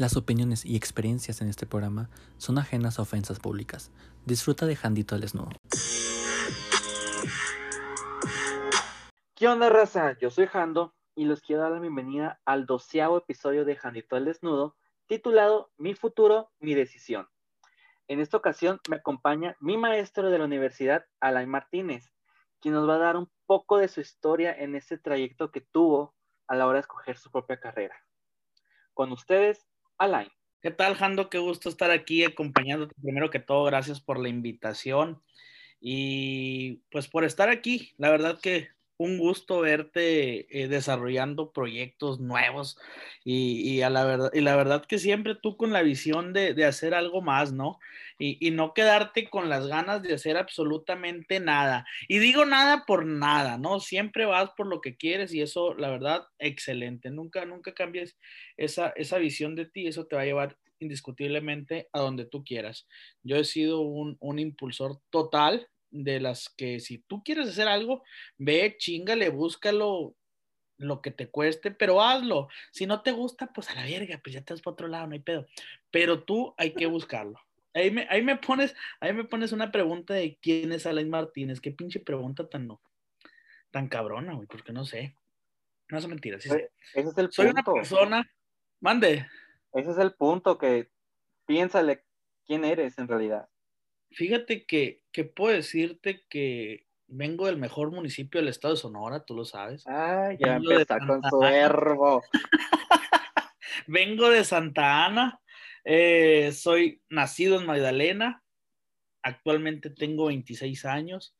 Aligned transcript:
Las 0.00 0.16
opiniones 0.16 0.64
y 0.64 0.76
experiencias 0.76 1.42
en 1.42 1.50
este 1.50 1.66
programa 1.66 2.08
son 2.38 2.56
ajenas 2.56 2.98
a 2.98 3.02
ofensas 3.02 3.38
públicas. 3.38 3.92
Disfruta 4.24 4.64
de 4.64 4.74
Jandito 4.74 5.14
al 5.14 5.20
Desnudo. 5.20 5.50
¿Qué 9.34 9.46
onda, 9.46 9.68
raza? 9.68 10.16
Yo 10.18 10.30
soy 10.30 10.46
Jando 10.46 10.94
y 11.14 11.26
les 11.26 11.42
quiero 11.42 11.60
dar 11.60 11.72
la 11.72 11.80
bienvenida 11.80 12.40
al 12.46 12.64
doceavo 12.64 13.18
episodio 13.18 13.66
de 13.66 13.76
Jandito 13.76 14.16
al 14.16 14.24
Desnudo, 14.24 14.74
titulado 15.06 15.70
Mi 15.76 15.92
futuro, 15.92 16.50
mi 16.60 16.74
decisión. 16.74 17.28
En 18.08 18.20
esta 18.20 18.38
ocasión 18.38 18.80
me 18.88 18.96
acompaña 18.96 19.54
mi 19.60 19.76
maestro 19.76 20.30
de 20.30 20.38
la 20.38 20.46
universidad, 20.46 21.04
Alain 21.20 21.50
Martínez, 21.50 22.10
quien 22.58 22.72
nos 22.72 22.88
va 22.88 22.94
a 22.94 23.00
dar 23.00 23.18
un 23.18 23.30
poco 23.44 23.76
de 23.76 23.88
su 23.88 24.00
historia 24.00 24.50
en 24.50 24.76
este 24.76 24.96
trayecto 24.96 25.50
que 25.50 25.60
tuvo 25.60 26.14
a 26.46 26.56
la 26.56 26.66
hora 26.66 26.76
de 26.76 26.80
escoger 26.80 27.18
su 27.18 27.30
propia 27.30 27.60
carrera. 27.60 28.02
Con 28.94 29.12
ustedes, 29.12 29.69
Alain. 30.00 30.28
¿Qué 30.62 30.70
tal, 30.70 30.94
Jando? 30.94 31.28
Qué 31.28 31.38
gusto 31.38 31.68
estar 31.68 31.90
aquí 31.90 32.24
acompañándote. 32.24 32.94
Primero 33.02 33.28
que 33.28 33.38
todo, 33.38 33.64
gracias 33.64 34.00
por 34.00 34.18
la 34.18 34.30
invitación 34.30 35.22
y 35.78 36.76
pues 36.90 37.06
por 37.06 37.24
estar 37.24 37.50
aquí. 37.50 37.92
La 37.98 38.10
verdad 38.10 38.40
que 38.40 38.68
un 39.00 39.16
gusto 39.16 39.60
verte 39.60 40.46
eh, 40.50 40.68
desarrollando 40.68 41.52
proyectos 41.52 42.20
nuevos 42.20 42.78
y, 43.24 43.80
a 43.80 43.88
la 43.88 44.04
verdad, 44.04 44.30
y 44.34 44.42
la 44.42 44.54
verdad 44.56 44.84
que 44.84 44.98
siempre 44.98 45.34
tú 45.34 45.56
con 45.56 45.72
la 45.72 45.80
visión 45.80 46.34
de, 46.34 46.52
de 46.52 46.66
hacer 46.66 46.92
algo 46.92 47.22
más, 47.22 47.50
¿no? 47.50 47.78
Y, 48.18 48.36
y, 48.46 48.50
no 48.50 48.74
quedarte 48.74 49.30
con 49.30 49.48
las 49.48 49.66
ganas 49.68 50.02
de 50.02 50.12
hacer 50.12 50.36
absolutamente 50.36 51.40
nada. 51.40 51.86
Y 52.08 52.18
digo 52.18 52.44
nada 52.44 52.84
por 52.86 53.06
nada, 53.06 53.56
¿no? 53.56 53.80
Siempre 53.80 54.26
vas 54.26 54.50
por 54.54 54.66
lo 54.66 54.82
que 54.82 54.98
quieres 54.98 55.32
y 55.32 55.40
eso, 55.40 55.72
la 55.72 55.88
verdad, 55.88 56.26
excelente. 56.38 57.10
Nunca, 57.10 57.46
nunca 57.46 57.72
cambies 57.72 58.18
esa, 58.58 58.90
esa 58.96 59.16
visión 59.16 59.54
de 59.54 59.64
ti, 59.64 59.86
eso 59.86 60.04
te 60.04 60.16
va 60.16 60.22
a 60.22 60.26
llevar 60.26 60.58
indiscutiblemente 60.78 61.88
a 61.94 62.00
donde 62.00 62.26
tú 62.26 62.44
quieras. 62.44 62.86
Yo 63.22 63.36
he 63.36 63.44
sido 63.44 63.80
un, 63.80 64.18
un 64.20 64.38
impulsor 64.38 65.00
total 65.08 65.66
de 65.90 66.20
las 66.20 66.48
que 66.48 66.80
si 66.80 66.98
tú 66.98 67.22
quieres 67.22 67.48
hacer 67.48 67.68
algo, 67.68 68.02
ve, 68.38 68.76
chingale, 68.78 69.28
búscalo 69.28 70.14
lo 70.78 71.02
que 71.02 71.10
te 71.10 71.28
cueste, 71.28 71.70
pero 71.70 72.02
hazlo. 72.02 72.48
Si 72.72 72.86
no 72.86 73.02
te 73.02 73.12
gusta, 73.12 73.52
pues 73.52 73.68
a 73.70 73.74
la 73.74 73.84
verga, 73.84 74.20
pues 74.22 74.34
ya 74.34 74.42
te 74.42 74.54
vas 74.54 74.62
para 74.62 74.72
otro 74.72 74.88
lado, 74.88 75.06
no 75.06 75.12
hay 75.12 75.20
pedo. 75.20 75.46
Pero 75.90 76.24
tú 76.24 76.54
hay 76.56 76.72
que 76.72 76.86
buscarlo. 76.86 77.38
Ahí 77.74 77.90
me, 77.90 78.06
ahí 78.10 78.22
me 78.22 78.36
pones, 78.36 78.74
ahí 78.98 79.12
me 79.12 79.24
pones 79.24 79.52
una 79.52 79.70
pregunta 79.70 80.14
de 80.14 80.38
quién 80.40 80.72
es 80.72 80.86
Alain 80.86 81.10
Martínez. 81.10 81.60
Qué 81.60 81.70
pinche 81.70 82.00
pregunta 82.00 82.48
tan 82.48 82.66
no, 82.66 82.80
tan 83.70 83.88
cabrona, 83.88 84.34
güey, 84.34 84.48
porque 84.48 84.72
no 84.72 84.84
sé. 84.84 85.14
No 85.88 85.98
es 85.98 86.06
mentira, 86.06 86.40
sí, 86.40 86.48
sí. 86.48 86.56
Ese 86.94 87.08
es 87.08 87.18
el 87.18 87.30
Soy 87.30 87.46
punto. 87.46 87.72
una 87.72 87.80
persona, 87.80 88.30
mande. 88.80 89.26
Ese 89.72 89.90
es 89.90 89.98
el 89.98 90.14
punto 90.14 90.56
que 90.56 90.90
piénsale 91.46 92.04
quién 92.46 92.64
eres 92.64 92.98
en 92.98 93.06
realidad. 93.06 93.48
Fíjate 94.12 94.66
que, 94.66 95.02
que 95.12 95.24
puedo 95.24 95.54
decirte 95.54 96.24
que 96.28 96.86
vengo 97.06 97.46
del 97.46 97.56
mejor 97.56 97.90
municipio 97.90 98.40
del 98.40 98.48
estado 98.48 98.74
de 98.74 98.80
Sonora, 98.80 99.24
tú 99.24 99.34
lo 99.34 99.44
sabes. 99.44 99.84
Ah, 99.86 100.32
ya 100.38 100.54
Vengo 100.54 100.70
de 100.70 100.82
empezó 100.82 101.06
con 101.06 101.22
su 101.28 101.38
verbo. 101.38 102.22
Vengo 103.86 104.30
de 104.30 104.44
Santa 104.44 105.06
Ana, 105.06 105.40
eh, 105.84 106.52
soy 106.52 107.02
nacido 107.08 107.58
en 107.58 107.66
Magdalena, 107.66 108.44
actualmente 109.22 109.90
tengo 109.90 110.26
26 110.26 110.84
años, 110.84 111.34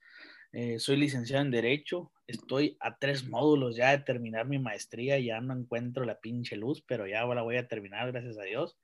eh, 0.53 0.79
soy 0.79 0.97
licenciado 0.97 1.45
en 1.45 1.51
Derecho, 1.51 2.13
estoy 2.27 2.77
a 2.81 2.99
tres 2.99 3.29
módulos 3.29 3.77
ya 3.77 3.91
de 3.91 3.99
terminar 3.99 4.47
mi 4.47 4.59
maestría, 4.59 5.19
ya 5.19 5.41
no 5.41 5.55
encuentro 5.55 6.05
la 6.05 6.19
pinche 6.21 6.57
luz, 6.57 6.83
pero 6.87 7.07
ya 7.07 7.25
la 7.25 7.43
voy 7.43 7.57
a 7.57 7.69
terminar, 7.69 8.11
gracias 8.11 8.39
a 8.39 8.43
Dios. 8.43 8.77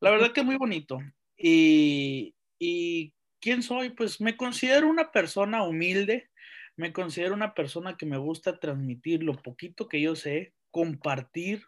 La 0.00 0.10
verdad 0.10 0.32
que 0.32 0.42
muy 0.42 0.56
bonito. 0.56 0.98
Y, 1.36 2.34
y 2.60 3.14
¿quién 3.40 3.64
soy? 3.64 3.90
Pues 3.90 4.20
me 4.20 4.36
considero 4.36 4.88
una 4.88 5.10
persona 5.10 5.64
humilde, 5.64 6.30
me 6.76 6.92
considero 6.92 7.34
una 7.34 7.54
persona 7.54 7.96
que 7.96 8.06
me 8.06 8.18
gusta 8.18 8.60
transmitir 8.60 9.24
lo 9.24 9.34
poquito 9.34 9.88
que 9.88 10.00
yo 10.00 10.14
sé, 10.14 10.54
compartir 10.70 11.64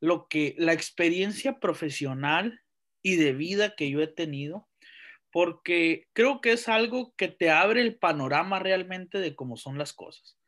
lo 0.00 0.26
que 0.28 0.54
la 0.58 0.72
experiencia 0.72 1.60
profesional 1.60 2.60
y 3.02 3.16
de 3.16 3.32
vida 3.32 3.76
que 3.76 3.90
yo 3.90 4.00
he 4.00 4.06
tenido, 4.06 4.66
porque 5.30 6.08
creo 6.12 6.40
que 6.40 6.52
es 6.52 6.68
algo 6.68 7.14
que 7.16 7.28
te 7.28 7.50
abre 7.50 7.82
el 7.82 7.96
panorama 7.98 8.58
realmente 8.58 9.18
de 9.18 9.36
cómo 9.36 9.56
son 9.56 9.78
las 9.78 9.92
cosas. 9.92 10.38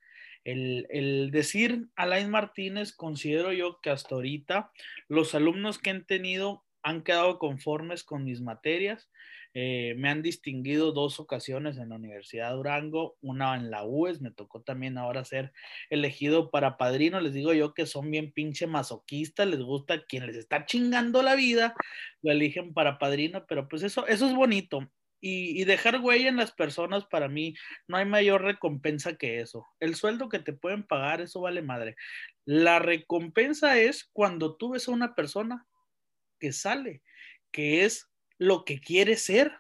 El, 0.45 1.31
decir 1.31 1.89
Alain 1.95 2.31
Martínez, 2.31 2.93
considero 2.93 3.53
yo 3.53 3.79
que 3.81 3.91
hasta 3.91 4.15
ahorita 4.15 4.73
los 5.09 5.35
alumnos 5.35 5.79
que 5.79 5.91
han 5.91 6.05
tenido 6.05 6.65
han 6.83 7.05
quedado 7.05 7.39
conformes 7.39 8.03
con 8.03 8.25
mis 8.25 8.41
materias. 8.41 9.09
Eh, 9.55 9.95
me 9.99 10.09
han 10.09 10.23
distinguido 10.23 10.93
dos 10.93 11.21
ocasiones 11.21 11.77
en 11.77 11.91
la 11.91 11.97
Universidad 11.97 12.51
de 12.51 12.57
Durango, 12.57 13.17
una 13.21 13.55
en 13.55 13.71
la 13.71 13.85
UES, 13.85 14.23
me 14.23 14.31
tocó 14.31 14.63
también 14.63 14.97
ahora 14.97 15.25
ser 15.25 15.53
elegido 15.91 16.51
para 16.51 16.79
padrino. 16.79 17.21
Les 17.21 17.35
digo 17.35 17.53
yo 17.53 17.75
que 17.75 17.87
son 17.87 18.11
bien 18.11 18.33
pinche 18.33 18.67
masoquistas, 18.67 19.47
les 19.47 19.61
gusta 19.61 20.05
quien 20.05 20.27
les 20.27 20.37
está 20.37 20.65
chingando 20.65 21.23
la 21.23 21.35
vida, 21.35 21.75
lo 22.23 22.33
eligen 22.33 22.73
para 22.73 22.99
padrino, 22.99 23.45
pero 23.47 23.69
pues 23.69 23.83
eso, 23.83 24.07
eso 24.07 24.27
es 24.27 24.35
bonito. 24.35 24.91
Y, 25.21 25.61
y, 25.61 25.65
dejar 25.65 26.01
huella 26.01 26.29
en 26.29 26.37
las 26.37 26.51
personas, 26.51 27.05
para 27.05 27.29
mí, 27.29 27.55
no 27.87 27.97
hay 27.97 28.05
mayor 28.05 28.43
recompensa 28.43 29.17
que 29.17 29.39
eso. 29.41 29.65
El 29.79 29.95
sueldo 29.95 30.29
que 30.29 30.41
te 30.41 30.53
pueden 30.53 30.83
pagar, 30.83 31.21
eso 31.21 31.41
vale 31.41 31.63
madre. 31.63 31.95
La 32.45 32.81
recompensa 32.81 33.79
es 33.79 34.11
cuando 34.13 34.57
tú 34.57 34.71
ves 34.71 34.89
a 34.89 34.93
una 34.93 35.15
persona 35.15 35.65
que 36.41 36.53
sale, 36.53 37.03
que 37.53 37.85
es 37.85 38.12
lo 38.39 38.65
que 38.65 38.81
quiere 38.81 39.17
ser, 39.17 39.53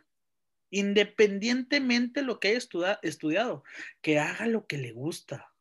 independientemente 0.70 2.20
de 2.20 2.26
lo 2.26 2.40
que 2.40 2.48
haya 2.48 2.58
estudia, 2.58 2.98
estudiado, 3.02 3.64
que 4.00 4.18
haga 4.18 4.46
lo 4.46 4.66
que 4.66 4.78
le 4.78 4.92
gusta. 4.92 5.52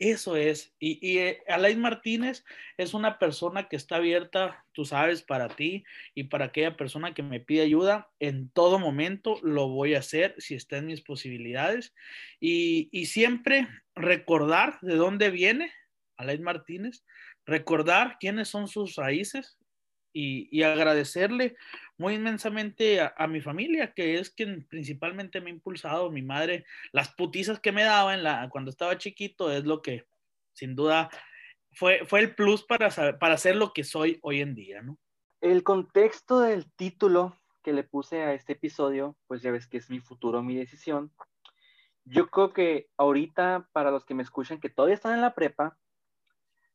Eso 0.00 0.34
es. 0.36 0.74
Y, 0.78 0.98
y 1.06 1.18
eh, 1.18 1.42
Alain 1.46 1.78
Martínez 1.78 2.42
es 2.78 2.94
una 2.94 3.18
persona 3.18 3.68
que 3.68 3.76
está 3.76 3.96
abierta, 3.96 4.64
tú 4.72 4.86
sabes, 4.86 5.22
para 5.22 5.48
ti 5.48 5.84
y 6.14 6.24
para 6.24 6.46
aquella 6.46 6.74
persona 6.74 7.12
que 7.12 7.22
me 7.22 7.38
pide 7.38 7.60
ayuda. 7.60 8.08
En 8.18 8.48
todo 8.48 8.78
momento 8.78 9.38
lo 9.42 9.68
voy 9.68 9.94
a 9.94 9.98
hacer 9.98 10.34
si 10.38 10.54
está 10.54 10.78
en 10.78 10.86
mis 10.86 11.02
posibilidades. 11.02 11.94
Y, 12.40 12.88
y 12.92 13.06
siempre 13.06 13.68
recordar 13.94 14.78
de 14.80 14.94
dónde 14.96 15.28
viene 15.30 15.70
Alain 16.16 16.42
Martínez, 16.42 17.04
recordar 17.44 18.16
quiénes 18.20 18.48
son 18.48 18.68
sus 18.68 18.96
raíces, 18.96 19.58
y, 20.12 20.48
y, 20.50 20.62
agradecerle 20.62 21.56
muy 21.96 22.14
inmensamente 22.14 23.00
a, 23.00 23.14
a, 23.16 23.26
mi 23.26 23.40
familia, 23.40 23.92
que 23.92 24.18
es 24.18 24.30
quien 24.30 24.66
principalmente 24.66 25.40
me 25.40 25.50
ha 25.50 25.54
impulsado, 25.54 26.10
mi 26.10 26.22
madre, 26.22 26.64
las 26.92 27.14
putizas 27.14 27.60
que 27.60 27.72
me 27.72 27.84
daba 27.84 28.14
en 28.14 28.22
la, 28.22 28.48
cuando 28.50 28.70
estaba 28.70 28.98
chiquito 28.98 29.52
es 29.52 29.64
lo 29.64 29.82
que 29.82 30.06
sin 30.52 30.74
duda 30.74 31.10
fue, 31.72 32.04
fue 32.04 32.20
el 32.20 32.34
plus 32.34 32.64
para, 32.64 32.90
saber, 32.90 33.18
para 33.18 33.36
ser 33.36 33.56
lo 33.56 33.72
que 33.72 33.84
soy 33.84 34.18
hoy 34.22 34.40
en 34.40 34.54
día, 34.54 34.82
¿no? 34.82 34.98
El 35.40 35.62
contexto 35.62 36.40
del 36.40 36.70
título 36.72 37.36
que 37.62 37.72
le 37.72 37.84
puse 37.84 38.22
a 38.22 38.34
este 38.34 38.54
episodio, 38.54 39.16
pues 39.26 39.42
ya 39.42 39.50
ves 39.50 39.66
que 39.66 39.78
es 39.78 39.90
mi 39.90 40.00
futuro, 40.00 40.42
mi 40.42 40.56
decisión. 40.56 41.12
Yo 42.04 42.28
creo 42.28 42.52
que 42.52 42.88
ahorita, 42.96 43.68
para 43.72 43.90
los 43.90 44.04
que 44.04 44.14
me 44.14 44.22
escuchan, 44.22 44.60
que 44.60 44.70
todavía 44.70 44.94
están 44.94 45.14
en 45.14 45.20
la 45.20 45.34
prepa, 45.34 45.78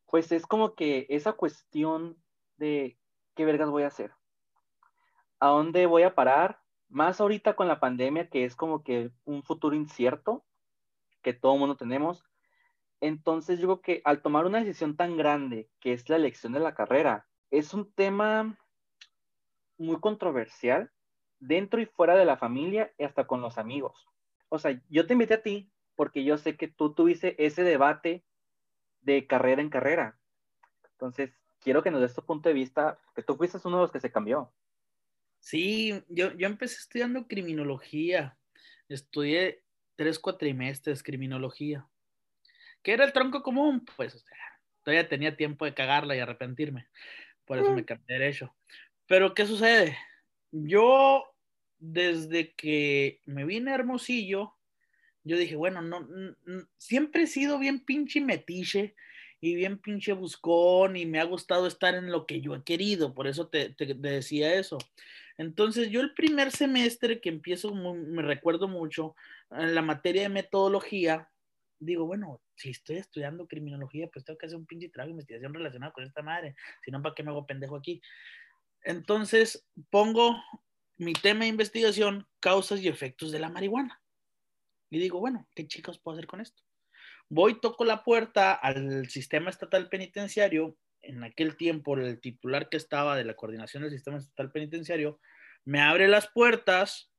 pues 0.07 0.31
es 0.31 0.46
como 0.46 0.75
que 0.75 1.07
esa 1.09 1.34
cuestión 1.34 2.17
de 2.57 2.97
¿qué 3.35 3.46
vergas 3.46 3.69
voy 3.69 3.84
a 3.84 3.88
hacer? 3.88 4.12
¿A 5.40 5.47
dónde 5.50 5.85
voy 5.85 6.03
a 6.03 6.16
parar? 6.16 6.59
Más 6.90 7.19
ahorita 7.19 7.56
con 7.56 7.68
la 7.68 7.79
pandemia, 7.79 8.29
que 8.29 8.46
es 8.46 8.56
como 8.56 8.84
que 8.84 9.12
un 9.25 9.44
futuro 9.44 9.75
incierto, 9.75 10.44
que 11.22 11.34
todo 11.34 11.57
mundo 11.57 11.75
tenemos. 11.75 12.25
Entonces 13.01 13.59
yo 13.59 13.68
creo 13.68 13.81
que 13.81 14.01
al 14.06 14.22
tomar 14.22 14.46
una 14.46 14.59
decisión 14.59 14.96
tan 14.96 15.18
grande, 15.18 15.69
que 15.79 15.94
es 15.94 16.07
la 16.09 16.16
elección 16.16 16.53
de 16.53 16.59
la 16.59 16.73
carrera, 16.73 17.28
es 17.51 17.73
un 17.73 17.91
tema 17.91 18.57
muy 19.78 19.99
controversial 19.99 20.91
dentro 21.40 21.81
y 21.81 21.85
fuera 21.85 22.16
de 22.16 22.26
la 22.26 22.38
familia 22.38 22.93
y 22.97 23.03
hasta 23.03 23.28
con 23.28 23.41
los 23.41 23.58
amigos. 23.58 24.08
O 24.49 24.59
sea, 24.59 24.79
yo 24.90 25.05
te 25.05 25.14
invité 25.14 25.35
a 25.35 25.43
ti 25.43 25.70
porque 25.96 26.23
yo 26.23 26.38
sé 26.38 26.55
que 26.55 26.67
tú 26.67 26.93
tuviste 26.93 27.43
ese 27.46 27.64
debate 27.64 28.23
de 29.02 29.28
carrera 29.28 29.61
en 29.61 29.70
carrera. 29.70 30.17
Entonces, 30.91 31.31
quiero 31.66 31.82
que 31.82 31.90
nos 31.90 32.00
des 32.00 32.14
tu 32.14 32.23
punto 32.23 32.47
de 32.47 32.53
vista, 32.53 33.00
que 33.16 33.23
tú 33.23 33.35
fuiste 33.35 33.58
uno 33.66 33.78
de 33.78 33.82
los 33.82 33.91
que 33.91 34.00
se 34.00 34.12
cambió. 34.12 34.53
Sí, 35.40 36.00
yo, 36.08 36.32
yo 36.38 36.46
empecé 36.46 36.76
estudiando 36.76 37.28
criminología, 37.28 38.38
estudié 38.88 39.64
tres 39.96 40.20
cuatrimestres 40.20 41.02
criminología. 41.02 41.88
¿Qué 42.84 42.94
era 42.94 43.03
el 43.03 43.14
tronco 43.14 43.41
común? 43.41 43.84
Pues 43.97 44.14
o 44.14 44.20
sea, 44.20 44.38
todavía 44.84 45.09
tenía 45.09 45.35
tiempo 45.35 45.66
de 45.66 45.73
cagarla 45.73 46.16
y 46.16 46.20
arrepentirme, 46.20 46.88
por 47.46 47.58
eso 47.58 47.72
me 47.72 47.84
cambié 47.84 48.06
de 48.14 48.20
derecho. 48.20 48.56
Pero 49.08 49.34
¿qué 49.34 49.47
sucede? 49.47 49.97
Yo, 50.52 51.26
desde 51.79 52.53
que 52.53 53.22
me 53.26 53.44
vine 53.44 53.72
a 53.72 53.76
Hermosillo, 53.76 54.56
yo 55.23 55.35
dije, 55.35 55.56
bueno, 55.56 55.82
no, 55.82 56.02
no 56.02 56.35
siempre 56.78 57.23
he 57.23 57.28
sido 57.28 57.58
bien 57.58 57.84
pinche 57.84 58.22
metiche 58.22 58.96
y 59.45 59.53
bien 59.53 59.77
pinche 59.77 60.11
buscón 60.13 60.97
y 60.97 61.05
me 61.05 61.19
ha 61.19 61.23
gustado 61.23 61.67
estar 61.67 61.93
en 61.93 62.11
lo 62.11 62.25
que 62.25 62.41
yo 62.41 62.55
he 62.55 62.63
querido, 62.63 63.13
por 63.13 63.27
eso 63.27 63.47
te, 63.47 63.75
decía 63.77 64.55
eso. 64.55 64.79
Entonces 65.37 65.91
yo 65.91 66.01
el 66.01 66.15
primer 66.15 66.51
semestre 66.51 67.21
que 67.21 67.29
empiezo, 67.29 67.71
me 67.75 68.23
recuerdo 68.23 68.67
mucho, 68.67 69.15
en 69.51 69.75
la 69.75 69.83
materia 69.83 70.23
de 70.23 70.29
metodología, 70.29 71.29
digo, 71.77 72.07
bueno, 72.07 72.41
si 72.55 72.71
estoy 72.71 72.97
estudiando 72.97 73.47
criminología, 73.47 74.09
pues 74.11 74.25
tengo 74.25 74.39
que 74.39 74.47
hacer 74.47 74.57
un 74.57 74.65
pinche 74.65 74.89
trabajo 74.89 75.09
de 75.09 75.11
investigación 75.11 75.53
relacionado 75.53 75.93
con 75.93 76.05
esta 76.05 76.23
madre, 76.23 76.55
si 76.83 76.89
no, 76.89 77.03
¿para 77.03 77.13
qué 77.13 77.21
me 77.21 77.29
hago 77.29 77.45
pendejo 77.45 77.75
aquí? 77.75 78.01
Entonces 78.81 79.63
pongo 79.91 80.41
mi 80.97 81.13
tema 81.13 81.41
de 81.41 81.49
investigación, 81.49 82.27
causas 82.39 82.81
y 82.81 82.87
efectos 82.87 83.31
de 83.31 83.37
la 83.37 83.49
marihuana. 83.49 84.01
Y 84.89 84.97
digo, 84.97 85.19
bueno, 85.19 85.47
¿qué 85.53 85.67
chicos 85.67 85.99
puedo 85.99 86.17
hacer 86.17 86.25
con 86.25 86.41
esto? 86.41 86.65
Voy, 87.29 87.59
toco 87.59 87.85
la 87.85 88.03
puerta 88.03 88.53
al 88.53 89.09
sistema 89.09 89.49
estatal 89.49 89.89
penitenciario. 89.89 90.77
En 91.01 91.23
aquel 91.23 91.55
tiempo, 91.55 91.95
el 91.95 92.19
titular 92.19 92.69
que 92.69 92.77
estaba 92.77 93.16
de 93.16 93.25
la 93.25 93.35
coordinación 93.35 93.83
del 93.83 93.91
sistema 93.91 94.17
estatal 94.17 94.51
penitenciario 94.51 95.19
me 95.63 95.81
abre 95.81 96.07
las 96.07 96.27
puertas 96.27 97.11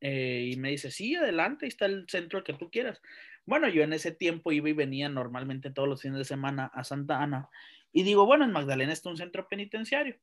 eh, 0.00 0.50
y 0.52 0.56
me 0.56 0.70
dice, 0.70 0.90
sí, 0.90 1.14
adelante, 1.14 1.64
ahí 1.64 1.68
está 1.68 1.86
el 1.86 2.06
centro 2.08 2.42
que 2.44 2.52
tú 2.52 2.70
quieras. 2.70 3.00
Bueno, 3.46 3.68
yo 3.68 3.82
en 3.82 3.92
ese 3.92 4.12
tiempo 4.12 4.52
iba 4.52 4.68
y 4.68 4.72
venía 4.72 5.08
normalmente 5.08 5.70
todos 5.70 5.88
los 5.88 6.02
fines 6.02 6.18
de 6.18 6.24
semana 6.24 6.66
a 6.66 6.84
Santa 6.84 7.20
Ana 7.20 7.48
y 7.92 8.02
digo, 8.02 8.26
bueno, 8.26 8.44
en 8.44 8.52
Magdalena 8.52 8.92
está 8.92 9.10
un 9.10 9.16
centro 9.16 9.48
penitenciario. 9.48 10.16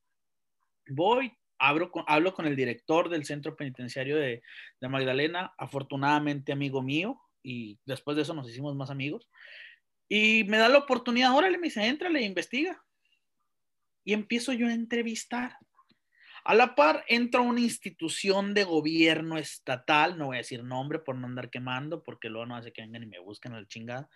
Voy, 0.87 1.33
abro 1.57 1.91
hablo 2.07 2.33
con 2.33 2.47
el 2.47 2.55
director 2.55 3.09
del 3.09 3.25
centro 3.25 3.55
penitenciario 3.55 4.17
de, 4.17 4.41
de 4.81 4.89
Magdalena, 4.89 5.53
afortunadamente 5.57 6.51
amigo 6.51 6.81
mío, 6.81 7.21
y 7.43 7.79
después 7.85 8.15
de 8.15 8.23
eso 8.23 8.33
nos 8.33 8.49
hicimos 8.49 8.75
más 8.75 8.89
amigos. 8.89 9.29
Y 10.07 10.43
me 10.45 10.57
da 10.57 10.69
la 10.69 10.79
oportunidad, 10.79 11.35
órale, 11.35 11.57
me 11.57 11.67
dice, 11.67 11.85
entrale, 11.85 12.21
investiga. 12.21 12.83
Y 14.03 14.13
empiezo 14.13 14.53
yo 14.53 14.67
a 14.67 14.73
entrevistar. 14.73 15.57
A 16.43 16.55
la 16.55 16.73
par 16.73 17.03
entra 17.07 17.41
una 17.41 17.59
institución 17.59 18.53
de 18.53 18.63
gobierno 18.63 19.37
estatal, 19.37 20.17
no 20.17 20.27
voy 20.27 20.37
a 20.37 20.39
decir 20.39 20.63
nombre 20.63 20.97
por 20.97 21.15
no 21.15 21.27
andar 21.27 21.49
quemando, 21.49 22.03
porque 22.03 22.29
luego 22.29 22.47
no 22.47 22.55
hace 22.55 22.71
que 22.71 22.81
vengan 22.81 23.03
y 23.03 23.07
me 23.07 23.19
busquen 23.19 23.53
al 23.53 23.67
chingada. 23.67 24.09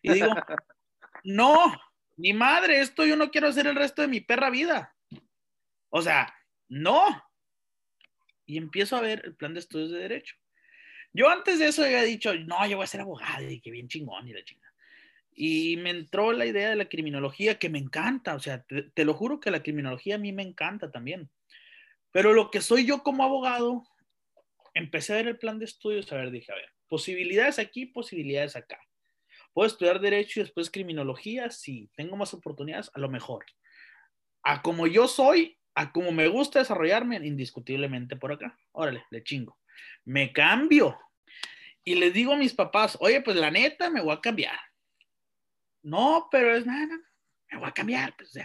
Y 0.00 0.12
digo, 0.12 0.28
no, 1.24 1.54
ni 2.16 2.32
madre, 2.32 2.80
esto 2.80 3.04
yo 3.04 3.16
no 3.16 3.30
quiero 3.30 3.48
hacer 3.48 3.66
el 3.66 3.76
resto 3.76 4.00
de 4.00 4.08
mi 4.08 4.20
perra 4.20 4.48
vida. 4.48 4.94
O 5.90 6.00
sea, 6.00 6.34
no. 6.68 7.04
Y 8.46 8.56
empiezo 8.56 8.96
a 8.96 9.00
ver 9.00 9.22
el 9.24 9.36
plan 9.36 9.52
de 9.52 9.60
estudios 9.60 9.90
de 9.90 9.98
derecho. 9.98 10.36
Yo 11.16 11.30
antes 11.30 11.58
de 11.58 11.68
eso 11.68 11.82
había 11.82 12.02
dicho, 12.02 12.34
no, 12.34 12.66
yo 12.68 12.76
voy 12.76 12.84
a 12.84 12.88
ser 12.88 13.00
abogado 13.00 13.48
y 13.48 13.58
que 13.58 13.70
bien 13.70 13.88
chingón 13.88 14.28
y 14.28 14.34
la 14.34 14.44
chingada. 14.44 14.74
Y 15.32 15.78
me 15.78 15.88
entró 15.88 16.32
la 16.32 16.44
idea 16.44 16.68
de 16.68 16.76
la 16.76 16.90
criminología 16.90 17.58
que 17.58 17.70
me 17.70 17.78
encanta, 17.78 18.34
o 18.34 18.38
sea, 18.38 18.66
te, 18.66 19.04
lo 19.06 19.14
juro 19.14 19.40
que 19.40 19.50
la 19.50 19.62
criminología 19.62 20.16
a 20.16 20.18
mí 20.18 20.32
me 20.32 20.42
encanta 20.42 20.90
también. 20.90 21.30
Pero 22.12 22.34
lo 22.34 22.50
que 22.50 22.60
soy 22.60 22.84
yo 22.84 23.02
como 23.02 23.24
abogado, 23.24 23.82
empecé 24.74 25.14
a 25.14 25.16
ver 25.16 25.28
el 25.28 25.38
plan 25.38 25.58
de 25.58 25.64
estudios, 25.64 26.12
a 26.12 26.16
ver, 26.16 26.30
dije, 26.30 26.52
a 26.52 26.56
ver, 26.56 26.68
posibilidades 26.86 27.58
aquí, 27.58 27.86
posibilidades 27.86 28.54
acá. 28.54 28.78
Puedo 29.54 29.68
estudiar 29.68 30.00
derecho 30.00 30.40
y 30.40 30.42
después 30.42 30.70
criminología, 30.70 31.48
sí, 31.48 31.90
tengo 31.96 32.18
más 32.18 32.34
oportunidades, 32.34 32.90
a 32.92 33.00
lo 33.00 33.08
mejor. 33.08 33.46
A 34.42 34.60
como 34.60 34.86
yo 34.86 35.08
soy, 35.08 35.58
a 35.74 35.92
como 35.92 36.12
me 36.12 36.28
gusta 36.28 36.58
desarrollarme, 36.58 37.16
indiscutiblemente 37.16 38.16
por 38.16 38.32
acá. 38.32 38.58
Órale, 38.72 39.04
le 39.10 39.24
chingo. 39.24 39.56
Me 40.04 40.32
cambio. 40.32 40.98
Y 41.84 41.94
les 41.94 42.12
digo 42.12 42.32
a 42.32 42.36
mis 42.36 42.54
papás, 42.54 42.96
oye, 43.00 43.20
pues 43.20 43.36
la 43.36 43.50
neta, 43.50 43.90
me 43.90 44.02
voy 44.02 44.14
a 44.14 44.20
cambiar. 44.20 44.58
No, 45.82 46.28
pero 46.30 46.54
es 46.56 46.66
nada, 46.66 46.98
me 47.50 47.58
voy 47.58 47.68
a 47.68 47.72
cambiar, 47.72 48.16
pues, 48.16 48.36
o. 48.36 48.40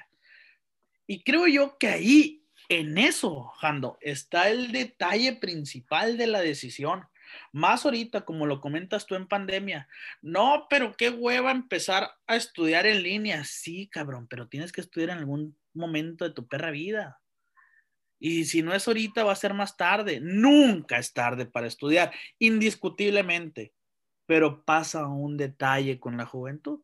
Y 1.08 1.24
creo 1.24 1.48
yo 1.48 1.78
que 1.78 1.88
ahí 1.88 2.42
en 2.70 2.98
eso, 2.98 3.52
Jando, 3.60 3.98
está 4.00 4.50
el 4.50 4.72
detalle 4.72 5.34
principal 5.34 6.18
de 6.18 6.28
la 6.28 6.40
decisión. 6.40 7.06
Más 7.52 7.86
ahorita, 7.86 8.22
como 8.22 8.46
lo 8.46 8.62
comentas 8.62 9.06
tú 9.06 9.16
en 9.16 9.28
pandemia. 9.28 9.88
No, 10.22 10.68
pero 10.70 10.96
qué 10.96 11.10
hueva 11.10 11.52
empezar 11.52 12.12
a 12.28 12.36
estudiar 12.36 12.86
en 12.86 13.04
línea. 13.04 13.44
Sí, 13.44 13.90
cabrón, 13.90 14.28
pero 14.28 14.48
tienes 14.48 14.72
que 14.72 14.82
estudiar 14.82 15.10
en 15.10 15.18
algún 15.18 15.58
momento 15.74 16.26
de 16.26 16.34
tu 16.34 16.48
perra 16.48 16.72
vida. 16.72 17.21
Y 18.24 18.46
si 18.46 18.62
no 18.62 18.72
es 18.72 18.88
ahorita, 18.88 19.24
va 19.24 19.32
a 19.32 19.36
ser 19.36 19.56
más 19.56 19.76
tarde. 19.76 20.20
Nunca 20.22 21.00
es 21.00 21.12
tarde 21.12 21.48
para 21.48 21.66
estudiar, 21.66 22.14
indiscutiblemente. 22.38 23.74
Pero 24.28 24.64
pasa 24.64 25.08
un 25.08 25.38
detalle 25.38 26.00
con 26.00 26.18
la 26.18 26.28
juventud. 26.28 26.82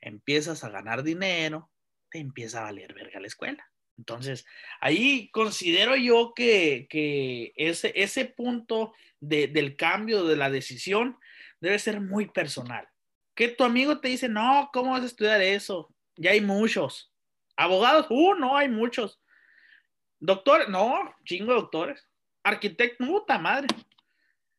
Empiezas 0.00 0.64
a 0.64 0.70
ganar 0.70 1.02
dinero, 1.02 1.70
te 2.10 2.18
empieza 2.18 2.60
a 2.60 2.64
valer 2.64 2.94
verga 2.94 3.20
la 3.20 3.26
escuela. 3.26 3.70
Entonces, 3.98 4.46
ahí 4.80 5.28
considero 5.32 5.96
yo 5.96 6.32
que, 6.34 6.88
ese, 7.56 7.92
ese 7.94 8.24
punto 8.24 8.94
del 9.20 9.76
cambio 9.76 10.24
de 10.24 10.36
la 10.36 10.48
decisión 10.48 11.18
debe 11.60 11.78
ser 11.78 12.00
muy 12.00 12.30
personal. 12.30 12.88
Que 13.34 13.48
tu 13.48 13.64
amigo 13.64 14.00
te 14.00 14.08
dice, 14.08 14.30
no, 14.30 14.70
¿cómo 14.72 14.92
vas 14.92 15.02
a 15.02 15.06
estudiar 15.06 15.42
eso? 15.42 15.94
Ya 16.16 16.30
hay 16.30 16.40
muchos. 16.40 17.12
Abogados, 17.54 18.06
uh, 18.08 18.34
no, 18.34 18.56
hay 18.56 18.70
muchos. 18.70 19.20
Doctores, 20.26 20.70
no, 20.70 21.14
chingo 21.26 21.52
de 21.52 21.60
doctores. 21.60 22.08
Arquitectos, 22.42 23.06
puta 23.06 23.38
madre. 23.38 23.68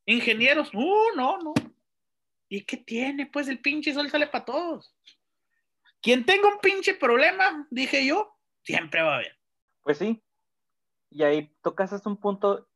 Ingenieros, 0.05 0.71
uh, 0.75 1.15
no, 1.15 1.39
no. 1.39 1.53
¿Y 2.47 2.63
qué 2.65 2.77
tiene? 2.77 3.25
Pues 3.25 3.47
el 3.47 3.59
pinche 3.59 3.91
sol 3.91 4.07
sale 4.11 4.27
para 4.27 4.45
todos. 4.45 4.95
Quien 6.03 6.23
tenga 6.23 6.49
un 6.49 6.59
pinche 6.59 6.93
problema, 6.93 7.65
dije 7.71 8.05
yo, 8.05 8.37
siempre 8.61 9.01
va 9.01 9.13
a 9.13 9.15
haber. 9.15 9.39
Pues 9.81 9.97
sí. 9.97 10.21
Y 11.09 11.23
ahí 11.23 11.51
tocas 11.63 12.05
un 12.05 12.17
punto 12.17 12.67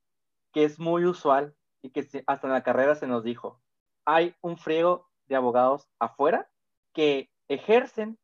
que 0.52 0.64
es 0.64 0.80
muy 0.80 1.06
usual 1.06 1.56
y 1.84 1.92
que 1.92 2.08
hasta 2.26 2.48
en 2.48 2.54
la 2.54 2.64
carrera 2.64 2.96
se 2.96 3.06
nos 3.06 3.24
dijo. 3.24 3.62
Hay 4.04 4.36
un 4.42 4.58
friego 4.58 5.12
de 5.28 5.36
abogados 5.36 5.88
afuera 6.00 6.50
que 6.96 7.30
ejercen 7.50 8.18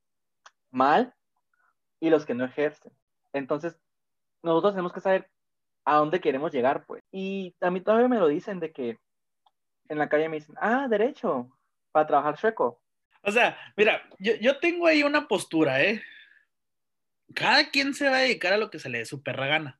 mal 0.72 1.14
y 2.00 2.10
los 2.10 2.26
que 2.26 2.34
no 2.34 2.46
ejercen. 2.46 2.92
Entonces, 3.32 3.80
nosotros 4.46 4.74
tenemos 4.74 4.94
que 4.94 5.02
saber 5.02 5.30
a 5.84 5.98
dónde 5.98 6.22
queremos 6.22 6.52
llegar, 6.52 6.86
pues. 6.86 7.04
Y 7.12 7.56
a 7.62 7.70
mí 7.70 7.82
todavía 7.82 8.08
me 8.08 8.20
lo 8.20 8.28
dicen 8.28 8.60
de 8.60 8.72
que 8.72 8.98
en 9.90 9.98
la 9.98 10.10
calle 10.10 10.30
me 10.30 10.38
dicen, 10.38 10.56
ah, 10.60 10.88
derecho, 10.90 11.50
para 11.92 12.08
trabajar 12.08 12.38
chueco. 12.38 12.82
O 13.22 13.32
sea, 13.32 13.58
mira, 13.76 14.02
yo, 14.20 14.34
yo 14.36 14.60
tengo 14.60 14.88
ahí 14.88 15.04
una 15.04 15.28
postura, 15.28 15.84
¿eh? 15.84 16.02
cada 17.34 17.70
quien 17.70 17.94
se 17.94 18.10
va 18.10 18.18
a 18.18 18.22
dedicar 18.22 18.54
a 18.54 18.58
lo 18.58 18.70
que 18.70 18.80
se 18.80 18.90
le 18.90 19.00
dé 19.00 19.06
su 19.06 19.24
perra 19.24 19.48
gana. 19.48 19.80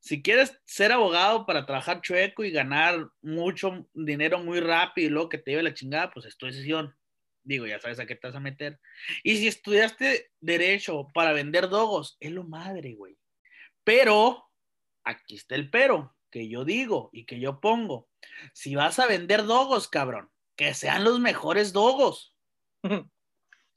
Si 0.00 0.22
quieres 0.22 0.60
ser 0.64 0.92
abogado 0.92 1.46
para 1.46 1.64
trabajar 1.64 2.02
chueco 2.02 2.44
y 2.44 2.50
ganar 2.50 3.08
mucho 3.22 3.88
dinero 3.94 4.38
muy 4.38 4.60
rápido 4.60 5.06
y 5.06 5.10
luego 5.10 5.30
que 5.30 5.38
te 5.38 5.52
lleve 5.52 5.62
la 5.62 5.74
chingada, 5.74 6.10
pues 6.10 6.26
es 6.26 6.36
tu 6.36 6.46
decisión. 6.46 6.94
Digo, 7.42 7.66
ya 7.66 7.80
sabes 7.80 7.98
a 8.00 8.06
qué 8.06 8.14
te 8.14 8.26
vas 8.26 8.36
a 8.36 8.40
meter. 8.40 8.78
Y 9.22 9.36
si 9.36 9.48
estudiaste 9.48 10.30
derecho 10.40 11.08
para 11.14 11.32
vender 11.32 11.68
dogos, 11.68 12.16
es 12.20 12.32
lo 12.32 12.44
madre, 12.44 12.94
güey. 12.94 13.16
Pero, 13.84 14.50
aquí 15.04 15.36
está 15.36 15.54
el 15.54 15.70
pero, 15.70 16.16
que 16.30 16.48
yo 16.48 16.64
digo 16.64 17.10
y 17.12 17.26
que 17.26 17.38
yo 17.38 17.60
pongo. 17.60 18.08
Si 18.52 18.74
vas 18.74 18.98
a 18.98 19.06
vender 19.06 19.44
dogos, 19.44 19.88
cabrón, 19.88 20.30
que 20.56 20.74
sean 20.74 21.04
los 21.04 21.20
mejores 21.20 21.72
dogos. 21.72 22.34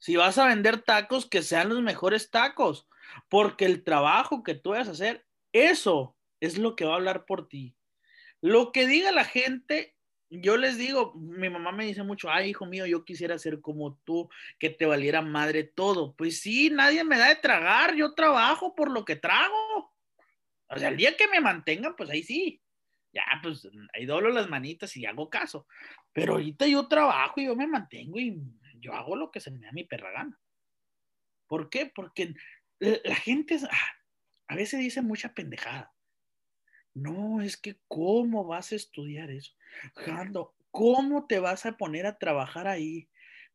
Si 0.00 0.14
vas 0.14 0.38
a 0.38 0.46
vender 0.46 0.82
tacos, 0.82 1.26
que 1.26 1.42
sean 1.42 1.70
los 1.70 1.82
mejores 1.82 2.30
tacos, 2.30 2.88
porque 3.28 3.64
el 3.64 3.82
trabajo 3.82 4.44
que 4.44 4.54
tú 4.54 4.70
vas 4.70 4.86
a 4.86 4.92
hacer, 4.92 5.26
eso 5.52 6.16
es 6.40 6.56
lo 6.56 6.76
que 6.76 6.84
va 6.84 6.92
a 6.92 6.96
hablar 6.96 7.24
por 7.24 7.48
ti. 7.48 7.76
Lo 8.40 8.70
que 8.70 8.86
diga 8.86 9.10
la 9.10 9.24
gente, 9.24 9.96
yo 10.30 10.56
les 10.56 10.78
digo, 10.78 11.14
mi 11.14 11.50
mamá 11.50 11.72
me 11.72 11.86
dice 11.86 12.02
mucho, 12.02 12.30
ay, 12.30 12.50
hijo 12.50 12.66
mío, 12.66 12.86
yo 12.86 13.04
quisiera 13.04 13.38
ser 13.38 13.60
como 13.60 13.98
tú, 14.04 14.28
que 14.58 14.70
te 14.70 14.86
valiera 14.86 15.22
madre 15.22 15.64
todo. 15.64 16.14
Pues 16.14 16.40
sí, 16.40 16.70
nadie 16.70 17.02
me 17.02 17.18
da 17.18 17.28
de 17.28 17.36
tragar, 17.36 17.94
yo 17.96 18.14
trabajo 18.14 18.74
por 18.74 18.90
lo 18.90 19.04
que 19.04 19.16
trago. 19.16 19.92
O 20.68 20.78
sea, 20.78 20.88
el 20.88 20.96
día 20.96 21.16
que 21.16 21.28
me 21.28 21.40
mantengan, 21.40 21.96
pues 21.96 22.10
ahí 22.10 22.22
sí. 22.22 22.62
Ya, 23.12 23.22
pues 23.42 23.66
ahí 23.94 24.04
doblo 24.04 24.28
las 24.28 24.48
manitas 24.48 24.96
y 24.96 25.06
hago 25.06 25.30
caso. 25.30 25.66
Pero 26.12 26.34
ahorita 26.34 26.66
yo 26.66 26.88
trabajo 26.88 27.40
y 27.40 27.46
yo 27.46 27.56
me 27.56 27.66
mantengo 27.66 28.18
y 28.18 28.38
yo 28.74 28.92
hago 28.92 29.16
lo 29.16 29.30
que 29.30 29.40
se 29.40 29.50
me 29.50 29.60
da 29.60 29.72
mi 29.72 29.84
perra 29.84 30.10
gana. 30.10 30.38
¿Por 31.46 31.70
qué? 31.70 31.86
Porque 31.86 32.34
la 32.78 33.14
gente 33.16 33.58
ah, 33.70 33.92
a 34.48 34.54
veces 34.54 34.80
dice 34.80 35.00
mucha 35.00 35.34
pendejada. 35.34 35.92
No, 36.94 37.40
es 37.40 37.56
que 37.56 37.78
¿cómo 37.88 38.44
vas 38.44 38.72
a 38.72 38.76
estudiar 38.76 39.30
eso? 39.30 39.54
Jando, 39.94 40.54
¿cómo 40.70 41.26
te 41.26 41.38
vas 41.38 41.64
a 41.64 41.76
poner 41.76 42.06
a 42.06 42.18
trabajar 42.18 42.66
ahí? 42.66 43.08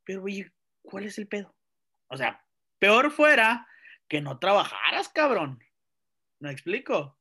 Pero, 0.03 0.23
oye, 0.23 0.51
¿cuál 0.81 1.05
es 1.05 1.17
el 1.17 1.27
pedo? 1.27 1.55
O 2.07 2.17
sea, 2.17 2.45
peor 2.79 3.11
fuera 3.11 3.67
que 4.07 4.21
no 4.21 4.39
trabajaras, 4.39 5.09
cabrón. 5.09 5.63
¿Me 6.43 6.51
explico? 6.51 7.17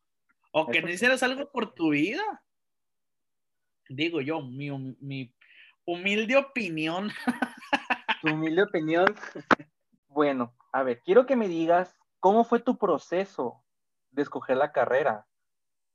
O 0.50 0.66
que 0.66 0.82
no 0.82 0.88
hicieras 0.88 1.22
algo 1.22 1.48
por 1.52 1.74
tu 1.74 1.90
vida. 1.90 2.24
Digo 3.88 4.20
yo, 4.20 4.42
mi, 4.42 4.68
mi 4.98 5.32
humilde 5.84 6.36
opinión. 6.36 7.08
Tu 8.20 8.32
humilde 8.32 8.62
opinión. 8.64 9.06
Bueno, 10.08 10.56
a 10.72 10.82
ver, 10.82 11.02
quiero 11.04 11.24
que 11.26 11.36
me 11.36 11.46
digas 11.46 11.96
cómo 12.18 12.44
fue 12.44 12.58
tu 12.58 12.78
proceso 12.78 13.64
de 14.10 14.22
escoger 14.22 14.56
la 14.56 14.72
carrera 14.72 15.28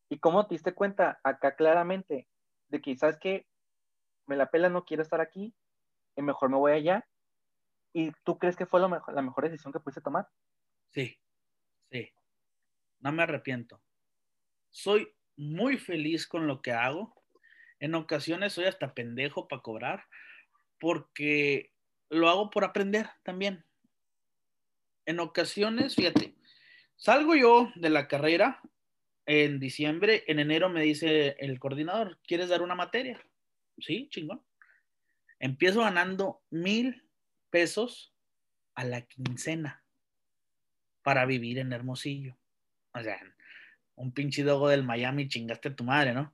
y 0.10 0.20
cómo 0.20 0.48
te 0.48 0.56
diste 0.56 0.74
cuenta 0.74 1.20
acá 1.24 1.56
claramente 1.58 2.30
de 2.70 2.82
que, 2.82 2.98
¿sabes 2.98 3.18
que 3.18 3.46
Me 4.26 4.38
la 4.38 4.50
pela, 4.52 4.70
no 4.70 4.86
quiero 4.86 5.04
estar 5.04 5.20
aquí, 5.20 5.54
y 6.16 6.22
mejor 6.22 6.50
me 6.50 6.58
voy 6.58 6.72
allá. 6.72 7.06
¿Y 7.94 8.12
tú 8.24 8.38
crees 8.38 8.56
que 8.56 8.66
fue 8.66 8.80
lo 8.80 8.88
mejor, 8.88 9.14
la 9.14 9.22
mejor 9.22 9.44
decisión 9.44 9.74
que 9.74 9.80
pudiste 9.82 10.02
tomar? 10.02 10.30
Sí, 10.92 11.18
sí. 11.92 12.10
No 13.00 13.12
me 13.12 13.24
arrepiento. 13.24 13.82
Soy 14.70 15.14
muy 15.36 15.78
feliz 15.78 16.28
con 16.28 16.48
lo 16.48 16.62
que 16.62 16.72
hago. 16.72 17.14
En 17.80 17.96
ocasiones 17.96 18.54
soy 18.54 18.66
hasta 18.66 18.94
pendejo 18.94 19.48
para 19.48 19.62
cobrar 19.62 20.06
porque 20.80 21.72
lo 22.10 22.30
hago 22.30 22.50
por 22.50 22.64
aprender 22.64 23.10
también. 23.24 23.66
En 25.06 25.20
ocasiones, 25.20 25.96
fíjate, 25.96 26.36
salgo 26.96 27.36
yo 27.36 27.72
de 27.76 27.90
la 27.90 28.08
carrera 28.08 28.62
en 29.26 29.60
diciembre, 29.60 30.24
en 30.28 30.40
enero 30.40 30.70
me 30.70 30.82
dice 30.82 31.36
el 31.40 31.60
coordinador, 31.60 32.20
¿quieres 32.26 32.50
dar 32.50 32.62
una 32.62 32.76
materia? 32.76 33.22
Sí, 33.78 34.08
chingón. 34.10 34.42
Empiezo 35.40 35.82
ganando 35.82 36.42
mil 36.50 37.04
pesos 37.50 38.14
a 38.74 38.84
la 38.84 39.02
quincena 39.02 39.84
para 41.04 41.26
vivir 41.26 41.60
en 41.60 41.74
Hermosillo. 41.74 42.38
O 43.00 43.04
sea, 43.04 43.20
un 43.96 44.14
pinche 44.14 44.44
dogo 44.44 44.70
del 44.70 44.84
Miami, 44.84 45.28
chingaste 45.28 45.70
a 45.70 45.76
tu 45.76 45.84
madre, 45.84 46.14
¿no? 46.14 46.34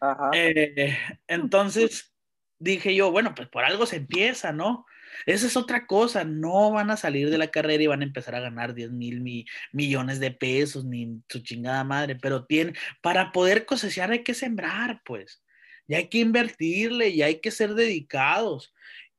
Ajá. 0.00 0.30
Eh, 0.34 0.96
entonces 1.26 2.14
dije 2.58 2.94
yo, 2.94 3.10
bueno, 3.10 3.34
pues 3.34 3.48
por 3.48 3.64
algo 3.64 3.86
se 3.86 3.96
empieza, 3.96 4.52
¿no? 4.52 4.86
Esa 5.26 5.46
es 5.46 5.56
otra 5.56 5.86
cosa, 5.86 6.24
no 6.24 6.70
van 6.70 6.90
a 6.90 6.96
salir 6.96 7.30
de 7.30 7.38
la 7.38 7.50
carrera 7.50 7.82
y 7.82 7.86
van 7.86 8.02
a 8.02 8.04
empezar 8.04 8.34
a 8.34 8.40
ganar 8.40 8.74
10 8.74 8.92
mil 8.92 9.46
millones 9.72 10.20
de 10.20 10.30
pesos, 10.30 10.84
ni 10.84 11.22
su 11.28 11.40
chingada 11.40 11.84
madre, 11.84 12.16
pero 12.16 12.44
tiene, 12.44 12.74
para 13.00 13.32
poder 13.32 13.64
cosechar 13.64 14.10
hay 14.10 14.22
que 14.22 14.34
sembrar, 14.34 15.00
pues, 15.04 15.42
y 15.86 15.94
hay 15.94 16.08
que 16.08 16.18
invertirle 16.18 17.08
y 17.08 17.22
hay 17.22 17.40
que 17.40 17.50
ser 17.50 17.74
dedicados. 17.74 18.74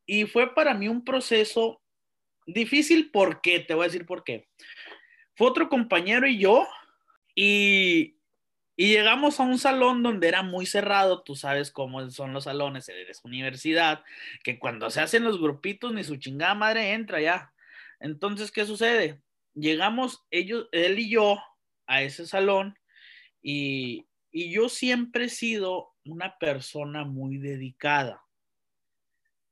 Y 0.05 0.25
fue 0.25 0.53
para 0.53 0.73
mí 0.73 0.87
un 0.87 1.03
proceso 1.03 1.81
difícil, 2.45 3.11
¿por 3.11 3.41
qué? 3.41 3.59
Te 3.59 3.73
voy 3.73 3.85
a 3.85 3.87
decir 3.87 4.05
por 4.05 4.23
qué. 4.23 4.47
Fue 5.35 5.47
otro 5.47 5.69
compañero 5.69 6.27
y 6.27 6.39
yo, 6.39 6.67
y 7.41 8.87
llegamos 8.87 9.39
a 9.39 9.43
un 9.43 9.59
salón 9.59 10.03
donde 10.03 10.27
era 10.27 10.41
muy 10.41 10.65
cerrado, 10.65 11.21
tú 11.23 11.35
sabes 11.35 11.71
cómo 11.71 12.09
son 12.09 12.33
los 12.33 12.45
salones 12.45 12.85
de 12.85 13.05
universidad, 13.23 14.03
que 14.43 14.57
cuando 14.57 14.89
se 14.89 15.01
hacen 15.01 15.23
los 15.23 15.39
grupitos 15.39 15.93
ni 15.93 16.03
su 16.03 16.17
chingada 16.17 16.55
madre 16.55 16.93
entra 16.93 17.21
ya. 17.21 17.53
Entonces, 17.99 18.51
¿qué 18.51 18.65
sucede? 18.65 19.21
Llegamos 19.53 20.25
él 20.31 20.99
y 20.99 21.09
yo 21.09 21.41
a 21.87 22.01
ese 22.01 22.25
salón 22.25 22.77
y, 23.41 24.07
y 24.31 24.51
yo 24.51 24.69
siempre 24.69 25.25
he 25.25 25.29
sido 25.29 25.93
una 26.05 26.37
persona 26.37 27.03
muy 27.03 27.37
dedicada. 27.37 28.23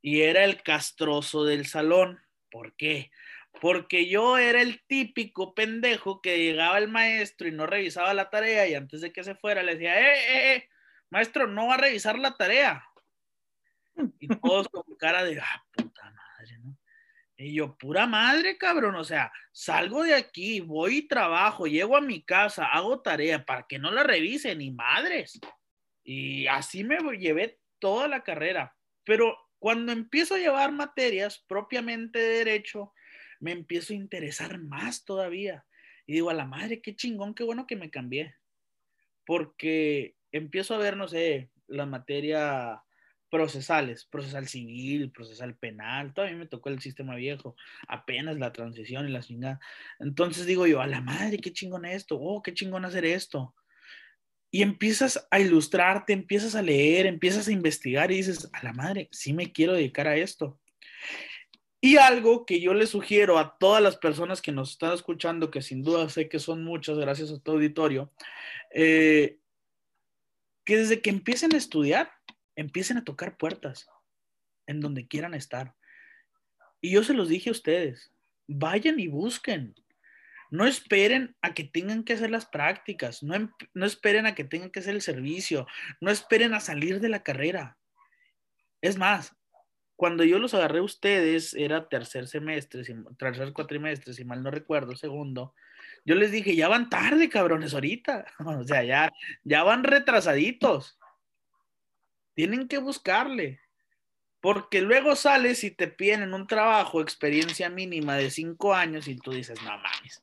Y 0.01 0.21
era 0.21 0.45
el 0.45 0.61
castroso 0.63 1.43
del 1.43 1.65
salón. 1.65 2.19
¿Por 2.49 2.75
qué? 2.75 3.11
Porque 3.59 4.07
yo 4.07 4.37
era 4.37 4.61
el 4.61 4.83
típico 4.85 5.53
pendejo 5.53 6.21
que 6.21 6.37
llegaba 6.37 6.77
el 6.77 6.87
maestro 6.87 7.47
y 7.47 7.51
no 7.51 7.65
revisaba 7.65 8.13
la 8.13 8.29
tarea 8.29 8.67
y 8.67 8.75
antes 8.75 9.01
de 9.01 9.11
que 9.11 9.23
se 9.23 9.35
fuera 9.35 9.63
le 9.63 9.73
decía, 9.73 9.99
eh, 9.99 10.15
eh, 10.15 10.55
eh, 10.55 10.69
maestro, 11.09 11.47
no 11.47 11.67
va 11.67 11.75
a 11.75 11.77
revisar 11.77 12.17
la 12.19 12.35
tarea. 12.35 12.83
Y 14.19 14.27
todos 14.27 14.67
con 14.69 14.83
cara 14.97 15.23
de, 15.23 15.39
ah, 15.39 15.65
puta 15.75 16.03
madre, 16.03 16.59
¿no? 16.59 16.77
Y 17.35 17.53
yo, 17.53 17.77
pura 17.77 18.07
madre, 18.07 18.57
cabrón, 18.57 18.95
o 18.95 19.03
sea, 19.03 19.31
salgo 19.51 20.03
de 20.03 20.15
aquí, 20.15 20.59
voy 20.59 20.97
y 20.97 21.07
trabajo, 21.07 21.67
llego 21.67 21.95
a 21.95 22.01
mi 22.01 22.23
casa, 22.23 22.65
hago 22.65 23.01
tarea 23.01 23.45
para 23.45 23.65
que 23.67 23.77
no 23.77 23.91
la 23.91 24.03
revise 24.03 24.55
ni 24.55 24.71
madres. 24.71 25.39
Y 26.03 26.47
así 26.47 26.83
me 26.83 26.97
llevé 27.17 27.59
toda 27.79 28.07
la 28.07 28.23
carrera. 28.23 28.75
Pero 29.03 29.37
cuando 29.59 29.91
empiezo 29.91 30.35
a 30.35 30.39
llevar 30.39 30.71
materias 30.71 31.43
propiamente 31.47 32.17
de 32.17 32.37
derecho, 32.43 32.93
me 33.39 33.51
empiezo 33.51 33.93
a 33.93 33.97
interesar 33.97 34.59
más 34.59 35.05
todavía. 35.05 35.65
Y 36.05 36.13
digo, 36.13 36.29
a 36.29 36.33
la 36.33 36.45
madre, 36.45 36.81
qué 36.81 36.95
chingón, 36.95 37.33
qué 37.33 37.43
bueno 37.43 37.67
que 37.67 37.75
me 37.75 37.89
cambié. 37.89 38.35
Porque 39.25 40.15
empiezo 40.31 40.75
a 40.75 40.79
ver, 40.79 40.95
no 40.97 41.07
sé, 41.07 41.49
la 41.67 41.85
materia 41.85 42.81
procesales, 43.29 44.05
procesal 44.05 44.47
civil, 44.47 45.11
procesal 45.11 45.55
penal, 45.55 46.13
todavía 46.13 46.37
me 46.37 46.45
tocó 46.45 46.69
el 46.69 46.79
sistema 46.79 47.15
viejo, 47.15 47.55
apenas 47.87 48.37
la 48.37 48.53
transición 48.53 49.07
y 49.07 49.11
la 49.11 49.21
chingada. 49.21 49.59
Entonces 49.99 50.45
digo 50.45 50.65
yo, 50.65 50.81
a 50.81 50.87
la 50.87 51.01
madre, 51.01 51.37
qué 51.37 51.51
chingón 51.51 51.85
esto, 51.85 52.17
oh, 52.19 52.41
qué 52.41 52.53
chingón 52.53 52.85
hacer 52.85 53.05
esto. 53.05 53.53
Y 54.49 54.61
empiezas 54.61 55.27
a 55.29 55.39
ilustrarte, 55.39 56.13
empiezas 56.13 56.55
a 56.55 56.61
leer, 56.61 57.05
empiezas 57.05 57.47
a 57.49 57.51
investigar 57.51 58.11
y 58.11 58.17
dices, 58.17 58.49
a 58.53 58.63
la 58.63 58.71
madre, 58.71 59.09
sí 59.11 59.33
me 59.33 59.51
quiero 59.51 59.73
dedicar 59.73 60.07
a 60.07 60.15
esto. 60.15 60.59
Y 61.87 61.95
algo 61.95 62.45
que 62.45 62.59
yo 62.59 62.73
le 62.73 62.85
sugiero 62.85 63.37
a 63.37 63.57
todas 63.57 63.81
las 63.81 63.95
personas 63.95 64.41
que 64.41 64.51
nos 64.51 64.71
están 64.71 64.91
escuchando, 64.91 65.49
que 65.49 65.61
sin 65.61 65.83
duda 65.83 66.09
sé 66.09 66.27
que 66.27 66.37
son 66.37 66.61
muchas, 66.65 66.97
gracias 66.97 67.31
a 67.31 67.39
tu 67.39 67.53
auditorio, 67.53 68.11
eh, 68.73 69.39
que 70.65 70.75
desde 70.75 71.01
que 71.01 71.09
empiecen 71.09 71.53
a 71.55 71.57
estudiar, 71.57 72.11
empiecen 72.57 72.97
a 72.97 73.05
tocar 73.05 73.37
puertas 73.37 73.87
en 74.65 74.81
donde 74.81 75.07
quieran 75.07 75.33
estar. 75.33 75.75
Y 76.81 76.91
yo 76.91 77.05
se 77.05 77.13
los 77.13 77.29
dije 77.29 77.51
a 77.51 77.53
ustedes, 77.53 78.11
vayan 78.47 78.99
y 78.99 79.07
busquen. 79.07 79.73
No 80.51 80.67
esperen 80.67 81.37
a 81.41 81.53
que 81.53 81.63
tengan 81.63 82.03
que 82.03 82.11
hacer 82.11 82.31
las 82.31 82.47
prácticas, 82.47 83.23
no, 83.23 83.33
em, 83.33 83.49
no 83.73 83.85
esperen 83.85 84.25
a 84.25 84.35
que 84.35 84.43
tengan 84.43 84.71
que 84.71 84.81
hacer 84.81 84.93
el 84.93 85.01
servicio, 85.01 85.65
no 86.01 86.11
esperen 86.11 86.53
a 86.53 86.59
salir 86.59 86.99
de 86.99 87.07
la 87.07 87.23
carrera. 87.23 87.77
Es 88.81 88.97
más, 88.97 89.36
cuando 89.97 90.23
yo 90.23 90.37
los 90.37 90.53
agarré 90.53 90.79
a 90.79 90.83
ustedes, 90.83 91.55
era 91.55 91.89
tercer 91.89 92.27
semestre, 92.27 92.83
tercer 93.17 93.51
cuatrimestre, 93.51 94.13
si 94.13 94.23
mal 94.23 94.43
no 94.43 94.51
recuerdo, 94.51 94.95
segundo, 94.95 95.55
yo 96.05 96.15
les 96.15 96.31
dije, 96.31 96.55
ya 96.55 96.69
van 96.69 96.89
tarde, 96.89 97.27
cabrones, 97.29 97.73
ahorita. 97.73 98.25
O 98.45 98.63
sea, 98.63 98.83
ya, 98.83 99.11
ya 99.43 99.63
van 99.63 99.83
retrasaditos. 99.83 100.97
Tienen 102.33 102.67
que 102.67 102.77
buscarle. 102.77 103.59
Porque 104.39 104.81
luego 104.81 105.15
sales 105.15 105.63
y 105.63 105.71
te 105.71 105.87
piden 105.87 106.33
un 106.33 106.45
trabajo, 106.45 107.01
experiencia 107.01 107.69
mínima 107.69 108.15
de 108.15 108.29
cinco 108.29 108.75
años, 108.75 109.07
y 109.07 109.17
tú 109.17 109.31
dices, 109.31 109.61
no 109.63 109.71
mames. 109.71 110.21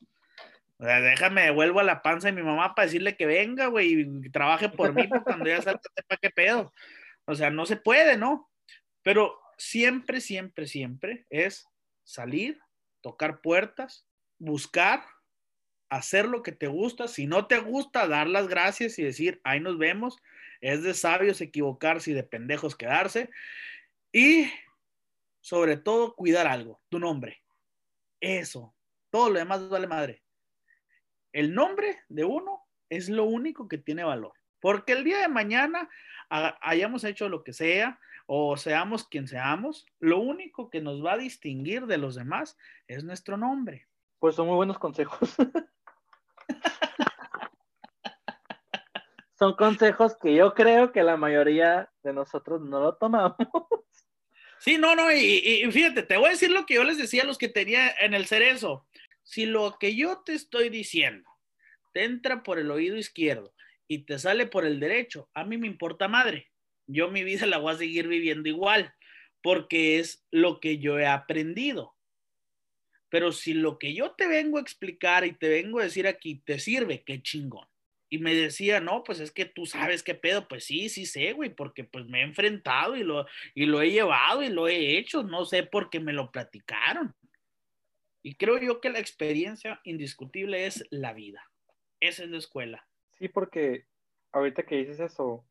O 0.79 0.85
sea, 0.85 1.01
déjame, 1.01 1.43
devuelvo 1.43 1.81
a 1.81 1.85
la 1.85 2.01
panza 2.01 2.29
de 2.29 2.33
mi 2.33 2.43
mamá 2.43 2.75
para 2.75 2.87
decirle 2.87 3.17
que 3.17 3.27
venga, 3.27 3.67
güey, 3.67 3.93
y 4.25 4.31
trabaje 4.31 4.69
por 4.69 4.95
mí, 4.95 5.09
cuando 5.25 5.47
ya 5.47 5.61
salga, 5.61 5.81
sepa 5.95 6.17
qué 6.17 6.31
pedo. 6.31 6.73
O 7.27 7.35
sea, 7.35 7.51
no 7.51 7.67
se 7.67 7.77
puede, 7.77 8.17
¿no? 8.17 8.51
Pero 9.03 9.44
siempre, 9.59 10.21
siempre, 10.21 10.67
siempre 10.67 11.27
es 11.31 11.69
salir, 12.03 12.61
tocar 13.01 13.41
puertas, 13.41 14.07
buscar, 14.39 15.05
hacer 15.89 16.27
lo 16.27 16.43
que 16.43 16.53
te 16.53 16.67
gusta. 16.67 17.09
Si 17.09 17.27
no 17.27 17.47
te 17.47 17.59
gusta, 17.59 18.09
dar 18.09 18.27
las 18.27 18.49
gracias 18.49 18.99
y 18.99 19.03
decir, 19.03 19.41
ahí 19.45 19.61
nos 19.61 19.79
vemos. 19.79 20.17
Es 20.61 20.83
de 20.83 20.95
sabios 20.95 21.41
equivocarse 21.41 22.11
y 22.11 22.15
de 22.15 22.23
pendejos 22.23 22.77
quedarse. 22.77 23.31
Y 24.13 24.51
sobre 25.41 25.77
todo, 25.77 26.15
cuidar 26.15 26.47
algo, 26.47 26.81
tu 26.89 26.99
nombre. 26.99 27.43
Eso. 28.21 28.75
Todo 29.11 29.31
lo 29.31 29.39
demás 29.39 29.69
vale 29.69 29.87
madre. 29.87 30.23
El 31.33 31.55
nombre 31.55 31.99
de 32.09 32.25
uno 32.25 32.63
es 32.89 33.09
lo 33.09 33.25
único 33.25 33.69
que 33.69 33.79
tiene 33.79 34.05
valor. 34.05 34.33
Porque 34.61 34.93
el 34.93 35.05
día 35.05 35.19
de 35.19 35.29
mañana 35.29 35.91
hayamos 36.31 37.05
hecho 37.05 37.29
lo 37.29 37.45
que 37.45 37.53
sea, 37.53 38.01
o 38.27 38.57
seamos 38.57 39.07
quien 39.07 39.29
seamos, 39.29 39.87
lo 39.99 40.19
único 40.19 40.71
que 40.71 40.81
nos 40.81 41.05
va 41.05 41.13
a 41.13 41.19
distinguir 41.19 41.87
de 41.87 41.99
los 41.99 42.15
demás 42.15 42.57
es 42.89 43.05
nuestro 43.05 43.37
nombre. 43.37 43.87
Pues 44.19 44.37
son 44.37 44.47
muy 44.47 44.57
buenos 44.57 44.79
consejos. 44.79 45.35
son 49.39 49.55
consejos 49.57 50.17
que 50.17 50.35
yo 50.35 50.55
creo 50.55 50.93
que 50.93 51.03
la 51.03 51.17
mayoría 51.17 51.93
de 52.03 52.13
nosotros 52.13 52.63
no 52.63 52.81
lo 52.81 52.97
tomamos. 52.97 53.37
Sí, 54.59 54.79
no, 54.79 54.97
no, 54.97 55.13
y, 55.13 55.71
fíjate, 55.71 56.05
te 56.05 56.17
voy 56.17 56.29
a 56.29 56.31
decir 56.31 56.51
lo 56.51 56.65
que 56.65 56.75
yo 56.75 56.85
les 56.85 56.97
decía 56.97 57.23
a 57.23 57.27
los 57.27 57.37
que 57.37 57.51
tenía 57.51 57.91
en 58.01 58.15
el 58.15 58.25
cerezo. 58.25 58.87
Si 59.23 59.45
lo 59.45 59.77
que 59.79 59.95
yo 59.95 60.23
te 60.25 60.33
estoy 60.33 60.71
diciendo 60.71 61.29
te 61.93 62.05
entra 62.05 62.43
por 62.43 62.59
el 62.59 62.71
oído 62.71 62.97
izquierdo 62.97 63.55
y 63.87 64.07
te 64.07 64.19
sale 64.19 64.47
por 64.47 64.65
el 64.65 64.81
derecho, 64.81 65.29
a 65.35 65.45
mí 65.45 65.59
me 65.59 65.67
importa 65.67 66.09
madre 66.09 66.54
yo 66.87 67.11
mi 67.11 67.25
vida 67.25 67.47
la 67.47 67.59
voy 67.59 67.75
a 67.75 67.79
seguir 67.79 68.09
viviendo 68.09 68.49
igual, 68.49 68.95
porque 69.43 69.99
es 69.99 70.25
lo 70.31 70.61
que 70.61 70.79
yo 70.79 70.99
he 70.99 71.07
aprendido. 71.07 71.95
Pero 73.11 73.31
si 73.31 73.55
lo 73.55 73.79
que 73.79 73.95
yo 73.95 74.13
te 74.13 74.27
vengo 74.27 74.59
a 74.59 74.61
explicar 74.61 75.25
y 75.25 75.33
te 75.33 75.49
vengo 75.49 75.79
a 75.79 75.85
decir 75.85 76.07
aquí 76.07 76.43
te 76.45 76.59
sirve, 76.59 77.05
qué 77.05 77.23
chingón. 77.23 77.69
Y 78.09 78.19
me 78.19 78.35
decía, 78.35 78.81
no, 78.81 79.03
pues 79.03 79.21
es 79.21 79.33
que 79.33 79.45
tú 79.45 79.67
sabes 79.67 80.03
qué 80.03 80.15
pedo. 80.15 80.47
Pues 80.49 80.65
sí, 80.65 80.89
sí 80.89 81.07
sé, 81.07 81.33
güey, 81.33 81.51
porque 81.51 81.85
pues 81.85 82.07
me 82.07 82.21
he 82.21 82.23
enfrentado 82.23 82.97
y 82.97 83.03
lo, 83.03 83.27
y 83.55 83.67
lo 83.67 83.83
he 83.83 83.91
llevado 83.91 84.43
y 84.43 84.49
lo 84.49 84.69
he 84.69 84.99
hecho. 84.99 85.23
No 85.23 85.45
sé 85.45 85.63
por 85.63 85.91
qué 85.91 86.01
me 86.01 86.13
lo 86.13 86.31
platicaron. 86.31 87.15
Y 88.23 88.37
creo 88.37 88.59
yo 88.59 88.81
que 88.81 88.91
la 88.91 89.01
experiencia 89.01 89.81
indiscutible 89.85 90.67
es 90.67 90.87
la 90.91 91.13
vida. 91.13 91.43
Esa 92.01 92.25
es 92.25 92.31
la 92.31 92.39
escuela. 92.39 92.87
Sí, 93.19 93.29
porque 93.29 93.87
ahorita 94.33 94.65
que 94.65 94.77
dices 94.77 95.01
eso, 95.01 95.45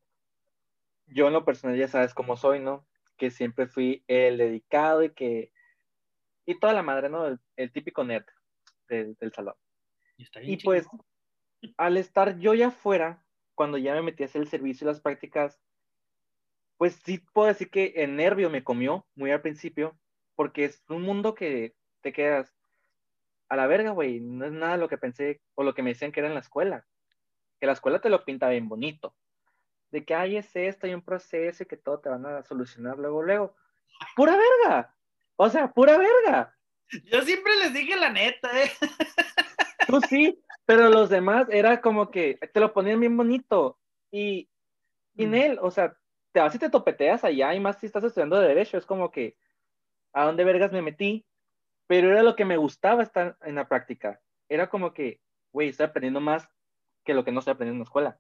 yo 1.08 1.28
en 1.28 1.34
lo 1.34 1.46
personal 1.46 1.78
ya 1.78 1.88
sabes 1.88 2.14
cómo 2.14 2.38
soy, 2.38 2.60
¿no? 2.60 2.86
Que 3.18 3.32
siempre 3.32 3.68
fui 3.68 4.04
el 4.08 4.38
dedicado 4.38 5.04
y 5.04 5.12
que... 5.12 5.52
Y 6.46 6.60
toda 6.60 6.74
la 6.74 6.84
madre, 6.84 7.10
¿no? 7.10 7.40
El, 7.56 7.72
típico 7.72 8.04
nerd 8.04 8.26
del, 8.90 9.16
salón. 9.34 9.56
Y, 10.42 10.58
pues, 10.58 10.88
al 11.78 11.98
estar 11.98 12.38
yo 12.40 12.54
ya 12.54 12.68
afuera, 12.68 13.26
cuando 13.56 13.78
ya 13.78 13.94
me 13.94 14.02
metí 14.02 14.24
a 14.24 14.26
hacer 14.26 14.42
el 14.42 14.50
servicio 14.50 14.86
y 14.86 14.90
las 14.90 15.00
prácticas, 15.00 15.60
pues 16.78 17.00
sí 17.06 17.20
puedo 17.34 17.48
decir 17.48 17.70
que 17.70 17.94
el 17.96 18.16
nervio 18.16 18.50
me 18.50 18.64
comió 18.64 19.08
muy 19.16 19.32
al 19.32 19.42
principio, 19.42 19.98
porque 20.36 20.66
es 20.66 20.84
un 20.90 21.04
mundo 21.04 21.34
que 21.34 21.76
te 22.02 22.12
quedas 22.12 22.54
a 23.48 23.56
la 23.56 23.68
verga, 23.68 23.92
güey, 23.92 24.20
no 24.20 24.46
es 24.46 24.52
nada 24.52 24.78
lo 24.78 24.90
que 24.90 24.98
pensé 24.98 25.42
o 25.56 25.64
lo 25.64 25.74
que 25.74 25.84
me 25.84 25.92
decían 25.92 26.12
que 26.12 26.20
era 26.20 26.28
en 26.28 26.34
la 26.34 26.42
escuela. 26.42 26.86
Que 27.60 27.68
la 27.68 27.74
escuela 27.74 28.00
te 28.00 28.10
lo 28.10 28.26
pinta 28.26 28.50
bien 28.50 28.68
bonito. 28.68 29.16
De 29.94 30.04
que 30.04 30.16
hay 30.16 30.38
es 30.38 30.56
esto, 30.56 30.88
hay 30.88 30.96
un 30.96 31.04
proceso 31.04 31.62
y 31.62 31.68
que 31.68 31.78
todo 31.78 32.00
te 32.00 32.10
van 32.10 32.26
a 32.26 32.42
solucionar 32.42 32.98
luego, 32.98 33.22
luego. 33.22 33.56
¡Pura 34.16 34.36
verga! 34.36 34.92
O 35.36 35.48
sea, 35.52 35.72
pura 35.72 36.00
verga. 36.00 36.58
Yo 37.04 37.22
siempre 37.22 37.56
les 37.58 37.76
dije 37.76 37.96
la 37.96 38.10
neta, 38.10 38.50
¿eh? 38.60 38.72
Tú 39.88 40.02
sí, 40.02 40.42
pero 40.66 40.90
los 40.90 41.12
demás 41.12 41.46
era 41.52 41.80
como 41.80 42.10
que 42.10 42.40
te 42.52 42.60
lo 42.60 42.74
ponían 42.74 43.02
bien 43.02 43.16
bonito. 43.16 43.78
Y, 44.10 44.50
y 45.14 45.26
en 45.26 45.30
mm. 45.30 45.36
él, 45.36 45.60
o 45.62 45.70
sea, 45.70 45.96
te 46.32 46.40
vas 46.40 46.56
y 46.56 46.58
te 46.58 46.72
topeteas 46.72 47.24
allá, 47.24 47.54
y 47.54 47.60
más 47.60 47.78
si 47.78 47.86
estás 47.86 48.04
estudiando 48.04 48.40
de 48.40 48.48
Derecho, 48.48 48.80
es 48.80 48.88
como 48.88 49.12
que, 49.12 49.38
¿a 50.12 50.26
dónde 50.26 50.44
vergas 50.44 50.72
me 50.72 50.82
metí? 50.82 51.24
Pero 51.86 52.10
era 52.10 52.24
lo 52.24 52.36
que 52.36 52.46
me 52.46 52.58
gustaba 52.58 53.04
estar 53.04 53.38
en 53.42 53.54
la 53.54 53.68
práctica. 53.68 54.20
Era 54.50 54.72
como 54.72 54.92
que, 54.92 55.22
güey, 55.52 55.70
estoy 55.70 55.86
aprendiendo 55.86 56.20
más 56.20 56.50
que 57.06 57.14
lo 57.14 57.24
que 57.24 57.32
no 57.32 57.40
estoy 57.42 57.52
aprendiendo 57.52 57.76
en 57.76 57.86
la 57.86 57.90
escuela. 57.90 58.20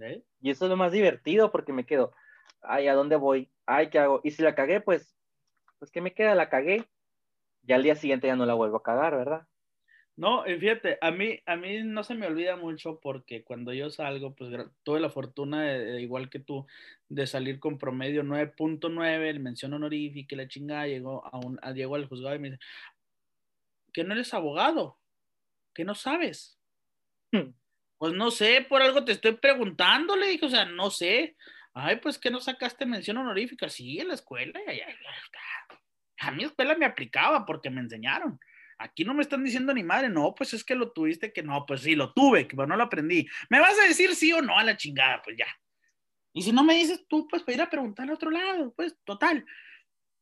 ¿Eh? 0.00 0.22
Y 0.40 0.50
eso 0.50 0.64
es 0.64 0.70
lo 0.70 0.76
más 0.76 0.92
divertido 0.92 1.50
porque 1.50 1.72
me 1.72 1.86
quedo, 1.86 2.14
ay, 2.62 2.88
¿a 2.88 2.94
dónde 2.94 3.16
voy? 3.16 3.50
Ay, 3.66 3.90
¿qué 3.90 3.98
hago? 3.98 4.20
Y 4.24 4.30
si 4.30 4.42
la 4.42 4.54
cagué, 4.54 4.80
pues, 4.80 5.16
pues, 5.78 5.90
¿qué 5.90 6.00
me 6.00 6.14
queda? 6.14 6.34
La 6.34 6.48
cagué. 6.48 6.88
Ya 7.62 7.76
al 7.76 7.82
día 7.82 7.94
siguiente 7.94 8.26
ya 8.26 8.36
no 8.36 8.46
la 8.46 8.54
vuelvo 8.54 8.78
a 8.78 8.82
cagar, 8.82 9.16
¿verdad? 9.16 9.46
No, 10.14 10.44
fíjate, 10.44 10.98
a 11.00 11.10
mí, 11.10 11.40
a 11.46 11.56
mí 11.56 11.82
no 11.84 12.04
se 12.04 12.14
me 12.14 12.26
olvida 12.26 12.56
mucho 12.56 13.00
porque 13.00 13.42
cuando 13.44 13.72
yo 13.72 13.88
salgo, 13.88 14.34
pues 14.34 14.50
tuve 14.82 15.00
la 15.00 15.08
fortuna, 15.08 15.62
de, 15.62 16.02
igual 16.02 16.28
que 16.28 16.38
tú, 16.38 16.66
de 17.08 17.26
salir 17.26 17.58
con 17.58 17.78
promedio 17.78 18.22
9.9, 18.22 19.28
el 19.30 19.40
mención 19.40 19.72
honorífica 19.72 20.36
la 20.36 20.48
chingada, 20.48 20.86
llegó, 20.86 21.24
a 21.26 21.38
un, 21.38 21.58
a, 21.62 21.72
llegó 21.72 21.94
al 21.94 22.08
juzgado 22.08 22.36
y 22.36 22.40
me 22.40 22.50
dice, 22.50 22.62
que 23.92 24.04
no 24.04 24.12
eres 24.12 24.34
abogado, 24.34 24.98
que 25.74 25.84
no 25.84 25.94
sabes. 25.94 26.58
Hmm. 27.32 27.54
Pues 28.02 28.14
no 28.14 28.32
sé, 28.32 28.66
por 28.68 28.82
algo 28.82 29.04
te 29.04 29.12
estoy 29.12 29.36
preguntando, 29.36 30.16
le 30.16 30.26
dije, 30.26 30.44
o 30.44 30.50
sea, 30.50 30.64
no 30.64 30.90
sé. 30.90 31.36
Ay, 31.72 32.00
pues 32.02 32.18
que 32.18 32.32
no 32.32 32.40
sacaste 32.40 32.84
mención 32.84 33.16
honorífica, 33.18 33.68
sí, 33.68 34.00
en 34.00 34.08
la 34.08 34.14
escuela. 34.14 34.58
A 36.18 36.32
mi 36.32 36.42
escuela 36.42 36.74
me 36.74 36.84
aplicaba 36.84 37.46
porque 37.46 37.70
me 37.70 37.80
enseñaron. 37.80 38.40
Aquí 38.76 39.04
no 39.04 39.14
me 39.14 39.22
están 39.22 39.44
diciendo 39.44 39.72
ni 39.72 39.84
madre, 39.84 40.08
no, 40.08 40.34
pues 40.34 40.52
es 40.52 40.64
que 40.64 40.74
lo 40.74 40.90
tuviste 40.90 41.32
que 41.32 41.44
no, 41.44 41.64
pues 41.64 41.82
sí, 41.82 41.94
lo 41.94 42.12
tuve, 42.12 42.46
pero 42.46 42.66
no 42.66 42.74
lo 42.74 42.82
aprendí. 42.82 43.24
¿Me 43.48 43.60
vas 43.60 43.78
a 43.78 43.86
decir 43.86 44.16
sí 44.16 44.32
o 44.32 44.42
no 44.42 44.58
a 44.58 44.64
la 44.64 44.76
chingada? 44.76 45.22
Pues 45.22 45.36
ya. 45.36 45.46
Y 46.32 46.42
si 46.42 46.50
no 46.50 46.64
me 46.64 46.74
dices 46.74 47.06
tú, 47.06 47.28
pues 47.28 47.44
para 47.44 47.54
ir 47.54 47.62
a 47.62 47.70
preguntar 47.70 48.10
a 48.10 48.14
otro 48.14 48.32
lado, 48.32 48.74
pues 48.74 48.96
total. 49.04 49.46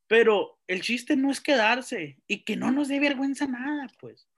Pero 0.06 0.60
el 0.66 0.82
chiste 0.82 1.16
no 1.16 1.30
es 1.30 1.40
quedarse 1.40 2.18
y 2.26 2.44
que 2.44 2.56
no 2.56 2.72
nos 2.72 2.88
dé 2.88 3.00
vergüenza 3.00 3.46
nada, 3.46 3.86
pues. 3.98 4.29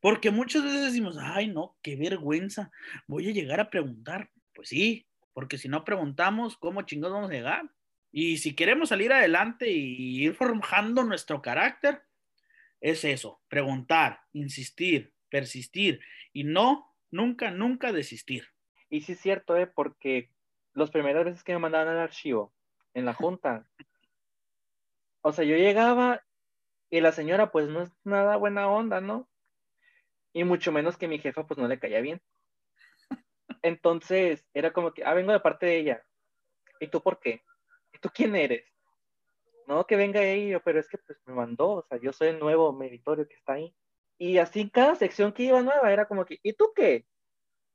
Porque 0.00 0.30
muchas 0.30 0.62
veces 0.62 0.84
decimos, 0.86 1.16
ay, 1.20 1.48
no, 1.48 1.76
qué 1.82 1.96
vergüenza, 1.96 2.70
voy 3.06 3.28
a 3.28 3.32
llegar 3.32 3.60
a 3.60 3.70
preguntar. 3.70 4.30
Pues 4.54 4.68
sí, 4.68 5.06
porque 5.32 5.58
si 5.58 5.68
no 5.68 5.84
preguntamos, 5.84 6.56
¿cómo 6.56 6.82
chingados 6.82 7.14
vamos 7.14 7.30
a 7.30 7.34
llegar? 7.34 7.70
Y 8.10 8.38
si 8.38 8.54
queremos 8.54 8.88
salir 8.88 9.12
adelante 9.12 9.70
y 9.70 10.24
ir 10.24 10.34
forjando 10.34 11.04
nuestro 11.04 11.42
carácter, 11.42 12.02
es 12.80 13.04
eso, 13.04 13.40
preguntar, 13.48 14.20
insistir, 14.32 15.12
persistir 15.28 16.00
y 16.32 16.44
no, 16.44 16.94
nunca, 17.10 17.50
nunca 17.50 17.92
desistir. 17.92 18.48
Y 18.88 19.02
sí 19.02 19.12
es 19.12 19.20
cierto, 19.20 19.56
¿eh? 19.56 19.66
porque 19.66 20.30
las 20.74 20.90
primeras 20.90 21.24
veces 21.24 21.42
que 21.42 21.52
me 21.52 21.58
mandaban 21.58 21.88
al 21.88 21.98
archivo 21.98 22.52
en 22.94 23.04
la 23.04 23.14
junta, 23.14 23.68
o 25.22 25.32
sea, 25.32 25.44
yo 25.44 25.56
llegaba 25.56 26.22
y 26.90 27.00
la 27.00 27.12
señora 27.12 27.50
pues 27.50 27.68
no 27.68 27.82
es 27.82 27.90
nada 28.04 28.36
buena 28.36 28.68
onda, 28.68 29.00
¿no? 29.00 29.28
Y 30.38 30.44
mucho 30.44 30.70
menos 30.70 30.96
que 30.96 31.08
mi 31.08 31.18
jefa 31.18 31.44
pues 31.44 31.58
no 31.58 31.66
le 31.66 31.80
caía 31.80 32.00
bien. 32.00 32.22
Entonces 33.62 34.46
era 34.54 34.72
como 34.72 34.94
que, 34.94 35.04
ah, 35.04 35.12
vengo 35.12 35.32
de 35.32 35.40
parte 35.40 35.66
de 35.66 35.78
ella. 35.78 36.06
¿Y 36.78 36.86
tú 36.86 37.02
por 37.02 37.18
qué? 37.18 37.42
¿Y 37.92 37.98
tú 37.98 38.08
quién 38.14 38.36
eres? 38.36 38.64
no, 39.66 39.84
que 39.84 39.96
venga 39.96 40.22
ella, 40.22 40.60
pero 40.60 40.78
es 40.78 40.88
que 40.88 40.96
pues 40.96 41.18
me 41.26 41.34
mandó, 41.34 41.70
o 41.72 41.82
sea, 41.82 41.98
yo 41.98 42.12
soy 42.12 42.28
el 42.28 42.38
nuevo 42.38 42.72
meritorio 42.72 43.26
que 43.26 43.34
está 43.34 43.54
ahí. 43.54 43.74
Y 44.16 44.38
así 44.38 44.70
cada 44.70 44.94
sección 44.94 45.32
que 45.32 45.42
iba 45.42 45.60
nueva 45.60 45.92
era 45.92 46.06
como 46.06 46.24
que, 46.24 46.38
¿y 46.40 46.52
tú 46.52 46.72
qué? 46.72 47.04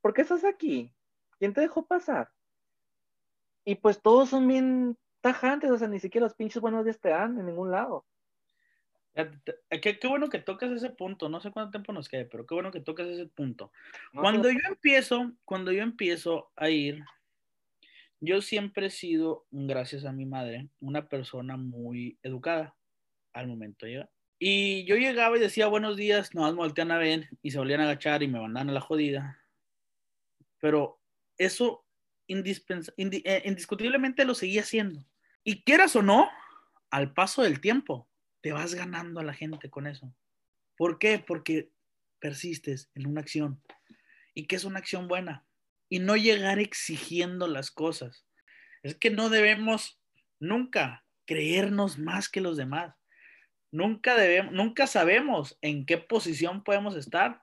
¿Por 0.00 0.14
qué 0.14 0.22
estás 0.22 0.42
aquí? 0.42 0.90
¿Quién 1.38 1.52
te 1.52 1.60
dejó 1.60 1.86
pasar? 1.86 2.32
Y 3.66 3.74
pues 3.74 4.00
todos 4.00 4.30
son 4.30 4.48
bien 4.48 4.96
tajantes, 5.20 5.70
o 5.70 5.76
sea, 5.76 5.86
ni 5.86 6.00
siquiera 6.00 6.24
los 6.24 6.34
pinches 6.34 6.62
buenos 6.62 6.86
días 6.86 6.98
te 6.98 7.10
dan 7.10 7.38
en 7.38 7.44
ningún 7.44 7.70
lado. 7.70 8.06
Qué, 9.14 9.98
qué, 9.98 10.08
bueno 10.08 10.28
que 10.28 10.40
tocas 10.40 10.72
ese 10.72 10.90
punto, 10.90 11.28
no 11.28 11.40
sé 11.40 11.52
cuánto 11.52 11.70
tiempo 11.70 11.92
nos 11.92 12.08
quede, 12.08 12.24
pero 12.24 12.46
qué 12.46 12.54
bueno 12.54 12.72
que 12.72 12.80
tocas 12.80 13.06
ese 13.06 13.26
punto. 13.26 13.70
cuando 14.12 14.50
yo 14.50 14.58
empiezo, 14.66 15.32
cuando 15.44 15.70
yo 15.70 15.82
empiezo 15.82 16.50
a 16.56 16.68
ir 16.68 17.04
yo 18.24 18.40
siempre 18.40 18.86
he 18.86 18.90
sido, 18.90 19.46
gracias 19.50 20.04
a 20.04 20.12
mi 20.12 20.24
madre, 20.24 20.68
una 20.80 21.08
persona 21.08 21.56
muy 21.56 22.18
educada 22.22 22.74
al 23.32 23.48
momento 23.48 23.86
de 23.86 23.92
llegar. 23.92 24.10
Y 24.38 24.84
yo 24.86 24.96
llegaba 24.96 25.36
y 25.36 25.40
decía 25.40 25.66
buenos 25.66 25.96
días, 25.96 26.34
no 26.34 26.42
me 26.44 26.52
voltean 26.52 26.90
a 26.90 26.98
ver 26.98 27.28
y 27.42 27.50
se 27.50 27.58
volvían 27.58 27.80
a 27.80 27.84
agachar 27.84 28.22
y 28.22 28.28
me 28.28 28.40
mandaban 28.40 28.70
a 28.70 28.72
la 28.72 28.80
jodida. 28.80 29.38
Pero 30.58 31.00
eso 31.38 31.84
eh, 32.28 33.42
indiscutiblemente 33.44 34.24
lo 34.24 34.34
seguía 34.34 34.62
haciendo. 34.62 35.04
Y 35.44 35.62
quieras 35.62 35.94
o 35.94 36.02
no, 36.02 36.28
al 36.90 37.12
paso 37.12 37.42
del 37.42 37.60
tiempo, 37.60 38.08
te 38.44 38.52
vas 38.52 38.74
ganando 38.74 39.18
a 39.18 39.24
la 39.24 39.32
gente 39.32 39.70
con 39.70 39.88
eso. 39.88 40.14
¿Por 40.76 41.00
qué? 41.00 41.18
Porque 41.18 41.72
persistes 42.20 42.90
en 42.94 43.08
una 43.08 43.22
acción. 43.22 43.60
¿Y 44.34 44.46
qué 44.46 44.56
es 44.56 44.64
una 44.64 44.78
acción 44.78 45.08
buena? 45.08 45.44
y 45.94 46.00
no 46.00 46.16
llegar 46.16 46.58
exigiendo 46.58 47.46
las 47.46 47.70
cosas. 47.70 48.26
Es 48.82 48.96
que 48.96 49.10
no 49.10 49.28
debemos 49.28 50.00
nunca 50.40 51.04
creernos 51.24 51.98
más 51.98 52.28
que 52.28 52.40
los 52.40 52.56
demás. 52.56 52.96
Nunca 53.70 54.16
debemos, 54.16 54.52
nunca 54.52 54.88
sabemos 54.88 55.58
en 55.62 55.86
qué 55.86 55.98
posición 55.98 56.64
podemos 56.64 56.96
estar, 56.96 57.42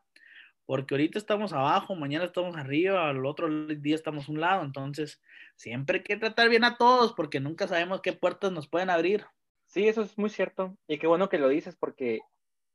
porque 0.66 0.94
ahorita 0.94 1.18
estamos 1.18 1.54
abajo, 1.54 1.96
mañana 1.96 2.26
estamos 2.26 2.58
arriba, 2.58 3.10
al 3.10 3.26
otro 3.26 3.68
día 3.68 3.96
estamos 3.96 4.28
a 4.28 4.32
un 4.34 4.42
lado, 4.42 4.64
entonces 4.64 5.22
siempre 5.56 6.00
hay 6.00 6.04
que 6.04 6.18
tratar 6.18 6.50
bien 6.50 6.66
a 6.66 6.78
todos 6.78 7.14
porque 7.14 7.40
nunca 7.40 7.70
sabemos 7.70 8.02
qué 8.02 8.14
puertas 8.14 8.52
nos 8.52 8.68
pueden 8.68 8.90
abrir. 8.90 9.26
Sí, 9.72 9.88
eso 9.88 10.02
es 10.02 10.18
muy 10.18 10.30
cierto 10.30 10.78
y 10.86 10.98
qué 10.98 11.08
bueno 11.08 11.30
que 11.30 11.38
lo 11.38 11.48
dices 11.48 11.78
porque 11.78 12.20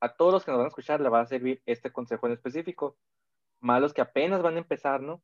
a 0.01 0.15
todos 0.17 0.33
los 0.33 0.45
que 0.45 0.51
nos 0.51 0.59
van 0.59 0.65
a 0.65 0.69
escuchar 0.69 0.99
le 1.03 1.11
va 1.11 1.21
a 1.21 1.27
servir 1.27 1.61
este 1.67 1.93
consejo 1.93 2.27
en 2.27 2.33
específico. 2.33 2.97
Malos 3.61 3.93
que 3.93 4.01
apenas 4.01 4.41
van 4.41 4.55
a 4.55 4.61
empezar, 4.61 5.03
¿no? 5.03 5.23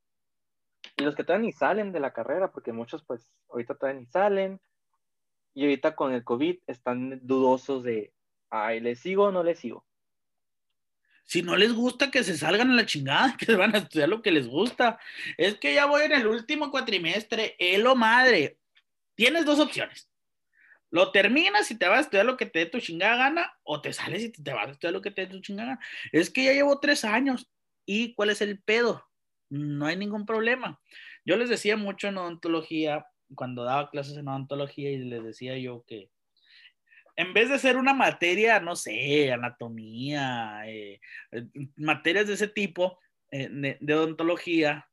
Y 0.99 1.03
los 1.03 1.15
que 1.15 1.25
todavía 1.25 1.47
ni 1.47 1.53
salen 1.53 1.91
de 1.93 2.01
la 2.01 2.13
carrera, 2.13 2.53
porque 2.53 2.75
muchos 2.75 3.03
pues 3.03 3.33
ahorita 3.49 3.75
todavía 3.75 4.01
ni 4.01 4.07
salen. 4.07 4.61
Y 5.55 5.63
ahorita 5.63 5.97
con 5.97 6.13
el 6.13 6.25
COVID 6.25 6.59
están 6.67 7.27
dudosos 7.27 7.83
de, 7.83 8.13
ay, 8.51 8.81
¿les 8.81 9.01
sigo 9.01 9.25
o 9.25 9.33
no 9.33 9.43
les 9.43 9.59
sigo? 9.59 9.87
Si 11.25 11.41
no 11.41 11.57
les 11.57 11.73
gusta 11.73 12.11
que 12.11 12.23
se 12.23 12.37
salgan 12.37 12.71
a 12.71 12.75
la 12.75 12.85
chingada, 12.85 13.35
que 13.39 13.57
van 13.57 13.75
a 13.75 13.79
estudiar 13.79 14.11
lo 14.11 14.21
que 14.21 14.31
les 14.31 14.47
gusta. 14.47 14.99
Es 15.39 15.57
que 15.57 15.73
ya 15.73 15.87
voy 15.87 16.03
en 16.03 16.13
el 16.13 16.27
último 16.27 16.71
cuatrimestre, 16.71 17.57
elo 17.59 17.97
madre. 17.97 18.59
Tienes 19.15 19.47
dos 19.47 19.59
opciones. 19.59 20.12
Lo 20.93 21.11
terminas 21.11 21.69
y 21.73 21.77
te 21.77 21.89
vas 21.89 21.99
a 21.99 22.01
estudiar 22.03 22.27
lo 22.27 22.37
que 22.37 22.47
te 22.47 22.61
dé 22.61 22.67
tu 22.67 22.79
chingada 22.79 23.17
gana, 23.17 23.53
o 23.65 23.81
te 23.81 23.93
sales 23.93 24.23
y 24.23 24.31
te 24.31 24.53
vas 24.53 24.69
a 24.69 24.71
estudiar 24.71 24.93
lo 24.93 25.03
que 25.03 25.11
te 25.11 25.23
dé 25.23 25.27
tu 25.27 25.41
chingada 25.41 25.71
gana. 25.71 25.81
Es 26.13 26.31
que 26.31 26.45
ya 26.45 26.53
llevo 26.53 26.79
tres 26.79 27.05
años. 27.05 27.51
¿Y 27.85 28.15
cuál 28.15 28.31
es 28.31 28.41
el 28.41 28.63
pedo? 28.63 29.05
no 29.53 29.87
hay 29.87 29.97
ningún 29.97 30.25
problema. 30.25 30.81
Yo 31.25 31.37
les 31.37 31.51
decía 31.51 31.77
mucho 31.77 32.09
en 32.09 32.17
odontología, 32.17 33.07
cuando 33.35 33.65
daba 33.65 33.91
clases 33.91 34.17
en 34.17 34.29
odontología, 34.29 34.91
y 34.91 34.99
les 34.99 35.23
decía 35.23 35.59
yo 35.59 35.85
que 35.87 36.11
en 37.15 37.35
vez 37.35 37.51
de 37.51 37.59
ser 37.59 37.77
una 37.77 37.93
materia, 37.93 38.59
no 38.61 38.75
sé, 38.75 39.31
anatomía, 39.31 40.63
eh, 40.67 41.01
eh, 41.33 41.47
materias 41.77 42.27
de 42.27 42.35
ese 42.35 42.49
tipo 42.49 42.99
eh, 43.31 43.49
de, 43.51 43.77
de 43.79 43.95
odontología, 43.95 44.89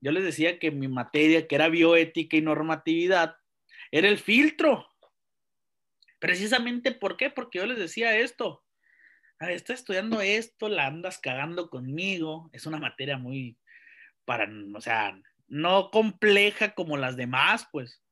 yo 0.00 0.10
les 0.12 0.24
decía 0.24 0.58
que 0.58 0.70
mi 0.70 0.88
materia, 0.88 1.46
que 1.46 1.54
era 1.54 1.68
bioética 1.68 2.36
y 2.36 2.40
normatividad, 2.40 3.36
era 3.90 4.08
el 4.08 4.18
filtro. 4.18 4.88
Precisamente, 6.18 6.92
¿por 6.92 7.16
qué? 7.16 7.30
Porque 7.30 7.58
yo 7.58 7.66
les 7.66 7.78
decía 7.78 8.16
esto. 8.18 8.64
a 9.38 9.46
ver, 9.46 9.56
estoy 9.56 9.74
estudiando 9.74 10.20
esto, 10.20 10.68
la 10.68 10.86
andas 10.86 11.18
cagando 11.18 11.70
conmigo, 11.70 12.50
es 12.52 12.66
una 12.66 12.78
materia 12.78 13.18
muy, 13.18 13.56
para, 14.24 14.48
o 14.74 14.80
sea, 14.80 15.20
no 15.46 15.90
compleja 15.90 16.74
como 16.74 16.96
las 16.96 17.16
demás, 17.16 17.68
pues, 17.72 18.02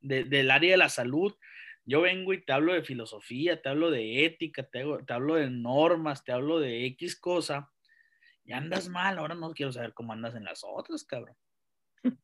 del 0.00 0.50
área 0.50 0.72
de 0.72 0.76
la 0.76 0.88
salud. 0.88 1.34
Yo 1.84 2.02
vengo 2.02 2.32
y 2.32 2.44
te 2.44 2.52
hablo 2.52 2.74
de 2.74 2.84
filosofía, 2.84 3.60
te 3.62 3.68
hablo 3.68 3.90
de 3.90 4.24
ética, 4.24 4.62
te, 4.62 4.84
te 5.06 5.12
hablo 5.12 5.34
de 5.36 5.50
normas, 5.50 6.24
te 6.24 6.32
hablo 6.32 6.60
de 6.60 6.84
X 6.86 7.18
cosa, 7.18 7.72
y 8.44 8.52
andas 8.52 8.88
mal, 8.88 9.18
ahora 9.18 9.34
no 9.34 9.52
quiero 9.52 9.72
saber 9.72 9.92
cómo 9.94 10.12
andas 10.12 10.34
en 10.34 10.44
las 10.44 10.64
otras, 10.64 11.04
cabrón. 11.04 11.36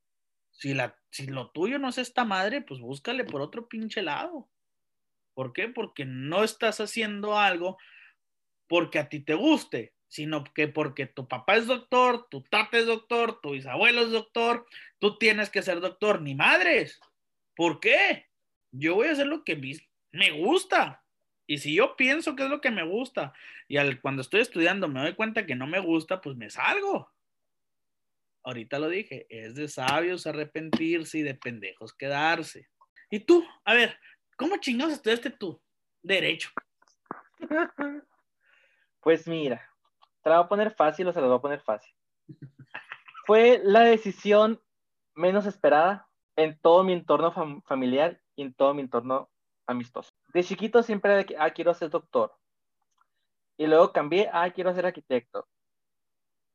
Si, 0.56 0.72
la, 0.72 0.96
si 1.10 1.26
lo 1.26 1.50
tuyo 1.50 1.80
no 1.80 1.88
es 1.88 1.98
esta 1.98 2.24
madre, 2.24 2.62
pues 2.62 2.78
búscale 2.78 3.24
por 3.24 3.40
otro 3.40 3.68
pinche 3.68 4.02
lado. 4.02 4.48
¿Por 5.34 5.52
qué? 5.52 5.68
Porque 5.68 6.04
no 6.04 6.44
estás 6.44 6.80
haciendo 6.80 7.38
algo 7.38 7.76
porque 8.68 8.98
a 8.98 9.08
ti 9.08 9.20
te 9.20 9.34
guste, 9.34 9.94
sino 10.08 10.44
que 10.44 10.68
porque 10.68 11.06
tu 11.06 11.28
papá 11.28 11.56
es 11.56 11.66
doctor, 11.66 12.28
tu 12.30 12.42
tata 12.42 12.78
es 12.78 12.86
doctor, 12.86 13.40
tu 13.40 13.50
bisabuelo 13.50 14.02
es 14.02 14.10
doctor, 14.10 14.66
tú 14.98 15.18
tienes 15.18 15.50
que 15.50 15.62
ser 15.62 15.80
doctor, 15.80 16.22
ni 16.22 16.34
madres. 16.34 17.00
¿Por 17.54 17.80
qué? 17.80 18.26
Yo 18.70 18.94
voy 18.94 19.08
a 19.08 19.12
hacer 19.12 19.26
lo 19.26 19.44
que 19.44 19.80
me 20.12 20.30
gusta. 20.30 21.04
Y 21.46 21.58
si 21.58 21.74
yo 21.74 21.96
pienso 21.96 22.34
que 22.34 22.44
es 22.44 22.48
lo 22.48 22.60
que 22.60 22.70
me 22.70 22.84
gusta 22.84 23.34
y 23.68 23.76
al, 23.76 24.00
cuando 24.00 24.22
estoy 24.22 24.40
estudiando 24.40 24.88
me 24.88 25.00
doy 25.00 25.14
cuenta 25.14 25.46
que 25.46 25.54
no 25.54 25.66
me 25.66 25.78
gusta, 25.78 26.20
pues 26.20 26.36
me 26.36 26.48
salgo. 26.48 27.12
Ahorita 28.44 28.78
lo 28.78 28.88
dije, 28.88 29.26
es 29.28 29.54
de 29.54 29.68
sabios 29.68 30.26
arrepentirse 30.26 31.18
y 31.18 31.22
de 31.22 31.34
pendejos 31.34 31.94
quedarse. 31.94 32.68
Y 33.10 33.20
tú, 33.20 33.46
a 33.64 33.74
ver, 33.74 33.98
¿cómo 34.36 34.56
chingados 34.58 34.94
estudiaste 34.94 35.30
tú? 35.30 35.60
Derecho. 36.02 36.50
Pues 39.00 39.28
mira, 39.28 39.60
te 40.22 40.30
la 40.30 40.36
voy 40.36 40.46
a 40.46 40.48
poner 40.48 40.74
fácil 40.74 41.06
o 41.06 41.12
se 41.12 41.20
la 41.20 41.26
voy 41.26 41.36
a 41.36 41.42
poner 41.42 41.60
fácil. 41.60 41.94
Fue 43.26 43.60
la 43.62 43.80
decisión 43.80 44.62
menos 45.14 45.44
esperada 45.44 46.08
en 46.36 46.58
todo 46.58 46.82
mi 46.84 46.94
entorno 46.94 47.30
familiar 47.66 48.18
y 48.34 48.42
en 48.42 48.54
todo 48.54 48.72
mi 48.72 48.80
entorno 48.80 49.28
amistoso. 49.66 50.10
De 50.32 50.42
chiquito 50.42 50.82
siempre 50.82 51.10
era 51.10 51.18
de 51.18 51.26
que, 51.26 51.36
ah, 51.38 51.50
quiero 51.50 51.74
ser 51.74 51.90
doctor. 51.90 52.34
Y 53.56 53.66
luego 53.66 53.92
cambié, 53.92 54.30
ah, 54.32 54.50
quiero 54.50 54.74
ser 54.74 54.86
arquitecto. 54.86 55.46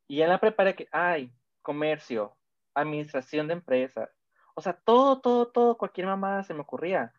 Y 0.08 0.22
en 0.22 0.30
la 0.30 0.40
preparé 0.40 0.76
que, 0.76 0.88
ay, 0.92 1.32
comercio, 1.62 2.36
administración 2.74 3.48
de 3.48 3.54
empresas. 3.54 4.10
O 4.56 4.62
sea, 4.62 4.74
todo, 4.74 5.22
todo, 5.22 5.48
todo, 5.48 5.78
cualquier 5.78 6.08
mamá 6.08 6.44
se 6.44 6.54
me 6.54 6.62
ocurría. 6.62 7.14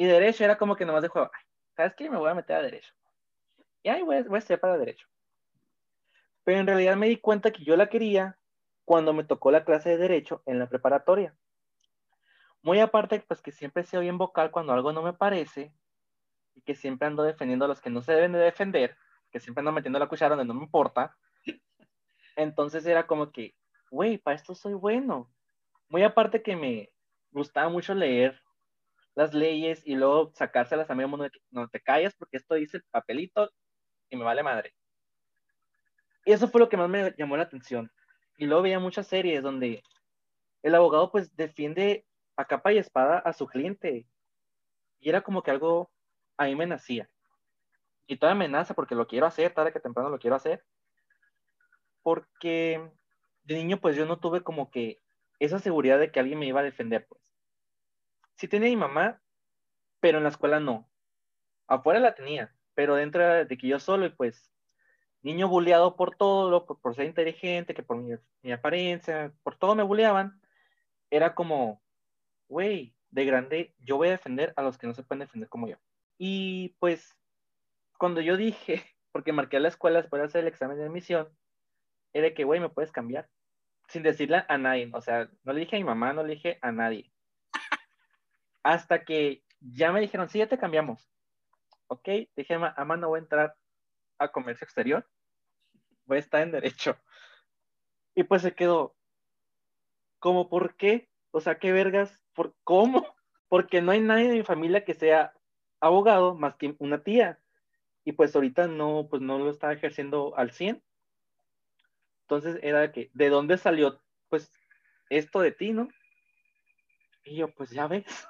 Y 0.00 0.06
derecho 0.06 0.44
era 0.44 0.56
como 0.56 0.76
que 0.76 0.86
nomás 0.86 1.02
de 1.02 1.08
juego, 1.08 1.30
¿sabes 1.76 1.92
qué? 1.94 2.08
Me 2.08 2.16
voy 2.16 2.30
a 2.30 2.34
meter 2.34 2.56
a 2.56 2.62
derecho. 2.62 2.94
Y 3.82 3.90
ahí 3.90 4.00
voy, 4.00 4.22
voy 4.22 4.38
a 4.38 4.40
ser 4.40 4.58
para 4.58 4.78
derecho. 4.78 5.06
Pero 6.42 6.58
en 6.58 6.66
realidad 6.66 6.96
me 6.96 7.06
di 7.06 7.18
cuenta 7.18 7.50
que 7.50 7.64
yo 7.64 7.76
la 7.76 7.90
quería 7.90 8.38
cuando 8.86 9.12
me 9.12 9.24
tocó 9.24 9.50
la 9.50 9.62
clase 9.62 9.90
de 9.90 9.98
derecho 9.98 10.42
en 10.46 10.58
la 10.58 10.70
preparatoria. 10.70 11.36
Muy 12.62 12.80
aparte, 12.80 13.22
pues 13.28 13.42
que 13.42 13.52
siempre 13.52 13.84
sido 13.84 14.00
bien 14.00 14.16
vocal 14.16 14.50
cuando 14.50 14.72
algo 14.72 14.90
no 14.90 15.02
me 15.02 15.12
parece 15.12 15.70
y 16.54 16.62
que 16.62 16.74
siempre 16.74 17.06
ando 17.06 17.22
defendiendo 17.22 17.66
a 17.66 17.68
los 17.68 17.82
que 17.82 17.90
no 17.90 18.00
se 18.00 18.14
deben 18.14 18.32
de 18.32 18.38
defender, 18.38 18.96
que 19.30 19.38
siempre 19.38 19.60
ando 19.60 19.72
metiendo 19.72 19.98
la 19.98 20.08
cuchara 20.08 20.34
donde 20.34 20.50
no 20.50 20.58
me 20.58 20.64
importa. 20.64 21.14
Entonces 22.36 22.86
era 22.86 23.06
como 23.06 23.32
que, 23.32 23.54
güey, 23.90 24.16
para 24.16 24.36
esto 24.36 24.54
soy 24.54 24.72
bueno. 24.72 25.30
Muy 25.90 26.04
aparte 26.04 26.42
que 26.42 26.56
me 26.56 26.90
gustaba 27.32 27.68
mucho 27.68 27.92
leer 27.92 28.40
las 29.14 29.34
leyes 29.34 29.82
y 29.84 29.96
luego 29.96 30.32
sacárselas 30.34 30.90
a 30.90 30.94
mí, 30.94 31.04
no 31.50 31.68
te 31.68 31.80
calles 31.80 32.14
porque 32.14 32.36
esto 32.36 32.54
dice 32.54 32.78
el 32.78 32.84
papelito 32.90 33.50
y 34.08 34.16
me 34.16 34.24
vale 34.24 34.42
madre. 34.42 34.74
Y 36.24 36.32
eso 36.32 36.48
fue 36.48 36.60
lo 36.60 36.68
que 36.68 36.76
más 36.76 36.88
me 36.88 37.14
llamó 37.16 37.36
la 37.36 37.44
atención. 37.44 37.90
Y 38.36 38.46
luego 38.46 38.62
veía 38.62 38.78
muchas 38.78 39.06
series 39.06 39.42
donde 39.42 39.82
el 40.62 40.74
abogado 40.74 41.10
pues 41.10 41.34
defiende 41.36 42.06
a 42.36 42.44
capa 42.44 42.72
y 42.72 42.78
espada 42.78 43.18
a 43.18 43.32
su 43.32 43.46
cliente. 43.46 44.06
Y 45.00 45.08
era 45.08 45.22
como 45.22 45.42
que 45.42 45.50
algo 45.50 45.90
a 46.36 46.44
mí 46.44 46.54
me 46.54 46.66
nacía. 46.66 47.08
Y 48.06 48.16
toda 48.16 48.32
amenaza 48.32 48.74
porque 48.74 48.94
lo 48.94 49.06
quiero 49.06 49.26
hacer, 49.26 49.54
tarde 49.54 49.72
que 49.72 49.80
temprano 49.80 50.10
lo 50.10 50.18
quiero 50.18 50.36
hacer. 50.36 50.64
Porque 52.02 52.90
de 53.44 53.54
niño 53.54 53.80
pues 53.80 53.96
yo 53.96 54.06
no 54.06 54.18
tuve 54.18 54.42
como 54.42 54.70
que 54.70 54.98
esa 55.38 55.58
seguridad 55.58 55.98
de 55.98 56.10
que 56.10 56.20
alguien 56.20 56.38
me 56.38 56.46
iba 56.46 56.60
a 56.60 56.64
defender 56.64 57.06
pues. 57.08 57.19
Sí 58.40 58.48
tenía 58.48 58.70
mi 58.70 58.76
mamá, 58.76 59.20
pero 60.00 60.16
en 60.16 60.24
la 60.24 60.30
escuela 60.30 60.60
no. 60.60 60.90
Afuera 61.66 62.00
la 62.00 62.14
tenía, 62.14 62.56
pero 62.72 62.94
dentro 62.94 63.44
de 63.44 63.58
que 63.58 63.68
yo 63.68 63.78
solo 63.78 64.06
y 64.06 64.08
pues 64.08 64.50
niño 65.20 65.46
bulleado 65.46 65.94
por 65.94 66.16
todo, 66.16 66.64
por, 66.64 66.94
ser 66.94 67.04
inteligente, 67.04 67.74
que 67.74 67.82
por 67.82 67.98
mi, 67.98 68.50
apariencia, 68.50 69.34
por 69.42 69.58
todo 69.58 69.74
me 69.74 69.82
bulleaban, 69.82 70.40
era 71.10 71.34
como, 71.34 71.82
güey, 72.48 72.94
de 73.10 73.26
grande, 73.26 73.74
yo 73.78 73.98
voy 73.98 74.08
a 74.08 74.12
defender 74.12 74.54
a 74.56 74.62
los 74.62 74.78
que 74.78 74.86
no 74.86 74.94
se 74.94 75.02
pueden 75.02 75.20
defender 75.20 75.50
como 75.50 75.68
yo. 75.68 75.76
Y 76.16 76.70
pues, 76.78 77.14
cuando 77.98 78.22
yo 78.22 78.38
dije, 78.38 78.82
porque 79.12 79.34
marqué 79.34 79.58
a 79.58 79.60
la 79.60 79.68
escuela 79.68 80.00
después 80.00 80.22
de 80.22 80.28
hacer 80.28 80.40
el 80.40 80.48
examen 80.48 80.78
de 80.78 80.84
admisión, 80.84 81.28
era 82.14 82.32
que, 82.32 82.44
güey, 82.44 82.58
me 82.58 82.70
puedes 82.70 82.90
cambiar. 82.90 83.28
Sin 83.88 84.02
decirle 84.02 84.44
a 84.48 84.56
nadie, 84.56 84.88
o 84.94 85.02
sea, 85.02 85.28
no 85.42 85.52
le 85.52 85.60
dije 85.60 85.76
a 85.76 85.78
mi 85.78 85.84
mamá, 85.84 86.14
no 86.14 86.22
le 86.22 86.36
dije 86.36 86.58
a 86.62 86.72
nadie. 86.72 87.12
Hasta 88.62 89.04
que 89.04 89.42
ya 89.60 89.92
me 89.92 90.00
dijeron, 90.00 90.28
sí, 90.28 90.38
ya 90.38 90.48
te 90.48 90.58
cambiamos. 90.58 91.08
Ok, 91.86 92.08
dije, 92.36 92.58
mamá, 92.58 92.96
no 92.96 93.08
voy 93.08 93.18
a 93.18 93.22
entrar 93.22 93.56
a 94.18 94.30
comercio 94.30 94.64
exterior, 94.64 95.08
voy 96.04 96.18
a 96.18 96.20
estar 96.20 96.42
en 96.42 96.52
derecho. 96.52 96.96
Y 98.14 98.24
pues 98.24 98.42
se 98.42 98.54
quedó, 98.54 98.94
¿cómo 100.18 100.48
por 100.48 100.76
qué? 100.76 101.08
O 101.30 101.40
sea, 101.40 101.58
¿qué 101.58 101.72
vergas? 101.72 102.22
¿Por 102.34 102.54
cómo? 102.64 103.06
Porque 103.48 103.80
no 103.80 103.92
hay 103.92 104.00
nadie 104.00 104.28
de 104.28 104.36
mi 104.36 104.42
familia 104.44 104.84
que 104.84 104.94
sea 104.94 105.32
abogado 105.80 106.34
más 106.34 106.56
que 106.56 106.76
una 106.78 107.02
tía. 107.02 107.40
Y 108.04 108.12
pues 108.12 108.34
ahorita 108.34 108.66
no, 108.66 109.08
pues 109.10 109.22
no 109.22 109.38
lo 109.38 109.50
está 109.50 109.72
ejerciendo 109.72 110.36
al 110.36 110.52
100. 110.52 110.82
Entonces 112.22 112.60
era 112.62 112.92
que, 112.92 113.10
¿de 113.12 113.28
dónde 113.28 113.58
salió 113.58 114.00
pues 114.28 114.52
esto 115.08 115.40
de 115.40 115.50
ti, 115.50 115.72
no? 115.72 115.88
Y 117.24 117.36
yo, 117.36 117.52
pues 117.52 117.70
ya 117.70 117.88
ves. 117.88 118.28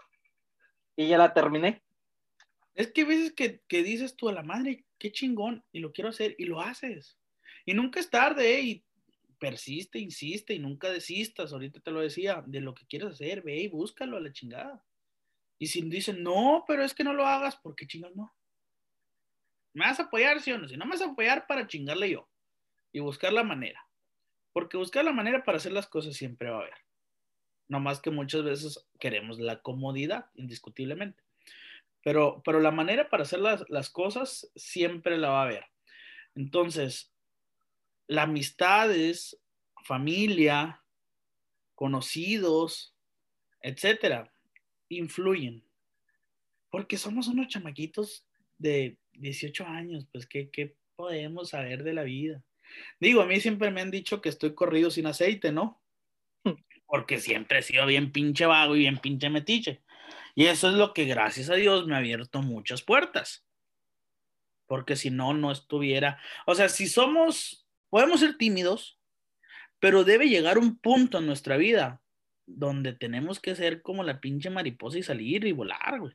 Y 0.97 1.09
ya 1.09 1.19
la 1.19 1.33
terminé. 1.33 1.83
Es 2.75 2.93
que 2.93 3.03
a 3.03 3.07
veces 3.07 3.33
que, 3.33 3.61
que 3.69 3.83
dices 3.83 4.17
tú 4.17 4.29
a 4.29 4.33
la 4.33 4.43
madre, 4.43 4.85
qué 4.99 5.13
chingón, 5.13 5.65
y 5.73 5.81
lo 5.81 5.93
quiero 5.93 6.11
hacer, 6.11 6.35
y 6.39 6.45
lo 6.45 6.61
haces. 6.61 7.19
Y 7.65 7.75
nunca 7.75 8.01
es 8.01 8.11
tarde, 8.11 8.59
¿eh? 8.59 8.63
y 8.63 8.85
persiste, 9.39 9.99
insiste, 9.99 10.55
y 10.55 10.59
nunca 10.59 10.91
desistas, 10.91 11.53
ahorita 11.53 11.81
te 11.81 11.91
lo 11.91 12.01
decía, 12.01 12.45
de 12.47 12.61
lo 12.61 12.75
que 12.75 12.87
quieres 12.87 13.09
hacer, 13.09 13.43
ve 13.43 13.57
y 13.57 13.69
búscalo 13.69 14.17
a 14.17 14.21
la 14.21 14.33
chingada. 14.33 14.85
Y 15.59 15.67
si 15.67 15.83
dicen, 15.83 16.23
no, 16.23 16.65
pero 16.67 16.85
es 16.85 16.95
que 16.95 17.05
no 17.05 17.13
lo 17.13 17.27
hagas, 17.27 17.57
¿por 17.57 17.75
qué 17.75 17.87
chingas 17.87 18.15
no? 18.15 18.35
¿Me 19.73 19.85
vas 19.85 20.01
a 20.01 20.05
apoyar, 20.05 20.41
sí 20.41 20.53
o 20.53 20.59
no? 20.59 20.69
Si 20.69 20.77
no 20.77 20.85
me 20.85 20.93
vas 20.93 21.03
a 21.03 21.07
apoyar, 21.07 21.47
para 21.47 21.67
chingarle 21.67 22.11
yo. 22.11 22.29
Y 22.93 23.01
buscar 23.01 23.33
la 23.33 23.45
manera. 23.45 23.87
Porque 24.53 24.77
buscar 24.77 25.05
la 25.05 25.13
manera 25.13 25.45
para 25.45 25.59
hacer 25.59 25.73
las 25.73 25.87
cosas 25.87 26.17
siempre 26.17 26.51
va 26.51 26.57
a 26.57 26.61
haber. 26.61 26.75
No 27.71 27.79
más 27.79 28.01
que 28.01 28.11
muchas 28.11 28.43
veces 28.43 28.85
queremos 28.99 29.39
la 29.39 29.63
comodidad, 29.63 30.27
indiscutiblemente. 30.35 31.23
Pero, 32.03 32.43
pero 32.45 32.59
la 32.59 32.73
manera 32.73 33.09
para 33.09 33.23
hacer 33.23 33.39
las, 33.39 33.65
las 33.69 33.91
cosas 33.91 34.51
siempre 34.57 35.17
la 35.17 35.31
va 35.31 35.43
a 35.43 35.45
haber. 35.45 35.65
Entonces, 36.35 37.13
la 38.09 38.23
amistad 38.23 38.91
es 38.91 39.39
familia, 39.85 40.83
conocidos, 41.77 42.97
etcétera, 43.63 44.33
influyen. 44.89 45.65
Porque 46.71 46.97
somos 46.97 47.29
unos 47.29 47.47
chamaquitos 47.47 48.27
de 48.59 48.99
18 49.13 49.65
años, 49.65 50.09
pues, 50.11 50.27
¿qué, 50.27 50.51
¿qué, 50.51 50.75
podemos 50.97 51.51
saber 51.51 51.85
de 51.85 51.95
la 51.95 52.03
vida? 52.03 52.43
Digo, 52.99 53.23
a 53.23 53.27
mí 53.27 53.41
siempre 53.41 53.71
me 53.71 53.81
han 53.81 53.93
dicho 53.93 54.21
que 54.21 54.29
estoy 54.29 54.55
corrido 54.55 54.91
sin 54.91 55.07
aceite, 55.07 55.53
¿no? 55.53 55.81
Porque 56.91 57.21
siempre 57.21 57.61
he 57.61 57.63
sido 57.63 57.87
bien 57.87 58.11
pinche 58.11 58.47
vago 58.47 58.75
y 58.75 58.81
bien 58.81 58.99
pinche 58.99 59.31
metiche. 59.31 59.81
Y 60.35 60.47
eso 60.47 60.69
es 60.69 60.75
lo 60.75 60.93
que 60.93 61.05
gracias 61.05 61.49
a 61.51 61.55
Dios 61.55 61.87
me 61.87 61.95
ha 61.95 61.99
abierto 61.99 62.43
muchas 62.43 62.83
puertas. 62.83 63.47
Porque 64.67 64.97
si 64.97 65.11
no, 65.11 65.33
no 65.33 65.53
estuviera. 65.53 66.19
O 66.47 66.55
sea, 66.55 66.69
si 66.69 66.89
somos, 66.89 67.67
podemos 67.91 68.21
ser 68.21 68.37
tímidos, 68.37 68.99
pero 69.79 70.03
debe 70.03 70.29
llegar 70.29 70.59
un 70.59 70.79
punto 70.79 71.19
en 71.19 71.27
nuestra 71.27 71.57
vida 71.57 72.01
donde 72.47 72.93
tenemos 72.93 73.39
que 73.39 73.55
ser 73.55 73.83
como 73.83 74.03
la 74.03 74.21
pinche 74.21 74.51
mariposa 74.51 74.99
y 74.99 75.03
salir 75.03 75.45
y 75.45 75.53
volar, 75.53 76.01
güey. 76.01 76.15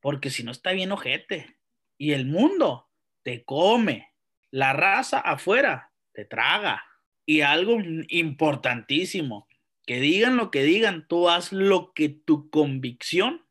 Porque 0.00 0.30
si 0.30 0.42
no 0.42 0.52
está 0.52 0.72
bien 0.72 0.92
ojete. 0.92 1.58
Y 1.98 2.12
el 2.12 2.24
mundo 2.24 2.88
te 3.22 3.44
come. 3.44 4.14
La 4.50 4.72
raza 4.72 5.20
afuera 5.20 5.92
te 6.12 6.24
traga. 6.24 6.84
Y 7.26 7.42
algo 7.42 7.78
importantísimo, 8.08 9.46
que 9.86 10.00
digan 10.00 10.36
lo 10.36 10.50
que 10.50 10.62
digan, 10.62 11.06
tú 11.08 11.28
haz 11.28 11.52
lo 11.52 11.92
que 11.92 12.08
tu 12.08 12.50
convicción 12.50 13.46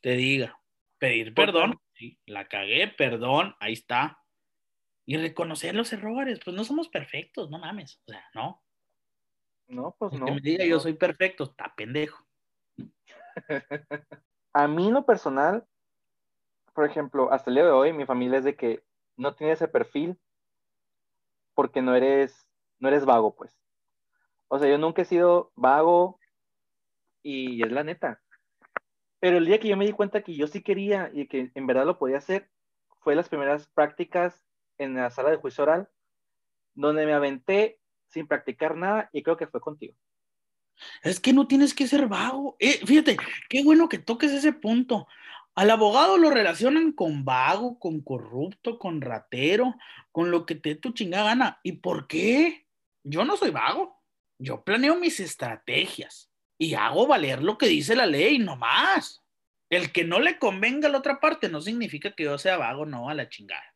te 0.00 0.10
diga. 0.12 0.60
Pedir 0.98 1.34
perdón, 1.34 1.80
sí, 1.94 2.18
la 2.26 2.48
cagué, 2.48 2.88
perdón, 2.88 3.56
ahí 3.60 3.72
está. 3.72 4.18
y 5.04 5.16
reconocer 5.16 5.74
los 5.74 5.92
errores. 5.92 6.40
Pues 6.44 6.54
no 6.56 6.64
somos 6.64 6.88
perfectos, 6.88 7.50
no 7.50 7.58
mames. 7.58 8.00
O 8.06 8.12
sea, 8.12 8.24
no. 8.34 8.62
No, 9.68 9.96
pues 9.98 10.12
El 10.12 10.20
no. 10.20 10.26
que 10.26 10.32
me 10.32 10.40
diga 10.40 10.64
no. 10.64 10.70
yo 10.70 10.80
soy 10.80 10.94
perfecto, 10.94 11.44
está 11.44 11.74
pendejo. 11.74 12.24
A 14.54 14.68
mí 14.68 14.90
lo 14.90 15.06
personal, 15.06 15.66
por 16.74 16.84
ejemplo, 16.84 17.32
hasta 17.32 17.50
el 17.50 17.54
día 17.56 17.64
de 17.64 17.70
hoy, 17.70 17.92
mi 17.92 18.04
familia 18.06 18.38
es 18.38 18.44
de 18.44 18.56
que 18.56 18.84
no 19.16 19.34
tiene 19.34 19.52
ese 19.54 19.68
perfil 19.68 20.18
porque 21.54 21.82
no 21.82 21.94
eres, 21.94 22.46
no 22.78 22.88
eres 22.88 23.04
vago, 23.04 23.34
pues. 23.34 23.56
O 24.54 24.58
sea, 24.58 24.68
yo 24.68 24.76
nunca 24.76 25.00
he 25.00 25.06
sido 25.06 25.50
vago 25.56 26.20
y 27.22 27.64
es 27.64 27.72
la 27.72 27.84
neta. 27.84 28.20
Pero 29.18 29.38
el 29.38 29.46
día 29.46 29.58
que 29.58 29.68
yo 29.68 29.78
me 29.78 29.86
di 29.86 29.92
cuenta 29.92 30.22
que 30.22 30.36
yo 30.36 30.46
sí 30.46 30.62
quería 30.62 31.10
y 31.14 31.26
que 31.26 31.50
en 31.54 31.66
verdad 31.66 31.86
lo 31.86 31.98
podía 31.98 32.18
hacer, 32.18 32.50
fue 33.00 33.14
las 33.14 33.30
primeras 33.30 33.66
prácticas 33.68 34.44
en 34.76 34.92
la 34.92 35.08
sala 35.08 35.30
de 35.30 35.38
juicio 35.38 35.64
oral, 35.64 35.88
donde 36.74 37.06
me 37.06 37.14
aventé 37.14 37.80
sin 38.08 38.26
practicar 38.26 38.76
nada 38.76 39.08
y 39.10 39.22
creo 39.22 39.38
que 39.38 39.46
fue 39.46 39.62
contigo. 39.62 39.94
Es 41.02 41.18
que 41.18 41.32
no 41.32 41.48
tienes 41.48 41.72
que 41.72 41.86
ser 41.86 42.06
vago. 42.06 42.56
Eh, 42.58 42.84
fíjate, 42.84 43.16
qué 43.48 43.64
bueno 43.64 43.88
que 43.88 44.00
toques 44.00 44.32
ese 44.32 44.52
punto. 44.52 45.08
Al 45.54 45.70
abogado 45.70 46.18
lo 46.18 46.28
relacionan 46.28 46.92
con 46.92 47.24
vago, 47.24 47.78
con 47.78 48.02
corrupto, 48.02 48.78
con 48.78 49.00
ratero, 49.00 49.76
con 50.10 50.30
lo 50.30 50.44
que 50.44 50.56
te 50.56 50.74
dé 50.74 50.74
tu 50.74 50.92
chingada 50.92 51.24
gana. 51.24 51.60
¿Y 51.62 51.72
por 51.72 52.06
qué? 52.06 52.66
Yo 53.02 53.24
no 53.24 53.38
soy 53.38 53.48
vago. 53.48 54.01
Yo 54.42 54.64
planeo 54.64 54.96
mis 54.96 55.20
estrategias 55.20 56.28
y 56.58 56.74
hago 56.74 57.06
valer 57.06 57.42
lo 57.42 57.56
que 57.56 57.66
dice 57.66 57.94
la 57.94 58.06
ley, 58.06 58.40
no 58.40 58.56
más. 58.56 59.22
El 59.70 59.92
que 59.92 60.04
no 60.04 60.18
le 60.18 60.38
convenga 60.38 60.88
a 60.88 60.90
la 60.90 60.98
otra 60.98 61.20
parte 61.20 61.48
no 61.48 61.60
significa 61.60 62.12
que 62.12 62.24
yo 62.24 62.36
sea 62.38 62.56
vago, 62.56 62.84
no, 62.84 63.08
a 63.08 63.14
la 63.14 63.28
chingada. 63.28 63.74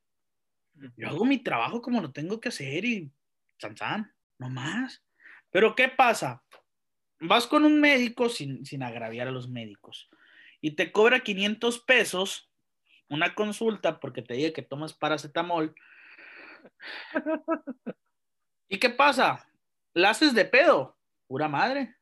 Yo 0.97 1.09
hago 1.09 1.25
mi 1.25 1.39
trabajo 1.39 1.81
como 1.81 2.03
lo 2.03 2.11
tengo 2.11 2.41
que 2.41 2.49
hacer 2.49 2.85
y 2.85 3.13
san, 3.59 3.77
san, 3.77 4.13
no 4.39 4.51
más. 4.51 5.05
Pero 5.51 5.77
¿qué 5.77 5.89
pasa? 5.89 6.43
Vas 7.21 7.47
con 7.47 7.65
un 7.65 7.81
médico 7.81 8.29
sin, 8.29 8.67
sin 8.67 8.83
agraviar 8.83 9.29
a 9.29 9.33
los 9.33 9.49
médicos 9.49 10.11
y 10.61 10.73
te 10.73 10.91
cobra 10.91 11.21
500 11.21 11.79
pesos 11.79 12.51
una 13.09 13.37
consulta 13.37 14.01
porque 14.01 14.23
te 14.23 14.35
diga 14.35 14.53
que 14.53 14.63
tomas 14.63 14.93
paracetamol. 14.95 15.77
¿Y 18.69 18.81
qué 18.81 18.91
pasa? 18.91 19.49
La 19.97 20.11
haces 20.11 20.35
de 20.35 20.45
pedo, 20.45 20.99
pura 21.27 21.49
madre. 21.49 21.97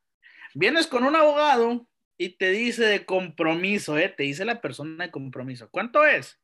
Vienes 0.52 0.88
con 0.88 1.04
un 1.04 1.14
abogado 1.14 1.86
y 2.18 2.30
te 2.30 2.50
dice 2.50 2.84
de 2.84 3.06
compromiso, 3.06 3.96
¿eh? 3.96 4.08
te 4.08 4.24
dice 4.24 4.44
la 4.44 4.60
persona 4.60 5.04
de 5.04 5.12
compromiso. 5.12 5.70
¿Cuánto 5.70 6.04
es? 6.04 6.42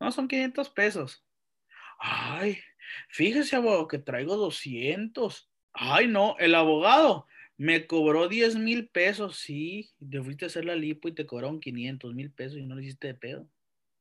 No, 0.00 0.10
son 0.10 0.28
500 0.28 0.70
pesos. 0.70 1.26
Ay, 1.98 2.58
fíjese, 3.10 3.56
abogado, 3.56 3.86
que 3.86 3.98
traigo 3.98 4.36
200. 4.36 5.50
Ay, 5.74 6.06
no, 6.06 6.36
el 6.38 6.54
abogado 6.54 7.26
me 7.58 7.86
cobró 7.86 8.26
10 8.26 8.56
mil 8.56 8.88
pesos. 8.88 9.36
Sí, 9.36 9.90
te 9.98 10.22
fuiste 10.22 10.46
a 10.46 10.48
hacer 10.48 10.64
la 10.64 10.74
lipo 10.74 11.06
y 11.08 11.14
te 11.14 11.26
cobraron 11.26 11.60
500 11.60 12.14
mil 12.14 12.32
pesos 12.32 12.56
y 12.56 12.64
no 12.64 12.76
lo 12.76 12.80
hiciste 12.80 13.08
de 13.08 13.14
pedo. 13.14 13.46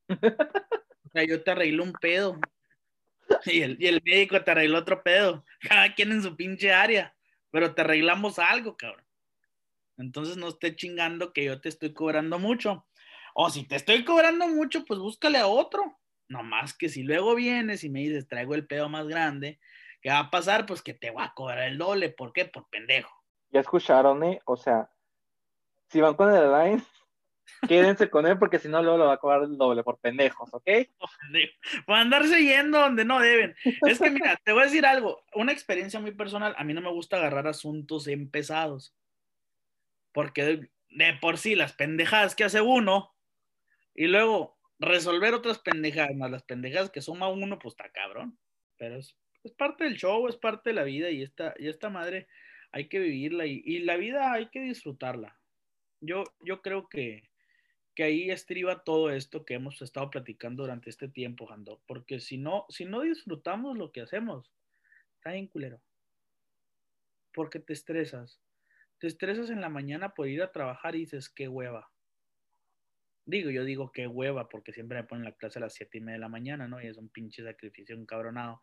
O 1.04 1.10
sea, 1.10 1.24
yo 1.24 1.42
te 1.42 1.52
arreglé 1.52 1.82
un 1.82 1.94
pedo. 1.94 2.38
Y 3.46 3.62
el, 3.62 3.78
y 3.80 3.88
el 3.88 4.02
médico 4.04 4.42
te 4.44 4.52
arregló 4.52 4.80
otro 4.80 5.04
pedo. 5.04 5.44
Cada 5.62 5.94
quien 5.94 6.12
en 6.12 6.24
su 6.24 6.36
pinche 6.36 6.74
área. 6.74 7.16
Pero 7.52 7.74
te 7.74 7.82
arreglamos 7.82 8.40
algo, 8.40 8.76
cabrón. 8.78 9.06
Entonces 9.98 10.38
no 10.38 10.48
esté 10.48 10.76
chingando 10.76 11.34
que 11.34 11.44
yo 11.44 11.60
te 11.60 11.70
estoy 11.70 11.94
cobrando 11.94 12.40
mucho. 12.40 12.86
O 13.34 13.50
si 13.50 13.68
te 13.68 13.76
estoy 13.76 14.04
cobrando 14.04 14.48
mucho, 14.48 14.86
pues 14.86 15.00
búscale 15.00 15.38
a 15.38 15.48
otro. 15.48 15.98
No 16.28 16.44
más 16.44 16.76
que 16.76 16.90
si 16.90 17.04
luego 17.04 17.36
vienes 17.36 17.84
y 17.84 17.90
me 17.90 18.02
dices, 18.02 18.28
traigo 18.28 18.54
el 18.54 18.68
pedo 18.68 18.90
más 18.90 19.08
grande, 19.08 19.60
¿qué 20.02 20.10
va 20.10 20.20
a 20.20 20.30
pasar? 20.30 20.66
Pues 20.66 20.82
que 20.82 20.94
te 20.94 21.10
voy 21.10 21.24
a 21.24 21.34
cobrar 21.34 21.68
el 21.68 21.78
doble. 21.78 22.10
¿Por 22.10 22.34
qué? 22.34 22.46
Por 22.46 22.68
pendejo. 22.70 23.12
Ya 23.50 23.62
escucharon, 23.62 24.24
¿eh? 24.24 24.42
O 24.46 24.58
sea, 24.58 24.90
si 25.90 26.02
van 26.02 26.16
con 26.16 26.34
el 26.34 26.52
line, 26.52 26.84
quédense 27.68 28.10
con 28.10 28.26
él 28.26 28.38
porque 28.38 28.60
si 28.60 28.68
no, 28.68 28.82
luego 28.82 28.98
lo 28.98 29.06
va 29.06 29.14
a 29.14 29.18
cobrar 29.18 29.44
el 29.44 29.58
doble 29.58 29.84
por 29.84 30.00
pendejos, 30.00 30.50
¿ok? 30.54 30.70
Por 31.86 31.96
andarse 31.96 32.42
yendo 32.44 32.80
donde 32.80 33.06
no 33.06 33.20
deben. 33.20 33.56
Es 33.86 34.00
que 34.00 34.10
mira, 34.10 34.40
te 34.44 34.52
voy 34.52 34.62
a 34.62 34.66
decir 34.66 34.86
algo, 34.86 35.24
una 35.34 35.52
experiencia 35.52 36.00
muy 36.00 36.12
personal, 36.12 36.54
a 36.58 36.64
mí 36.64 36.74
no 36.74 36.82
me 36.82 36.92
gusta 36.92 37.18
agarrar 37.18 37.48
asuntos 37.48 38.08
empezados. 38.08 38.96
Porque 40.12 40.70
de, 40.90 41.14
por 41.22 41.38
sí 41.38 41.56
las 41.56 41.74
pendejadas 41.74 42.36
que 42.36 42.44
hace 42.44 42.62
uno 42.62 43.14
y 43.94 44.08
luego 44.08 44.58
resolver 44.80 45.34
otras 45.34 45.60
pendejadas 45.60 46.16
las 46.32 46.44
pendejadas 46.44 46.90
que 46.90 47.02
suma 47.02 47.30
uno, 47.30 47.60
pues 47.60 47.74
está 47.74 47.90
cabrón. 47.92 48.38
Pero 48.78 48.98
es, 48.98 49.16
es 49.44 49.52
parte 49.52 49.84
del 49.84 49.98
show, 49.98 50.28
es 50.28 50.38
parte 50.38 50.70
de 50.70 50.76
la 50.76 50.84
vida 50.84 51.10
y 51.10 51.24
esta, 51.24 51.54
y 51.58 51.68
esta 51.68 51.90
madre 51.90 52.28
hay 52.72 52.88
que 52.90 53.00
vivirla 53.00 53.46
y, 53.46 53.62
y 53.66 53.80
la 53.80 53.98
vida 53.98 54.32
hay 54.32 54.50
que 54.50 54.62
disfrutarla. 54.62 55.38
Yo, 56.00 56.24
yo 56.42 56.62
creo 56.62 56.88
que, 56.88 57.27
que 57.98 58.04
ahí 58.04 58.30
estriba 58.30 58.84
todo 58.84 59.10
esto 59.10 59.44
que 59.44 59.56
hemos 59.56 59.82
estado 59.82 60.12
platicando 60.12 60.62
durante 60.62 60.92
este 60.92 61.08
tiempo, 61.08 61.48
Jando, 61.48 61.82
porque 61.88 62.20
si 62.20 62.38
no, 62.38 62.68
si 62.70 62.86
no 62.86 63.02
disfrutamos 63.02 63.76
lo 63.76 63.92
que 63.92 64.02
hacemos, 64.02 64.52
está 65.16 65.32
bien 65.32 65.48
culero. 65.48 65.82
Porque 67.34 67.58
te 67.58 67.74
estresas. 67.74 68.40
Te 69.00 69.08
estresas 69.08 69.50
en 69.50 69.62
la 69.62 69.70
mañana 69.70 70.14
por 70.14 70.28
ir 70.28 70.44
a 70.44 70.52
trabajar 70.52 70.96
y 70.96 71.00
dices, 71.00 71.28
qué 71.28 71.48
hueva. 71.48 71.90
Digo, 73.26 73.50
yo 73.50 73.66
digo 73.66 73.92
qué 73.92 74.06
hueva, 74.06 74.48
porque 74.48 74.74
siempre 74.74 75.00
me 75.00 75.08
ponen 75.08 75.26
la 75.26 75.32
clase 75.32 75.58
a 75.58 75.64
las 75.64 75.74
siete 75.74 75.98
y 75.98 76.02
media 76.02 76.18
de 76.18 76.22
la 76.22 76.30
mañana, 76.30 76.68
¿no? 76.68 76.80
Y 76.80 76.86
es 76.86 76.98
un 76.98 77.10
pinche 77.10 77.44
sacrificio 77.44 77.96
encabronado 77.96 78.62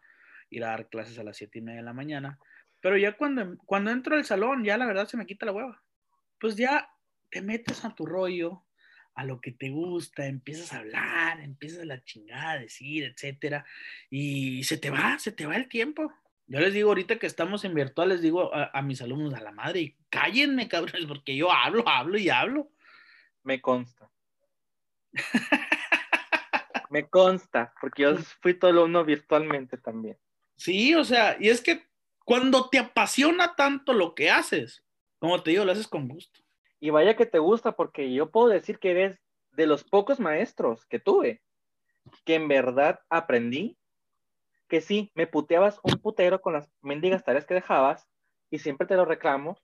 ir 0.48 0.62
a 0.62 0.68
dar 0.68 0.88
clases 0.88 1.18
a 1.18 1.24
las 1.24 1.36
siete 1.36 1.58
y 1.58 1.62
media 1.62 1.80
de 1.80 1.86
la 1.86 1.92
mañana. 1.92 2.38
Pero 2.80 2.96
ya 2.96 3.16
cuando, 3.16 3.58
cuando 3.66 3.90
entro 3.90 4.14
al 4.14 4.24
salón, 4.24 4.62
ya 4.62 4.78
la 4.78 4.86
verdad 4.86 5.08
se 5.08 5.16
me 5.16 5.26
quita 5.26 5.44
la 5.44 5.52
hueva. 5.52 5.82
Pues 6.38 6.54
ya 6.54 6.88
te 7.30 7.42
metes 7.42 7.84
a 7.84 7.92
tu 7.96 8.06
rollo, 8.06 8.63
a 9.14 9.24
lo 9.24 9.40
que 9.40 9.52
te 9.52 9.70
gusta, 9.70 10.26
empiezas 10.26 10.72
a 10.72 10.78
hablar, 10.78 11.40
empiezas 11.40 11.82
a 11.82 11.86
la 11.86 12.02
chingada 12.02 12.52
a 12.52 12.58
decir, 12.58 13.04
etcétera, 13.04 13.64
y 14.10 14.64
se 14.64 14.76
te 14.76 14.90
va, 14.90 15.18
se 15.18 15.32
te 15.32 15.46
va 15.46 15.56
el 15.56 15.68
tiempo. 15.68 16.12
Yo 16.46 16.60
les 16.60 16.74
digo 16.74 16.90
ahorita 16.90 17.18
que 17.18 17.26
estamos 17.26 17.64
en 17.64 17.74
virtual, 17.74 18.10
les 18.10 18.20
digo 18.20 18.54
a, 18.54 18.70
a 18.72 18.82
mis 18.82 19.00
alumnos, 19.00 19.34
a 19.34 19.40
la 19.40 19.52
madre, 19.52 19.96
cállenme, 20.10 20.68
cabrones, 20.68 21.06
porque 21.06 21.36
yo 21.36 21.50
hablo, 21.50 21.88
hablo 21.88 22.18
y 22.18 22.28
hablo. 22.28 22.70
Me 23.42 23.60
consta. 23.60 24.10
Me 26.90 27.08
consta, 27.08 27.72
porque 27.80 28.02
yo 28.02 28.16
fui 28.40 28.54
todo 28.54 28.70
alumno 28.70 29.04
virtualmente 29.04 29.78
también. 29.78 30.18
Sí, 30.56 30.94
o 30.94 31.04
sea, 31.04 31.36
y 31.40 31.48
es 31.48 31.60
que 31.60 31.82
cuando 32.24 32.68
te 32.68 32.78
apasiona 32.78 33.54
tanto 33.56 33.92
lo 33.92 34.14
que 34.14 34.30
haces, 34.30 34.84
como 35.18 35.42
te 35.42 35.50
digo, 35.50 35.64
lo 35.64 35.72
haces 35.72 35.88
con 35.88 36.08
gusto. 36.08 36.43
Y 36.84 36.90
vaya 36.90 37.16
que 37.16 37.24
te 37.24 37.38
gusta, 37.38 37.72
porque 37.72 38.12
yo 38.12 38.30
puedo 38.30 38.48
decir 38.48 38.78
que 38.78 38.90
eres 38.90 39.18
de 39.52 39.66
los 39.66 39.84
pocos 39.84 40.20
maestros 40.20 40.84
que 40.84 40.98
tuve, 40.98 41.40
que 42.26 42.34
en 42.34 42.46
verdad 42.46 43.00
aprendí, 43.08 43.78
que 44.68 44.82
sí, 44.82 45.10
me 45.14 45.26
puteabas 45.26 45.80
un 45.82 45.94
putero 45.94 46.42
con 46.42 46.52
las 46.52 46.70
mendigas 46.82 47.24
tareas 47.24 47.46
que 47.46 47.54
dejabas, 47.54 48.06
y 48.50 48.58
siempre 48.58 48.86
te 48.86 48.96
lo 48.96 49.06
reclamo, 49.06 49.56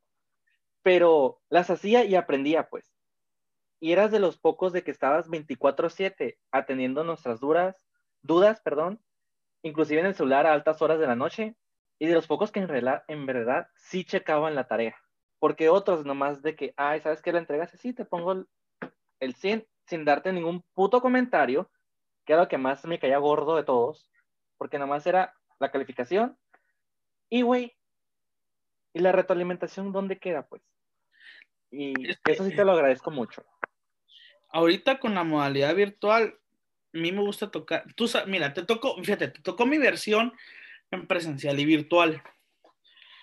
pero 0.82 1.42
las 1.50 1.68
hacía 1.68 2.04
y 2.06 2.14
aprendía, 2.14 2.70
pues. 2.70 2.90
Y 3.80 3.92
eras 3.92 4.10
de 4.10 4.18
los 4.18 4.38
pocos 4.38 4.72
de 4.72 4.82
que 4.82 4.90
estabas 4.90 5.28
24/7 5.28 6.38
atendiendo 6.50 7.04
nuestras 7.04 7.38
duras, 7.38 7.86
dudas, 8.22 8.62
perdón, 8.62 8.98
inclusive 9.60 10.00
en 10.00 10.06
el 10.06 10.14
celular 10.14 10.46
a 10.46 10.54
altas 10.54 10.80
horas 10.80 10.98
de 10.98 11.06
la 11.06 11.16
noche, 11.16 11.54
y 11.98 12.06
de 12.06 12.14
los 12.14 12.26
pocos 12.26 12.50
que 12.50 12.60
en, 12.60 12.70
en 13.08 13.26
verdad 13.26 13.68
sí 13.76 14.04
checaban 14.04 14.54
la 14.54 14.66
tarea. 14.66 14.96
Porque 15.40 15.68
otros 15.68 16.06
nomás 16.06 16.42
de 16.42 16.54
que, 16.54 16.72
ay, 16.76 17.00
¿sabes 17.00 17.20
qué? 17.20 17.32
La 17.32 17.40
entregas 17.40 17.74
así, 17.74 17.92
te 17.92 18.04
pongo 18.04 18.32
el, 18.32 18.46
el 19.18 19.34
100 19.34 19.66
sin 19.86 20.04
darte 20.04 20.32
ningún 20.32 20.62
puto 20.74 21.00
comentario, 21.00 21.68
que 22.24 22.34
era 22.34 22.42
lo 22.42 22.48
que 22.48 22.58
más 22.58 22.84
me 22.84 23.00
caía 23.00 23.18
gordo 23.18 23.56
de 23.56 23.64
todos, 23.64 24.08
porque 24.56 24.78
nomás 24.78 25.04
era 25.06 25.34
la 25.58 25.72
calificación, 25.72 26.38
y 27.28 27.42
güey, 27.42 27.76
¿y 28.92 29.00
la 29.00 29.12
retroalimentación 29.12 29.92
dónde 29.92 30.18
queda, 30.18 30.46
pues? 30.46 30.62
Y 31.70 31.94
eso 32.08 32.44
sí 32.44 32.54
te 32.54 32.64
lo 32.64 32.72
agradezco 32.72 33.10
mucho. 33.10 33.44
Ahorita 34.48 34.98
con 34.98 35.14
la 35.14 35.22
modalidad 35.22 35.74
virtual, 35.74 36.38
a 36.92 36.98
mí 36.98 37.12
me 37.12 37.20
gusta 37.20 37.50
tocar, 37.50 37.84
tú 37.94 38.08
mira, 38.26 38.52
te 38.52 38.64
tocó, 38.64 38.96
fíjate, 38.96 39.28
te 39.28 39.42
tocó 39.42 39.64
mi 39.64 39.78
versión 39.78 40.32
en 40.90 41.06
presencial 41.06 41.58
y 41.60 41.64
virtual. 41.64 42.22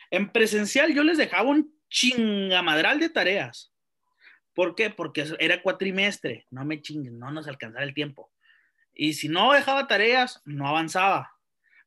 En 0.10 0.32
presencial 0.32 0.94
yo 0.94 1.04
les 1.04 1.18
dejaba 1.18 1.50
un 1.50 1.77
chingamadral 1.90 3.00
de 3.00 3.10
tareas. 3.10 3.74
¿Por 4.54 4.76
qué? 4.76 4.90
Porque 4.90 5.26
era 5.40 5.62
cuatrimestre, 5.62 6.46
no 6.50 6.66
me 6.66 6.82
chinguen, 6.82 7.20
no 7.20 7.32
nos 7.32 7.48
alcanzaba 7.48 7.84
el 7.86 7.94
tiempo. 7.94 8.32
Y 8.94 9.14
si 9.14 9.30
no 9.30 9.54
dejaba 9.54 9.88
tareas, 9.88 10.42
no 10.46 10.68
avanzaba. 10.68 11.32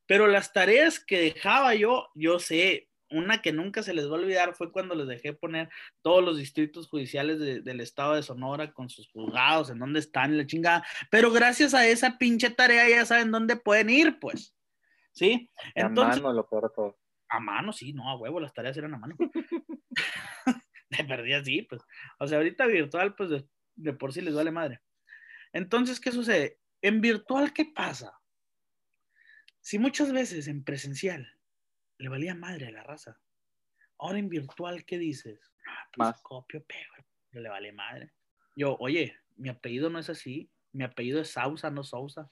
Pero 0.06 0.28
las 0.28 0.52
tareas 0.52 1.00
que 1.00 1.18
dejaba 1.20 1.74
yo, 1.74 2.08
yo 2.14 2.38
sé, 2.38 2.88
una 3.10 3.42
que 3.42 3.52
nunca 3.52 3.82
se 3.82 3.92
les 3.92 4.06
va 4.06 4.10
a 4.10 4.20
olvidar 4.20 4.54
fue 4.54 4.70
cuando 4.70 4.94
les 4.94 5.08
dejé 5.08 5.32
poner 5.32 5.68
todos 6.00 6.22
los 6.22 6.38
distritos 6.38 6.88
judiciales 6.88 7.40
de- 7.40 7.60
del 7.60 7.80
estado 7.80 8.14
de 8.14 8.22
Sonora 8.22 8.72
con 8.72 8.88
sus 8.88 9.08
juzgados, 9.10 9.70
en 9.70 9.80
dónde 9.80 9.98
están, 9.98 10.36
la 10.38 10.46
chingada. 10.46 10.86
Pero 11.10 11.32
gracias 11.32 11.74
a 11.74 11.88
esa 11.88 12.18
pinche 12.18 12.50
tarea 12.50 12.88
ya 12.88 13.04
saben 13.04 13.32
dónde 13.32 13.56
pueden 13.56 13.90
ir, 13.90 14.20
pues. 14.20 14.54
¿Sí? 15.12 15.50
Entonces, 15.74 16.18
a 16.18 16.22
mano, 16.22 16.32
lo 16.34 16.48
peor 16.48 16.72
todo. 16.72 16.96
A 17.28 17.40
mano, 17.40 17.72
sí, 17.72 17.92
no, 17.92 18.08
a 18.08 18.16
huevo, 18.16 18.38
las 18.38 18.52
tareas 18.54 18.76
eran 18.76 18.94
a 18.94 18.98
mano. 18.98 19.16
de 20.98 21.04
perdida, 21.04 21.42
sí, 21.44 21.62
pues. 21.62 21.82
O 22.18 22.26
sea, 22.26 22.38
ahorita 22.38 22.66
virtual, 22.66 23.14
pues 23.14 23.30
de, 23.30 23.48
de 23.76 23.92
por 23.92 24.12
sí 24.12 24.20
les 24.20 24.34
vale 24.34 24.50
madre. 24.50 24.80
Entonces, 25.52 26.00
¿qué 26.00 26.12
sucede? 26.12 26.58
En 26.82 27.00
virtual, 27.00 27.52
¿qué 27.52 27.64
pasa? 27.64 28.20
Si 29.60 29.78
muchas 29.78 30.12
veces 30.12 30.48
en 30.48 30.64
presencial 30.64 31.36
le 31.98 32.08
valía 32.08 32.34
madre 32.34 32.68
a 32.68 32.70
la 32.70 32.82
raza, 32.82 33.20
ahora 33.98 34.18
en 34.18 34.28
virtual, 34.28 34.84
¿qué 34.84 34.98
dices? 34.98 35.52
Ah, 35.66 35.88
pues 35.94 36.08
Más. 36.08 36.22
copio, 36.22 36.64
pego, 36.64 36.94
le 37.32 37.48
vale 37.48 37.72
madre. 37.72 38.12
Yo, 38.56 38.76
oye, 38.80 39.16
mi 39.36 39.48
apellido 39.48 39.90
no 39.90 39.98
es 39.98 40.08
así, 40.08 40.50
mi 40.72 40.84
apellido 40.84 41.20
es 41.20 41.30
Sausa, 41.30 41.70
no 41.70 41.84
Sousa. 41.84 42.28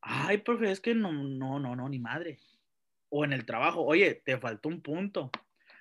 Ay, 0.00 0.38
profe, 0.38 0.70
es 0.70 0.80
que 0.80 0.94
no, 0.94 1.12
no, 1.12 1.58
no, 1.60 1.76
no, 1.76 1.88
ni 1.88 1.98
madre. 1.98 2.38
O 3.10 3.24
en 3.24 3.32
el 3.32 3.46
trabajo, 3.46 3.84
oye, 3.84 4.14
te 4.24 4.38
faltó 4.38 4.68
un 4.68 4.82
punto. 4.82 5.30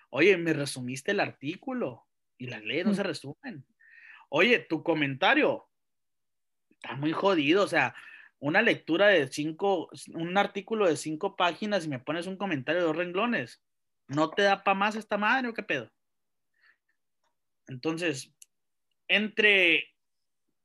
Oye, 0.10 0.38
me 0.38 0.54
resumiste 0.54 1.12
el 1.12 1.20
artículo 1.20 2.06
y 2.38 2.48
las 2.48 2.64
leyes 2.64 2.86
no 2.86 2.94
se 2.94 3.04
resumen. 3.04 3.66
Oye, 4.30 4.60
tu 4.60 4.84
comentario 4.84 5.68
está 6.70 6.96
muy 6.96 7.12
jodido, 7.12 7.64
o 7.64 7.68
sea, 7.68 7.96
una 8.40 8.62
lectura 8.62 9.08
de 9.08 9.28
cinco, 9.28 9.90
un 10.14 10.38
artículo 10.38 10.88
de 10.88 10.98
cinco 10.98 11.36
páginas 11.36 11.86
y 11.86 11.90
me 11.90 12.00
pones 12.00 12.28
un 12.28 12.38
comentario 12.38 12.82
de 12.82 12.88
dos 12.88 12.96
renglones. 12.96 13.62
¿No 14.08 14.30
te 14.30 14.44
da 14.44 14.64
para 14.64 14.76
más 14.76 14.96
esta 14.96 15.18
madre 15.18 15.50
o 15.50 15.54
qué 15.54 15.64
pedo? 15.64 15.92
Entonces, 17.68 18.34
entre 19.08 19.94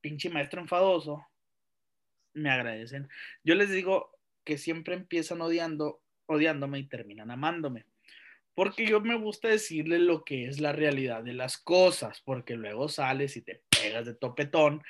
pinche 0.01 0.29
maestro 0.29 0.61
enfadoso, 0.61 1.25
me 2.33 2.49
agradecen. 2.49 3.09
Yo 3.43 3.55
les 3.55 3.69
digo 3.69 4.11
que 4.43 4.57
siempre 4.57 4.95
empiezan 4.95 5.41
odiando, 5.41 6.01
odiándome 6.25 6.79
y 6.79 6.87
terminan 6.87 7.31
amándome. 7.31 7.85
Porque 8.55 8.85
yo 8.85 9.01
me 9.01 9.15
gusta 9.15 9.47
decirle 9.47 9.99
lo 9.99 10.23
que 10.23 10.47
es 10.47 10.59
la 10.59 10.73
realidad 10.73 11.23
de 11.23 11.33
las 11.33 11.57
cosas, 11.57 12.21
porque 12.23 12.55
luego 12.55 12.87
sales 12.87 13.35
y 13.35 13.41
te 13.41 13.63
pegas 13.69 14.05
de 14.05 14.13
topetón 14.13 14.83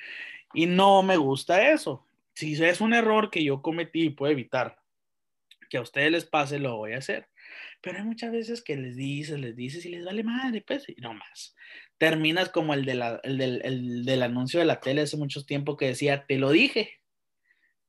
y 0.52 0.66
no 0.66 1.02
me 1.02 1.16
gusta 1.16 1.72
eso. 1.72 2.06
Si 2.34 2.62
es 2.62 2.80
un 2.80 2.94
error 2.94 3.30
que 3.30 3.42
yo 3.42 3.62
cometí 3.62 4.04
y 4.04 4.10
puedo 4.10 4.32
evitar 4.32 4.78
que 5.70 5.78
a 5.78 5.82
ustedes 5.82 6.12
les 6.12 6.24
pase, 6.24 6.58
lo 6.58 6.76
voy 6.76 6.92
a 6.92 6.98
hacer. 6.98 7.28
Pero 7.80 7.98
hay 7.98 8.04
muchas 8.04 8.32
veces 8.32 8.62
que 8.62 8.76
les 8.76 8.96
dices, 8.96 9.38
les 9.38 9.56
dices 9.56 9.84
y 9.84 9.90
les 9.90 10.04
vale 10.04 10.22
madre, 10.22 10.62
pues, 10.66 10.88
y 10.88 10.94
no 11.00 11.14
más. 11.14 11.54
Terminas 11.98 12.48
como 12.48 12.74
el, 12.74 12.84
del, 12.84 14.04
del 14.04 14.22
anuncio 14.22 14.60
de 14.60 14.66
la 14.66 14.80
tele 14.80 15.02
hace 15.02 15.16
mucho 15.16 15.44
tiempo 15.44 15.76
que 15.76 15.88
decía, 15.88 16.24
te 16.26 16.38
lo 16.38 16.50
dije. 16.50 17.00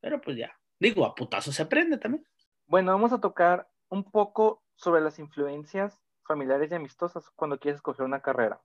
Pero 0.01 0.21
pues 0.21 0.37
ya, 0.37 0.59
digo, 0.79 1.05
a 1.05 1.15
putazo 1.15 1.51
se 1.51 1.61
aprende 1.61 1.97
también. 1.97 2.25
Bueno, 2.67 2.91
vamos 2.91 3.13
a 3.13 3.21
tocar 3.21 3.67
un 3.89 4.03
poco 4.03 4.64
sobre 4.75 5.01
las 5.01 5.19
influencias 5.19 6.01
familiares 6.25 6.71
y 6.71 6.75
amistosas 6.75 7.29
cuando 7.35 7.59
quieres 7.59 7.77
escoger 7.77 8.05
una 8.05 8.21
carrera. 8.21 8.61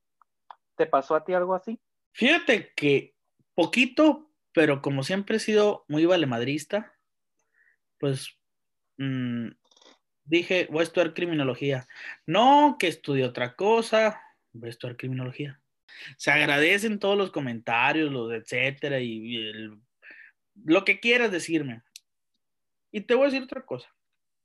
¿Te 0.77 0.87
pasó 0.87 1.15
a 1.15 1.25
ti 1.25 1.35
algo 1.35 1.55
así? 1.55 1.79
Fíjate 2.13 2.73
que 2.75 3.15
poquito, 3.55 4.31
pero 4.53 4.83
como 4.83 5.03
siempre 5.03 5.37
he 5.37 5.41
sido 5.41 5.85
muy 5.89 6.07
valemadrista, 6.07 6.95
pues 7.99 8.39
mm, 8.97 9.49
dije, 10.25 10.69
voy 10.71 10.81
a 10.81 10.85
estudiar 10.85 11.15
criminología. 11.15 11.87
No, 12.27 12.77
que 12.79 12.89
estudie 12.89 13.25
otra 13.25 13.55
cosa, 13.55 14.21
voy 14.53 14.69
a 14.69 14.71
estudiar 14.71 14.97
criminología. 14.97 15.61
Se 16.17 16.31
agradecen 16.31 16.99
todos 16.99 17.19
los 17.19 17.31
comentarios, 17.31 18.11
los 18.11 18.33
etcétera, 18.33 19.01
y, 19.01 19.71
lo 20.65 20.85
que 20.85 21.01
quieras 21.01 21.31
decirme. 21.31 21.83
Y 22.91 23.03
te 23.03 23.15
voy 23.15 23.25
a 23.25 23.31
decir 23.31 23.43
otra 23.43 23.65
cosa. 23.65 23.95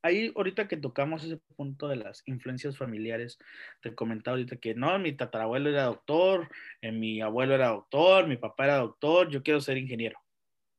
Ahí, 0.06 0.32
ahorita 0.36 0.68
que 0.68 0.78
tocamos 0.78 1.24
ese 1.24 1.38
punto 1.56 1.88
de 1.88 1.96
las 1.96 2.22
influencias 2.26 2.78
familiares, 2.78 3.40
te 3.82 3.96
comentaba 3.96 4.36
ahorita 4.36 4.58
que 4.58 4.76
no, 4.76 4.98
mi 5.00 5.14
tatarabuelo 5.14 5.70
era 5.70 5.86
doctor, 5.86 6.50
eh, 6.82 6.92
mi 6.92 7.22
abuelo 7.22 7.56
era 7.56 7.70
doctor, 7.70 8.28
mi 8.28 8.38
papá 8.38 8.66
era 8.66 8.78
doctor, 8.78 9.30
yo 9.30 9.42
quiero 9.42 9.62
ser 9.62 9.78
ingeniero. 9.78 10.20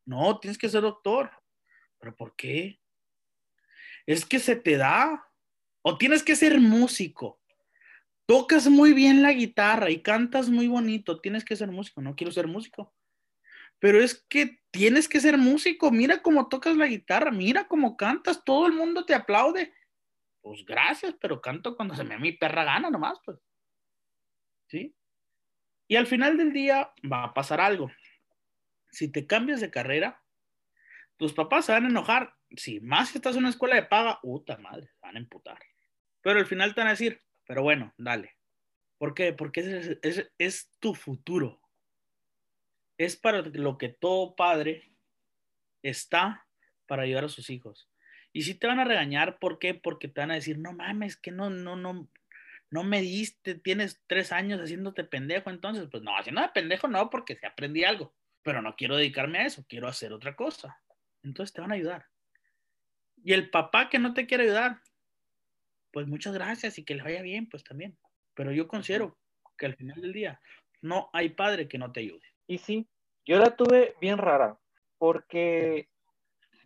No, 0.05 0.39
tienes 0.39 0.59
que 0.59 0.69
ser 0.69 0.83
doctor. 0.83 1.31
¿Pero 1.99 2.15
por 2.15 2.37
qué? 2.37 2.79
es 4.07 4.25
que 4.25 4.39
se 4.39 4.57
te 4.57 4.77
da. 4.77 5.25
O 5.83 5.99
tienes 5.99 6.23
que 6.23 6.35
ser 6.35 6.61
músico. 6.61 7.41
Tocas 8.27 8.69
muy 8.69 8.93
bien 8.93 9.23
la 9.23 9.33
guitarra 9.33 9.91
y 9.91 10.03
cantas 10.03 10.49
muy 10.49 10.67
bonito. 10.67 11.21
Tienes 11.21 11.45
que 11.45 11.55
ser 11.55 11.71
músico. 11.71 12.01
No 12.01 12.17
quiero 12.17 12.33
ser 12.33 12.49
músico. 12.49 12.93
Pero 13.79 14.01
es 14.01 14.25
que 14.29 14.61
tienes 14.71 15.09
que 15.09 15.21
ser 15.21 15.39
músico. 15.39 15.91
Mira 15.91 16.23
cómo 16.23 16.49
tocas 16.49 16.77
la 16.77 16.87
guitarra. 16.87 17.31
Mira 17.31 17.69
cómo 17.69 17.97
cantas. 17.97 18.45
Todo 18.45 18.67
el 18.67 18.73
mundo 18.73 19.05
te 19.05 19.15
aplaude. 19.15 19.73
Pues 20.41 20.65
gracias, 20.65 21.15
pero 21.21 21.41
canto 21.41 21.77
cuando 21.77 21.95
se 21.95 22.05
me 22.05 22.19
mi 22.19 22.33
perra 22.33 22.65
gana 22.65 22.91
nomás, 22.91 23.19
pues. 23.25 23.39
¿Sí? 24.69 24.95
Y 25.89 25.97
al 25.97 26.07
final 26.07 26.37
del 26.37 26.53
día 26.53 26.93
va 27.11 27.25
a 27.25 27.35
pasar 27.35 27.61
algo. 27.61 27.91
Si 28.91 29.09
te 29.11 29.27
cambias 29.27 29.61
de 29.61 29.71
carrera, 29.71 30.23
tus 31.17 31.33
papás 31.33 31.67
se 31.67 31.73
van 31.73 31.85
a 31.85 31.89
enojar 31.89 32.37
si 32.55 32.81
más 32.81 33.11
si 33.11 33.19
estás 33.19 33.35
en 33.35 33.41
una 33.41 33.51
escuela 33.51 33.77
de 33.77 33.85
paga, 33.85 34.21
puta 34.21 34.57
madre, 34.59 34.91
van 35.01 35.17
a 35.17 35.19
emputar. 35.19 35.59
Pero 36.21 36.39
al 36.39 36.47
final 36.47 36.75
te 36.75 36.81
van 36.81 36.89
a 36.89 36.93
decir, 36.93 37.23
pero 37.47 37.62
bueno, 37.62 37.93
dale. 37.97 38.37
¿Por 38.99 39.15
qué? 39.15 39.33
Porque 39.33 39.99
es, 40.03 40.31
es, 40.39 40.71
tu 40.79 40.95
futuro. 40.95 41.61
Es 42.98 43.16
para 43.16 43.42
lo 43.42 43.78
que 43.78 43.88
todo 43.88 44.35
padre 44.37 44.90
está 45.82 46.46
para 46.87 47.02
ayudar 47.02 47.24
a 47.24 47.28
sus 47.28 47.50
hijos. 47.50 47.88
Y 48.32 48.42
si 48.42 48.54
te 48.54 48.66
van 48.66 48.80
a 48.80 48.85
regañar, 48.85 49.38
¿por 49.38 49.59
qué? 49.59 49.74
Porque 49.74 50.09
te 50.09 50.20
van 50.20 50.30
a 50.30 50.35
decir, 50.35 50.59
no 50.59 50.72
mames, 50.72 51.16
que 51.16 51.30
no, 51.30 51.50
no, 51.50 51.76
no, 51.76 52.09
no 52.70 52.85
me 52.85 53.00
diste, 53.00 53.54
tienes 53.54 54.02
tres 54.06 54.32
años 54.32 54.61
haciéndote 54.61 55.04
pendejo, 55.04 55.50
entonces, 55.50 55.88
pues 55.90 56.02
no, 56.02 56.16
haciendo 56.16 56.42
de 56.42 56.48
pendejo 56.48 56.88
no, 56.88 57.09
porque 57.11 57.37
se 57.37 57.46
aprendí 57.46 57.85
algo, 57.85 58.14
pero 58.42 58.61
no 58.61 58.76
quiero 58.76 58.96
dedicarme 58.96 59.38
a 59.38 59.46
eso, 59.46 59.64
quiero 59.68 59.88
hacer 59.88 60.12
otra 60.12 60.37
cosa. 60.37 60.80
Entonces 61.22 61.52
te 61.52 61.61
van 61.61 61.72
a 61.72 61.76
ayudar. 61.76 62.06
Y 63.24 63.32
el 63.32 63.50
papá 63.50 63.88
que 63.88 63.98
no 63.98 64.14
te 64.14 64.26
quiere 64.26 64.44
ayudar, 64.44 64.80
pues 65.90 66.06
muchas 66.06 66.35
gracias 66.35 66.78
y 66.78 66.85
que 66.85 66.94
le 66.94 67.02
vaya 67.02 67.22
bien, 67.22 67.48
pues 67.48 67.64
también. 67.64 67.96
Pero 68.35 68.52
yo 68.52 68.68
considero 68.68 69.18
que 69.56 69.66
al 69.66 69.76
final 69.76 70.00
del 70.00 70.12
día 70.12 70.40
no 70.82 71.09
hay 71.12 71.30
padre 71.30 71.68
que 71.68 71.78
no 71.78 71.90
te 71.90 72.00
ayude. 72.00 72.36
Y 72.46 72.59
sí, 72.59 72.88
yo 73.24 73.38
la 73.38 73.56
tuve 73.56 73.96
bien 74.00 74.18
rara, 74.18 74.59
porque 74.98 75.88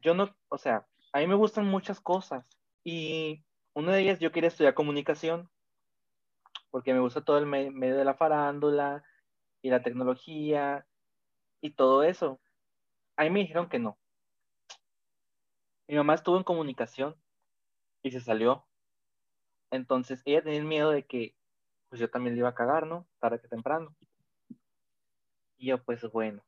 yo 0.02 0.14
no, 0.14 0.34
o 0.48 0.58
sea, 0.58 0.86
a 1.12 1.18
mí 1.18 1.26
me 1.26 1.34
gustan 1.34 1.66
muchas 1.66 2.00
cosas 2.00 2.44
y 2.84 3.44
una 3.74 3.92
de 3.92 4.02
ellas 4.02 4.20
yo 4.20 4.32
quería 4.32 4.48
estudiar 4.48 4.74
comunicación, 4.74 5.50
porque 6.70 6.92
me 6.92 7.00
gusta 7.00 7.24
todo 7.24 7.38
el 7.38 7.46
medio 7.46 7.96
de 7.96 8.04
la 8.04 8.14
farándula 8.14 9.02
y 9.62 9.70
la 9.70 9.82
tecnología 9.82 10.86
y 11.60 11.70
todo 11.70 12.02
eso. 12.04 12.40
A 13.16 13.24
mí 13.24 13.30
me 13.30 13.40
dijeron 13.40 13.68
que 13.68 13.78
no, 13.78 13.98
mi 15.90 15.96
mamá 15.96 16.14
estuvo 16.14 16.36
en 16.36 16.44
comunicación 16.44 17.16
y 18.02 18.12
se 18.12 18.20
salió. 18.20 18.64
Entonces 19.72 20.22
ella 20.24 20.40
tenía 20.40 20.62
miedo 20.62 20.90
de 20.92 21.04
que 21.04 21.34
pues 21.88 22.00
yo 22.00 22.08
también 22.08 22.34
le 22.34 22.38
iba 22.38 22.48
a 22.48 22.54
cagar, 22.54 22.86
¿no? 22.86 23.08
Tarde 23.18 23.40
que 23.40 23.48
temprano. 23.48 23.96
Y 25.60 25.66
yo, 25.66 25.84
pues 25.84 26.00
bueno, 26.10 26.42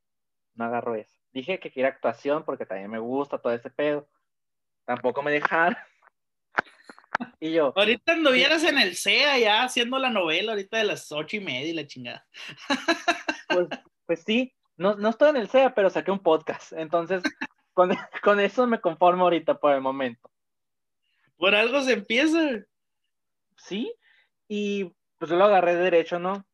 no 0.55 0.65
agarro 0.65 0.95
eso. 0.95 1.15
Dije 1.33 1.61
que 1.61 1.71
quería 1.71 1.91
actuación 1.91 2.45
porque 2.47 2.65
también 2.65 2.91
me 2.91 2.99
gusta 2.99 3.37
todo 3.37 3.53
ese 3.53 3.69
pedo. 3.69 4.09
Tampoco 4.87 5.23
me 5.23 5.31
dejaron. 5.31 5.77
Y 7.39 7.53
yo. 7.53 7.73
Ahorita 7.77 8.15
anduvieras 8.15 8.65
en 8.65 8.79
el 8.79 8.97
CEA 8.97 9.39
ya 9.39 9.63
haciendo 9.63 9.99
la 9.99 10.11
novela 10.11 10.53
ahorita 10.53 10.79
de 10.79 10.85
las 10.85 11.13
ocho 11.13 11.37
y 11.37 11.41
media 11.41 11.69
y 11.69 11.75
la 11.75 11.87
chingada. 11.87 12.27
Pues, 13.49 13.69
pues 14.07 14.23
sí, 14.25 14.55
no, 14.79 14.95
no 14.95 15.11
estoy 15.11 15.29
en 15.29 15.37
el 15.37 15.51
CEA, 15.51 15.75
pero 15.75 15.91
saqué 15.91 16.11
un 16.11 16.23
podcast. 16.23 16.73
Entonces, 16.73 17.23
con, 18.23 18.41
eso 18.41 18.67
me 18.67 18.81
conformo 18.81 19.25
ahorita 19.25 19.59
por 19.59 19.75
el 19.75 19.83
momento. 19.83 20.31
Por 21.37 21.55
algo 21.55 21.83
se 21.83 21.93
empieza. 21.93 22.65
Sí, 23.59 23.95
y 24.49 24.91
pues 25.19 25.31
yo 25.31 25.37
lo 25.37 25.45
agarré 25.45 25.77
de 25.77 25.83
derecho, 25.83 26.19
¿no? 26.19 26.47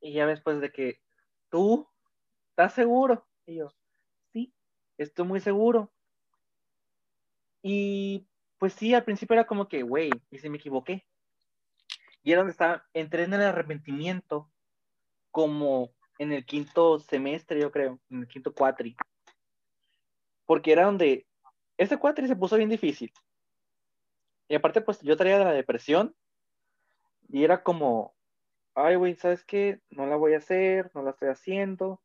Y 0.00 0.14
ya 0.14 0.26
después 0.26 0.62
de 0.62 0.72
que 0.72 1.01
tú 1.52 1.88
estás 2.50 2.74
seguro. 2.74 3.24
Y 3.46 3.58
yo, 3.58 3.72
sí, 4.32 4.52
estoy 4.98 5.24
muy 5.24 5.38
seguro. 5.38 5.92
Y 7.62 8.26
pues 8.58 8.72
sí, 8.72 8.92
al 8.92 9.04
principio 9.04 9.34
era 9.34 9.46
como 9.46 9.68
que, 9.68 9.84
güey, 9.84 10.10
y 10.32 10.38
si 10.38 10.48
me 10.48 10.56
equivoqué. 10.56 11.06
Y 12.24 12.32
era 12.32 12.40
donde 12.40 12.50
estaba, 12.50 12.84
entré 12.92 13.22
en 13.22 13.34
el 13.34 13.42
arrepentimiento 13.42 14.50
como 15.30 15.92
en 16.18 16.32
el 16.32 16.44
quinto 16.44 16.98
semestre, 16.98 17.60
yo 17.60 17.70
creo, 17.70 18.00
en 18.10 18.22
el 18.22 18.28
quinto 18.28 18.52
cuatri 18.52 18.96
porque 20.52 20.72
era 20.72 20.84
donde 20.84 21.26
ese 21.78 21.98
cuatri 21.98 22.28
se 22.28 22.36
puso 22.36 22.56
bien 22.56 22.68
difícil. 22.68 23.10
Y 24.48 24.54
aparte, 24.54 24.82
pues 24.82 25.00
yo 25.00 25.16
traía 25.16 25.38
de 25.38 25.44
la 25.44 25.52
depresión 25.52 26.14
y 27.30 27.44
era 27.44 27.62
como, 27.62 28.14
ay, 28.74 28.96
güey, 28.96 29.14
¿sabes 29.14 29.44
qué? 29.44 29.80
No 29.90 30.06
la 30.06 30.16
voy 30.16 30.34
a 30.34 30.38
hacer, 30.38 30.90
no 30.94 31.02
la 31.02 31.10
estoy 31.10 31.28
haciendo. 31.28 32.00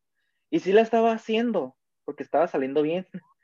Y 0.50 0.60
sí 0.60 0.72
la 0.72 0.82
estaba 0.82 1.12
haciendo, 1.12 1.76
porque 2.04 2.22
estaba 2.22 2.48
saliendo 2.48 2.82
bien. 2.82 3.06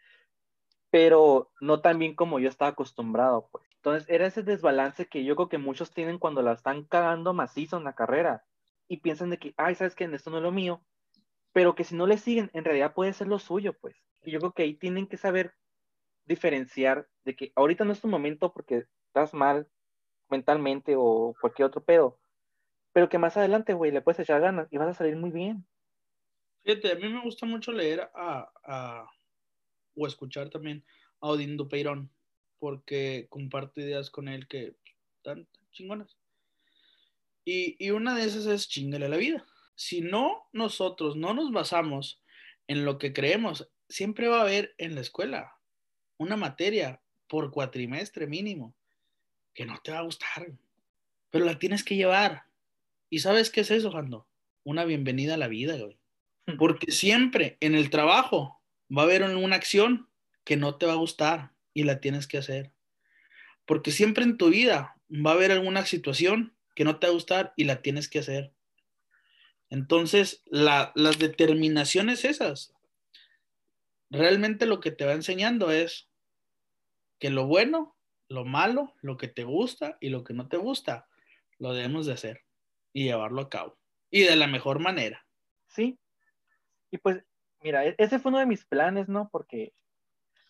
pero 0.95 1.51
no 1.61 1.81
tan 1.81 1.99
bien 1.99 2.15
como 2.15 2.39
yo 2.39 2.49
estaba 2.49 2.71
acostumbrado, 2.71 3.49
pues. 3.51 3.65
Entonces 3.75 4.09
era 4.09 4.27
ese 4.27 4.45
desbalance 4.45 5.07
que 5.07 5.25
yo 5.25 5.35
creo 5.35 5.49
que 5.49 5.59
muchos 5.59 5.91
tienen 5.91 6.21
cuando 6.21 6.41
la 6.41 6.53
están 6.53 6.85
cagando 6.85 7.35
macizo 7.35 7.77
en 7.77 7.83
la 7.83 7.97
carrera 7.97 8.45
y 8.87 8.99
piensan 8.99 9.31
de 9.31 9.39
que, 9.41 9.55
ay, 9.57 9.75
sabes 9.75 9.97
que 9.97 10.05
esto 10.05 10.31
no 10.31 10.37
es 10.37 10.45
lo 10.45 10.53
mío, 10.53 10.85
pero 11.53 11.75
que 11.75 11.83
si 11.83 11.97
no 11.97 12.07
le 12.07 12.17
siguen, 12.17 12.49
en 12.53 12.65
realidad 12.65 12.95
puede 12.95 13.13
ser 13.13 13.27
lo 13.27 13.41
suyo, 13.41 13.73
pues. 13.81 13.97
Y 14.23 14.31
yo 14.31 14.39
creo 14.39 14.53
que 14.53 14.63
ahí 14.63 14.75
tienen 14.75 15.09
que 15.09 15.17
saber 15.17 15.55
diferenciar 16.27 17.09
de 17.25 17.35
que 17.35 17.51
ahorita 17.57 17.85
no 17.85 17.91
es 17.93 18.01
tu 18.01 18.07
momento 18.07 18.53
porque 18.53 18.85
estás 19.09 19.35
mal 19.35 19.69
mentalmente 20.29 20.95
o 20.97 21.35
cualquier 21.41 21.67
otro 21.67 21.83
pedo, 21.83 22.21
pero 22.95 23.09
que 23.09 23.19
más 23.19 23.37
adelante, 23.37 23.75
güey, 23.75 23.91
le 23.91 24.01
puedes 24.03 24.21
echar 24.21 24.41
ganas 24.41 24.69
y 24.71 24.79
vas 24.79 24.89
a 24.89 24.95
salir 24.95 25.17
muy 25.17 25.33
bien. 25.33 25.67
Fíjate, 26.63 26.93
a 26.93 26.95
mí 26.95 27.09
me 27.09 27.23
gusta 27.23 27.45
mucho 27.45 27.73
leer 27.73 28.09
a, 28.15 29.11
o 29.97 30.07
escuchar 30.07 30.49
también 30.49 30.85
a 31.21 31.27
Odindo 31.27 31.69
Peirón, 31.69 32.09
porque 32.61 33.27
comparto 33.29 33.81
ideas 33.81 34.11
con 34.11 34.29
él 34.29 34.47
que 34.47 34.77
están 35.17 35.49
chingonas. 35.73 36.17
Y, 37.45 37.75
y 37.85 37.91
una 37.91 38.15
de 38.15 38.27
esas 38.27 38.47
es 38.47 38.69
chingale 38.69 39.09
la 39.09 39.17
vida. 39.17 39.45
Si 39.75 40.01
no, 40.01 40.49
nosotros 40.53 41.17
no 41.17 41.35
nos 41.35 41.51
basamos 41.51 42.23
en 42.69 42.85
lo 42.85 42.99
que 42.99 43.13
creemos, 43.13 43.69
siempre 43.89 44.29
va 44.29 44.39
a 44.39 44.43
haber 44.43 44.73
en 44.79 44.95
la 44.95 45.01
escuela 45.01 45.59
una 46.17 46.37
materia 46.37 47.03
por 47.27 47.51
cuatrimestre 47.51 48.29
mínimo 48.29 48.73
que 49.53 49.67
no 49.67 49.81
te 49.83 49.91
va 49.91 49.99
a 49.99 50.03
gustar, 50.03 50.53
pero 51.31 51.45
la 51.45 51.59
tienes 51.59 51.83
que 51.83 51.97
llevar. 51.97 52.45
¿Y 53.15 53.21
sabes 53.21 53.51
qué 53.51 53.61
es 53.61 53.71
eso, 53.71 53.93
Jando? 53.93 54.27
Una 54.65 54.85
bienvenida 54.85 55.35
a 55.35 55.37
la 55.37 55.47
vida, 55.47 55.77
güey. 55.77 56.01
Porque 56.59 56.91
siempre 56.91 57.57
en 57.61 57.77
el 57.77 57.89
trabajo 57.89 58.61
va 58.91 59.03
a 59.03 59.05
haber 59.05 59.23
una 59.23 59.55
acción 59.55 60.09
que 60.43 60.57
no 60.57 60.79
te 60.79 60.87
va 60.87 60.95
a 60.95 60.97
gustar 60.97 61.53
y 61.75 61.85
la 61.85 62.01
tienes 62.01 62.27
que 62.27 62.39
hacer. 62.39 62.73
Porque 63.67 63.93
siempre 63.93 64.25
en 64.25 64.37
tu 64.37 64.49
vida 64.49 65.01
va 65.13 65.31
a 65.31 65.35
haber 65.35 65.53
alguna 65.53 65.87
situación 65.87 66.57
que 66.75 66.83
no 66.83 66.99
te 66.99 67.07
va 67.07 67.13
a 67.13 67.15
gustar 67.15 67.53
y 67.57 67.63
la 67.63 67.83
tienes 67.83 68.09
que 68.09 68.19
hacer. 68.19 68.53
Entonces, 69.71 70.43
las 70.47 71.17
determinaciones 71.21 72.25
esas, 72.25 72.75
realmente 74.11 74.67
lo 74.67 74.81
que 74.81 74.91
te 74.91 75.05
va 75.05 75.13
enseñando 75.13 75.71
es 75.71 76.09
que 77.21 77.31
lo 77.31 77.47
bueno, 77.47 77.97
lo 78.29 78.45
malo, 78.45 78.93
lo 79.03 79.17
que 79.17 79.29
te 79.29 79.45
gusta 79.45 79.99
y 80.01 80.09
lo 80.09 80.25
que 80.25 80.35
no 80.35 80.49
te 80.49 80.57
gusta, 80.57 81.07
lo 81.61 81.75
debemos 81.75 82.07
de 82.07 82.15
hacer 82.15 82.44
y 82.95 83.05
llevarlo 83.05 83.43
a 83.43 83.51
cabo. 83.51 83.77
Y 84.11 84.23
de 84.23 84.37
la 84.37 84.47
mejor 84.47 84.79
manera. 84.79 85.27
Sí. 85.67 85.99
Y 86.91 86.97
pues, 86.99 87.23
mira, 87.61 87.85
e-, 87.85 87.97
ese 87.99 88.19
fue 88.19 88.31
uno 88.31 88.39
de 88.39 88.47
mis 88.47 88.65
planes, 88.65 89.09
¿no? 89.09 89.29
Porque, 89.31 89.75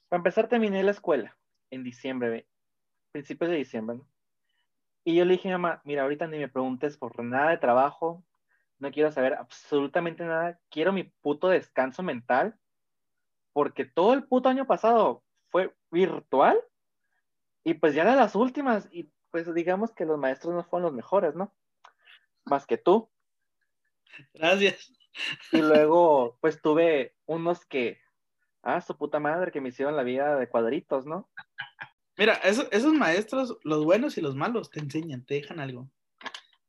para 0.08 0.18
empezar, 0.18 0.48
terminé 0.48 0.84
la 0.84 0.92
escuela 0.92 1.36
en 1.70 1.82
diciembre, 1.82 2.46
principios 3.10 3.50
de 3.50 3.56
diciembre, 3.56 3.96
¿no? 3.96 4.08
Y 5.02 5.16
yo 5.16 5.24
le 5.24 5.32
dije 5.32 5.50
a 5.52 5.58
mamá, 5.58 5.82
mira, 5.84 6.02
ahorita 6.02 6.26
ni 6.26 6.38
me 6.38 6.48
preguntes 6.48 6.96
por 6.96 7.22
nada 7.22 7.50
de 7.50 7.58
trabajo, 7.58 8.24
no 8.78 8.90
quiero 8.90 9.10
saber 9.10 9.34
absolutamente 9.34 10.24
nada, 10.24 10.58
quiero 10.70 10.92
mi 10.92 11.04
puto 11.04 11.48
descanso 11.48 12.02
mental, 12.02 12.58
porque 13.52 13.84
todo 13.84 14.14
el 14.14 14.24
puto 14.24 14.48
año 14.48 14.66
pasado 14.66 15.22
fue 15.50 15.74
virtual 15.90 16.58
y 17.64 17.74
pues 17.74 17.94
ya 17.94 18.02
eran 18.02 18.16
las 18.16 18.34
últimas 18.34 18.88
y 18.90 19.10
pues 19.30 19.52
digamos 19.54 19.92
que 19.92 20.06
los 20.06 20.18
maestros 20.18 20.54
no 20.54 20.64
fueron 20.64 20.86
los 20.86 20.94
mejores, 20.94 21.34
¿no? 21.34 21.54
Más 22.44 22.66
que 22.66 22.78
tú. 22.78 23.10
Gracias. 24.34 24.92
Y 25.52 25.58
luego 25.58 26.38
pues 26.40 26.60
tuve 26.60 27.14
unos 27.26 27.64
que, 27.64 28.00
ah, 28.62 28.80
su 28.80 28.96
puta 28.96 29.20
madre, 29.20 29.52
que 29.52 29.60
me 29.60 29.68
hicieron 29.68 29.96
la 29.96 30.02
vida 30.02 30.36
de 30.36 30.48
cuadritos, 30.48 31.06
¿no? 31.06 31.28
Mira, 32.16 32.34
esos 32.34 32.92
maestros, 32.92 33.58
los 33.64 33.84
buenos 33.84 34.16
y 34.18 34.20
los 34.20 34.36
malos, 34.36 34.70
te 34.70 34.80
enseñan, 34.80 35.24
te 35.24 35.34
dejan 35.34 35.58
algo. 35.58 35.90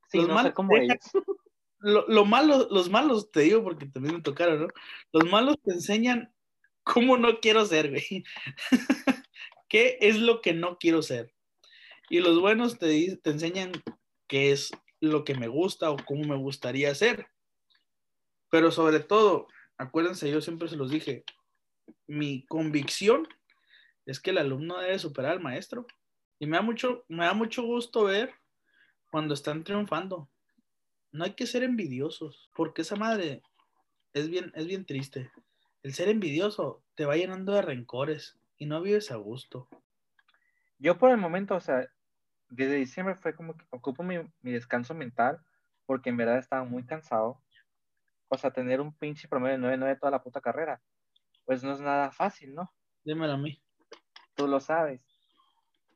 Sí, 0.09 0.17
los 0.17 0.27
no 0.27 0.35
malos 0.35 0.49
sé 0.51 0.53
cómo 0.55 0.77
ellos. 0.77 0.97
Lo, 1.79 2.25
malo, 2.25 2.67
los 2.71 2.89
malos, 2.89 3.29
te 3.31 3.41
digo 3.41 3.61
porque 3.61 3.85
también 3.85 4.15
me 4.15 4.21
tocaron, 4.23 4.61
¿no? 4.61 4.67
Los 5.11 5.29
malos 5.29 5.57
te 5.63 5.71
enseñan 5.71 6.33
cómo 6.81 7.15
no 7.15 7.39
quiero 7.41 7.63
ser, 7.63 7.91
güey. 7.91 8.23
¿Qué 9.69 9.99
es 10.01 10.17
lo 10.17 10.41
que 10.41 10.53
no 10.53 10.79
quiero 10.79 11.03
ser? 11.03 11.35
Y 12.09 12.21
los 12.21 12.39
buenos 12.39 12.79
te, 12.79 13.17
te 13.17 13.29
enseñan 13.29 13.71
qué 14.27 14.51
es 14.51 14.71
lo 15.01 15.23
que 15.23 15.35
me 15.35 15.47
gusta 15.47 15.91
o 15.91 15.97
cómo 15.97 16.23
me 16.23 16.37
gustaría 16.37 16.93
ser. 16.95 17.27
Pero 18.49 18.71
sobre 18.71 18.99
todo, 18.99 19.47
acuérdense, 19.77 20.29
yo 20.29 20.41
siempre 20.41 20.67
se 20.67 20.75
los 20.75 20.89
dije, 20.89 21.23
mi 22.07 22.45
convicción 22.45 23.27
es 24.05 24.19
que 24.19 24.31
el 24.31 24.37
alumno 24.37 24.79
debe 24.79 24.99
superar 24.99 25.33
al 25.33 25.41
maestro. 25.41 25.85
Y 26.39 26.47
me 26.47 26.57
da 26.57 26.61
mucho, 26.61 27.05
me 27.07 27.25
da 27.25 27.33
mucho 27.33 27.63
gusto 27.63 28.03
ver 28.03 28.33
cuando 29.11 29.33
están 29.33 29.63
triunfando. 29.63 30.29
No 31.11 31.23
hay 31.23 31.33
que 31.33 31.47
ser 31.47 31.63
envidiosos, 31.63 32.49
porque 32.55 32.81
esa 32.81 32.95
madre 32.95 33.41
es 34.13 34.29
bien, 34.29 34.51
es 34.55 34.67
bien 34.67 34.85
triste. 34.85 35.31
El 35.81 35.93
ser 35.93 36.09
envidioso 36.09 36.83
te 36.95 37.05
va 37.05 37.15
llenando 37.15 37.53
de 37.53 37.61
rencores 37.61 38.37
y 38.57 38.65
no 38.65 38.81
vives 38.81 39.11
a 39.11 39.15
gusto. 39.15 39.67
Yo 40.77 40.97
por 40.97 41.11
el 41.11 41.17
momento, 41.17 41.55
o 41.55 41.61
sea, 41.61 41.89
desde 42.49 42.75
diciembre 42.75 43.15
fue 43.15 43.35
como 43.35 43.55
que 43.55 43.65
ocupo 43.69 44.03
mi, 44.03 44.17
mi 44.41 44.51
descanso 44.51 44.93
mental, 44.93 45.39
porque 45.85 46.09
en 46.09 46.17
verdad 46.17 46.37
estaba 46.37 46.63
muy 46.63 46.83
cansado. 46.85 47.41
O 48.27 48.37
sea, 48.37 48.51
tener 48.51 48.81
un 48.81 48.93
pinche 48.93 49.27
promedio 49.27 49.57
de 49.57 49.77
9-9 49.77 49.99
toda 49.99 50.11
la 50.11 50.23
puta 50.23 50.41
carrera, 50.41 50.81
pues 51.45 51.63
no 51.63 51.73
es 51.73 51.79
nada 51.79 52.11
fácil, 52.11 52.55
¿no? 52.55 52.71
Dímelo 53.03 53.33
a 53.33 53.37
mí 53.37 53.61
tú 54.35 54.47
lo 54.47 54.59
sabes. 54.59 55.01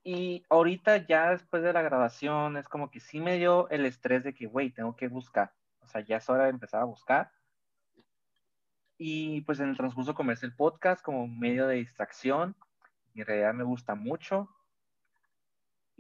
Y 0.04 0.43
ahorita 0.50 1.06
ya 1.06 1.32
después 1.32 1.62
de 1.62 1.74
la 1.74 1.82
grabación 1.82 2.58
es 2.58 2.68
como 2.68 2.89
que 2.89 3.00
sí 3.00 3.20
me 3.20 3.38
dio 3.38 3.70
el 3.70 3.86
estrés 3.86 4.24
de 4.24 4.34
que, 4.34 4.47
güey, 4.47 4.72
tengo 4.72 4.95
que 4.95 5.08
buscar. 5.08 5.54
O 5.82 5.88
sea, 5.88 6.02
ya 6.02 6.18
es 6.18 6.30
hora 6.30 6.45
de 6.45 6.52
empezar 6.52 6.82
a 6.82 6.86
buscar. 6.86 7.32
Y 8.97 9.41
pues 9.41 9.60
en 9.60 9.70
el 9.70 9.78
transcurso 9.78 10.16
comencé 10.16 10.45
el 10.45 10.56
podcast 10.56 11.04
como 11.04 11.28
medio 11.28 11.68
de 11.68 11.76
distracción. 11.76 12.56
Y 13.14 13.22
en 13.22 13.28
realidad 13.28 13.54
me 13.54 13.64
gusta 13.64 13.93
mucho. 13.93 14.50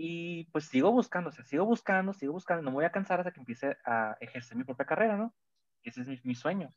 Y 0.01 0.45
pues 0.53 0.63
sigo 0.63 0.93
buscando, 0.93 1.29
o 1.29 1.33
sea, 1.33 1.43
sigo 1.43 1.65
buscando, 1.65 2.13
sigo 2.13 2.31
buscando. 2.31 2.63
No 2.63 2.71
me 2.71 2.75
voy 2.75 2.85
a 2.85 2.91
cansar 2.91 3.19
hasta 3.19 3.33
que 3.33 3.41
empiece 3.41 3.75
a 3.83 4.15
ejercer 4.21 4.55
mi 4.55 4.63
propia 4.63 4.85
carrera, 4.85 5.17
¿no? 5.17 5.35
Ese 5.83 5.99
es 5.99 6.07
mi, 6.07 6.17
mi 6.23 6.35
sueño. 6.35 6.73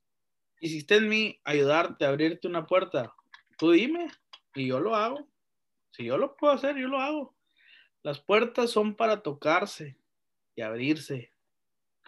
Y 0.59 0.71
si 0.71 0.79
está 0.79 0.97
en 0.97 1.09
mí 1.09 1.41
ayudarte 1.45 2.05
a 2.05 2.09
abrirte 2.09 2.49
una 2.49 2.67
puerta, 2.67 3.15
tú 3.59 3.71
dime 3.71 4.09
y 4.57 4.67
yo 4.67 4.81
lo 4.81 4.97
hago. 4.97 5.29
Si 5.93 6.05
yo 6.05 6.19
lo 6.19 6.37
puedo 6.37 6.53
hacer, 6.53 6.77
yo 6.77 6.89
lo 6.89 6.99
hago. 6.99 7.37
Las 8.03 8.19
puertas 8.19 8.71
son 8.71 8.97
para 8.97 9.23
tocarse 9.23 9.97
y 10.57 10.63
abrirse. 10.63 11.33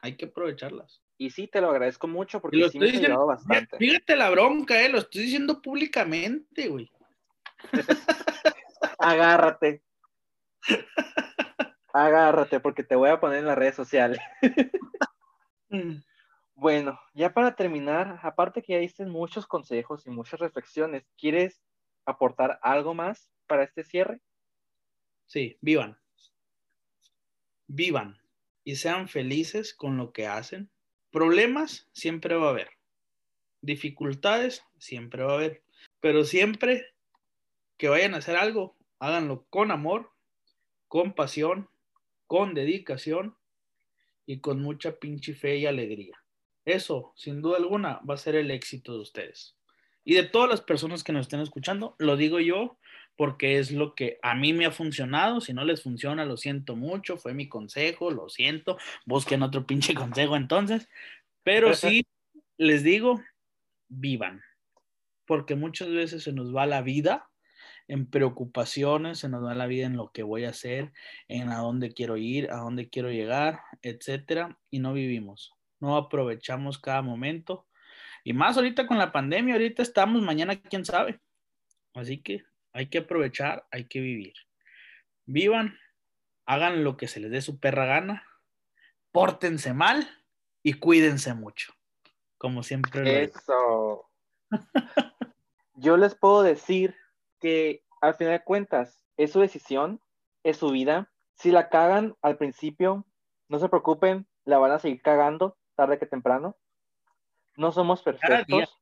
Hay 0.03 0.17
que 0.17 0.25
aprovecharlas. 0.25 1.01
Y 1.17 1.31
sí, 1.31 1.47
te 1.47 1.61
lo 1.61 1.71
agradezco 1.71 2.09
mucho 2.09 2.41
porque 2.41 2.69
sí 2.71 2.79
me 2.81 2.91
ha 2.91 2.93
ayudado 2.93 3.27
bastante. 3.27 3.79
Fíjate 3.79 4.17
la 4.17 4.31
bronca, 4.31 4.83
eh, 4.83 4.89
lo 4.89 4.99
estoy 4.99 5.23
diciendo 5.23 5.63
públicamente, 5.63 6.67
güey. 6.67 6.91
Agárrate. 8.99 9.85
Agárrate 11.93 12.61
porque 12.61 12.83
te 12.83 12.97
voy 12.97 13.11
a 13.11 13.21
poner 13.21 13.39
en 13.39 13.47
las 13.47 13.59
redes 13.59 13.75
sociales. 13.75 14.19
Mm. 15.71 16.03
bueno, 16.55 17.01
ya 17.15 17.33
para 17.33 17.57
terminar, 17.57 18.21
aparte 18.23 18.63
que 18.63 18.75
ya 18.75 18.79
diste 18.79 19.05
muchos 19.07 19.47
consejos 19.47 20.07
y 20.07 20.11
muchas 20.11 20.39
reflexiones, 20.39 21.05
¿quieres 21.19 21.61
aportar 22.05 22.61
algo 22.63 22.95
más 22.95 23.33
para 23.49 23.65
este 23.65 23.83
cierre? 23.83 24.21
Sí, 25.27 25.59
vivan. 25.61 25.99
Vivan 27.67 28.21
y 28.63 28.77
sean 28.77 29.09
felices 29.09 29.75
con 29.75 29.97
lo 29.97 30.13
que 30.13 30.27
hacen. 30.27 30.71
Problemas 31.11 31.89
siempre 31.93 32.37
va 32.37 32.49
a 32.49 32.51
haber. 32.51 32.71
Dificultades 33.61 34.65
siempre 34.79 35.25
va 35.25 35.33
a 35.33 35.37
haber. 35.37 35.65
Pero 36.01 36.25
siempre 36.25 36.95
que 37.77 37.89
vayan 37.89 38.15
a 38.15 38.19
hacer 38.19 38.37
algo, 38.37 38.77
háganlo 38.99 39.47
con 39.51 39.71
amor, 39.71 40.14
con 40.89 41.15
pasión, 41.15 41.69
con 42.27 42.55
dedicación 42.55 43.37
y 44.27 44.41
con 44.41 44.63
mucha 44.63 44.99
pinche 44.99 45.35
fe 45.35 45.59
y 45.59 45.67
alegría. 45.67 46.23
Eso, 46.65 47.13
sin 47.15 47.43
duda 47.43 47.59
alguna, 47.59 48.01
va 48.09 48.15
a 48.15 48.19
ser 48.19 48.37
el 48.37 48.51
éxito 48.51 48.95
de 48.95 49.01
ustedes. 49.01 49.57
Y 50.05 50.15
de 50.15 50.23
todas 50.25 50.49
las 50.49 50.61
personas 50.61 51.05
que 51.05 51.13
nos 51.13 51.23
estén 51.23 51.41
escuchando, 51.41 51.95
lo 51.99 52.17
digo 52.17 52.41
yo 52.41 52.79
porque 53.17 53.59
es 53.59 53.71
lo 53.71 53.95
que 53.95 54.19
a 54.23 54.35
mí 54.35 54.53
me 54.53 54.67
ha 54.67 54.71
funcionado. 54.71 55.41
Si 55.41 55.53
no 55.53 55.65
les 55.65 55.83
funciona, 55.83 56.25
lo 56.25 56.37
siento 56.37 56.77
mucho, 56.77 57.17
fue 57.17 57.33
mi 57.33 57.49
consejo, 57.49 58.11
lo 58.11 58.29
siento. 58.29 58.77
Busquen 59.07 59.43
otro 59.43 59.67
pinche 59.67 59.95
consejo 59.95 60.37
entonces. 60.37 60.89
Pero 61.43 61.75
sí, 61.75 62.07
les 62.59 62.83
digo, 62.83 63.23
vivan. 63.89 64.43
Porque 65.27 65.55
muchas 65.55 65.89
veces 65.89 66.25
se 66.25 66.33
nos 66.33 66.55
va 66.55 66.67
la 66.67 66.83
vida 66.83 67.31
en 67.89 68.07
preocupaciones, 68.07 69.19
se 69.19 69.29
nos 69.29 69.45
va 69.45 69.55
la 69.55 69.67
vida 69.67 69.87
en 69.87 69.97
lo 69.97 70.11
que 70.11 70.23
voy 70.23 70.45
a 70.45 70.51
hacer, 70.51 70.93
en 71.29 71.51
a 71.51 71.59
dónde 71.59 71.93
quiero 71.93 72.17
ir, 72.17 72.51
a 72.51 72.57
dónde 72.57 72.89
quiero 72.89 73.11
llegar, 73.11 73.61
etcétera, 73.83 74.59
y 74.71 74.79
no 74.79 74.93
vivimos. 74.93 75.53
No 75.81 75.97
aprovechamos 75.97 76.79
cada 76.79 77.03
momento. 77.03 77.67
Y 78.23 78.33
más 78.33 78.57
ahorita 78.57 78.87
con 78.87 78.99
la 78.99 79.13
pandemia, 79.13 79.55
ahorita 79.55 79.83
estamos, 79.83 80.23
mañana 80.23 80.61
quién 80.61 80.85
sabe. 80.85 81.21
Así 81.93 82.23
que 82.23 82.45
Hay 82.73 82.89
que 82.89 82.99
aprovechar, 82.99 83.67
hay 83.71 83.85
que 83.85 84.01
vivir. 84.01 84.35
Vivan, 85.27 85.79
hagan 86.45 86.83
lo 86.83 86.97
que 86.97 87.07
se 87.07 87.21
les 87.21 87.31
dé 87.31 87.41
su 87.41 87.61
perra 87.61 87.87
gana, 87.87 88.27
pórtense 89.13 89.75
mal 89.75 90.09
y 90.63 90.73
cuídense 90.75 91.35
mucho. 91.35 91.73
Como 92.37 92.63
siempre. 92.63 93.05
Lo 93.05 93.11
Eso. 93.11 94.11
Yo 95.75 95.97
les 95.97 96.15
puedo 96.15 96.43
decir 96.43 96.97
que 97.45 97.85
al 98.01 98.15
final 98.15 98.33
de 98.33 98.43
cuentas 98.43 99.05
es 99.19 99.33
su 99.33 99.41
decisión, 99.41 100.01
es 100.45 100.57
su 100.57 100.71
vida. 100.71 101.13
Si 101.35 101.51
la 101.51 101.69
cagan 101.69 102.17
al 102.23 102.39
principio, 102.39 103.05
no 103.51 103.59
se 103.59 103.69
preocupen, 103.69 104.27
la 104.47 104.57
van 104.57 104.71
a 104.71 104.79
seguir 104.79 105.03
cagando 105.03 105.59
tarde 105.75 105.99
que 105.99 106.07
temprano. 106.07 106.57
No 107.59 107.71
somos 107.71 108.03
perfectos. 108.03 108.81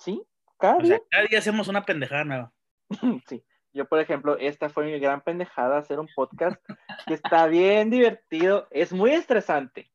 Sí, 0.00 0.20
cada 0.58 0.80
día. 0.80 1.00
cada 1.08 1.26
día 1.26 1.38
hacemos 1.38 1.68
una 1.68 1.84
pendejada 1.84 2.24
nueva. 2.24 2.52
sí. 3.28 3.44
Yo, 3.72 3.86
por 3.86 4.00
ejemplo, 4.00 4.36
esta 4.36 4.68
fue 4.68 4.86
mi 4.86 4.98
gran 4.98 5.20
pendejada, 5.20 5.78
hacer 5.78 6.00
un 6.00 6.08
podcast 6.16 6.60
que 7.06 7.14
está 7.14 7.46
bien 7.46 7.88
divertido. 7.88 8.66
Es 8.72 8.92
muy 8.92 9.12
estresante. 9.12 9.92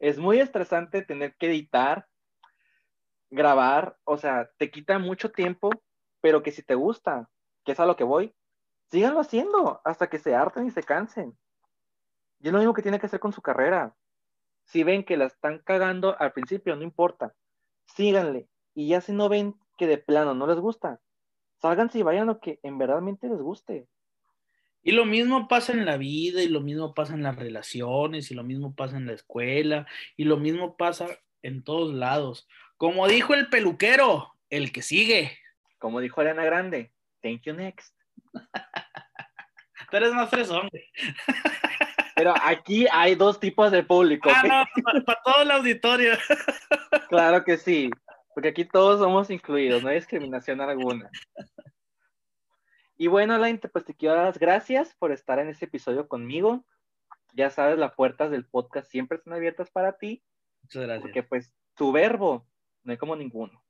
Es 0.00 0.18
muy 0.18 0.40
estresante 0.40 1.02
tener 1.02 1.36
que 1.36 1.46
editar, 1.46 2.08
grabar, 3.30 3.96
o 4.02 4.18
sea, 4.18 4.50
te 4.58 4.72
quita 4.72 4.98
mucho 4.98 5.30
tiempo, 5.30 5.70
pero 6.26 6.42
que 6.42 6.50
si 6.50 6.64
te 6.64 6.74
gusta, 6.74 7.30
que 7.64 7.70
es 7.70 7.78
a 7.78 7.86
lo 7.86 7.94
que 7.94 8.02
voy, 8.02 8.34
síganlo 8.90 9.20
haciendo 9.20 9.80
hasta 9.84 10.08
que 10.08 10.18
se 10.18 10.34
harten 10.34 10.66
y 10.66 10.72
se 10.72 10.82
cansen. 10.82 11.38
Y 12.40 12.48
es 12.48 12.52
lo 12.52 12.58
mismo 12.58 12.74
que 12.74 12.82
tiene 12.82 12.98
que 12.98 13.06
hacer 13.06 13.20
con 13.20 13.32
su 13.32 13.42
carrera. 13.42 13.94
Si 14.64 14.82
ven 14.82 15.04
que 15.04 15.16
la 15.16 15.26
están 15.26 15.60
cagando 15.60 16.18
al 16.18 16.32
principio, 16.32 16.74
no 16.74 16.82
importa, 16.82 17.32
síganle. 17.84 18.48
Y 18.74 18.88
ya 18.88 19.00
si 19.00 19.12
no 19.12 19.28
ven 19.28 19.54
que 19.78 19.86
de 19.86 19.98
plano 19.98 20.34
no 20.34 20.48
les 20.48 20.58
gusta, 20.58 20.98
sálganse 21.62 22.00
y 22.00 22.02
vayan 22.02 22.26
lo 22.26 22.40
que 22.40 22.58
en 22.64 22.76
verdadmente 22.76 23.28
les 23.28 23.38
guste. 23.38 23.86
Y 24.82 24.90
lo 24.90 25.04
mismo 25.04 25.46
pasa 25.46 25.74
en 25.74 25.84
la 25.84 25.96
vida, 25.96 26.42
y 26.42 26.48
lo 26.48 26.60
mismo 26.60 26.92
pasa 26.92 27.14
en 27.14 27.22
las 27.22 27.36
relaciones, 27.36 28.32
y 28.32 28.34
lo 28.34 28.42
mismo 28.42 28.74
pasa 28.74 28.96
en 28.96 29.06
la 29.06 29.12
escuela, 29.12 29.86
y 30.16 30.24
lo 30.24 30.38
mismo 30.38 30.76
pasa 30.76 31.06
en 31.42 31.62
todos 31.62 31.94
lados. 31.94 32.48
Como 32.78 33.06
dijo 33.06 33.32
el 33.32 33.48
peluquero, 33.48 34.32
el 34.50 34.72
que 34.72 34.82
sigue. 34.82 35.38
Como 35.78 36.00
dijo 36.00 36.20
Elena 36.20 36.44
Grande, 36.44 36.92
thank 37.22 37.42
you 37.42 37.54
next. 37.54 37.94
Tú 39.90 39.96
eres 39.96 40.12
más 40.12 40.30
fresón. 40.30 40.68
Pero 42.16 42.34
aquí 42.42 42.86
hay 42.90 43.14
dos 43.14 43.38
tipos 43.38 43.70
de 43.70 43.82
público. 43.82 44.30
Ah, 44.34 44.42
no, 44.42 44.92
para 45.04 45.22
todo 45.22 45.42
el 45.42 45.50
auditorio. 45.50 46.12
Claro 47.08 47.44
que 47.44 47.56
sí, 47.56 47.88
porque 48.34 48.48
aquí 48.48 48.64
todos 48.64 48.98
somos 48.98 49.30
incluidos, 49.30 49.80
no 49.80 49.90
hay 49.90 49.94
discriminación 49.94 50.60
alguna. 50.60 51.08
Y 52.96 53.06
bueno, 53.06 53.34
Alain, 53.34 53.60
pues 53.60 53.84
te 53.84 53.94
quiero 53.94 54.16
dar 54.16 54.24
las 54.24 54.38
gracias 54.38 54.94
por 54.98 55.12
estar 55.12 55.38
en 55.38 55.48
este 55.48 55.66
episodio 55.66 56.08
conmigo. 56.08 56.64
Ya 57.32 57.50
sabes, 57.50 57.78
las 57.78 57.94
puertas 57.94 58.30
del 58.30 58.44
podcast 58.44 58.90
siempre 58.90 59.18
están 59.18 59.34
abiertas 59.34 59.70
para 59.70 59.98
ti. 59.98 60.24
Muchas 60.62 60.82
gracias. 60.82 61.02
Porque 61.02 61.22
pues 61.22 61.54
tu 61.74 61.92
verbo 61.92 62.48
no 62.82 62.92
hay 62.92 62.98
como 62.98 63.14
ninguno. 63.14 63.62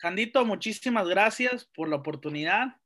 Jandito, 0.00 0.46
muchísimas 0.46 1.06
gracias 1.06 1.66
por 1.74 1.88
la 1.88 1.96
oportunidad 1.96 2.76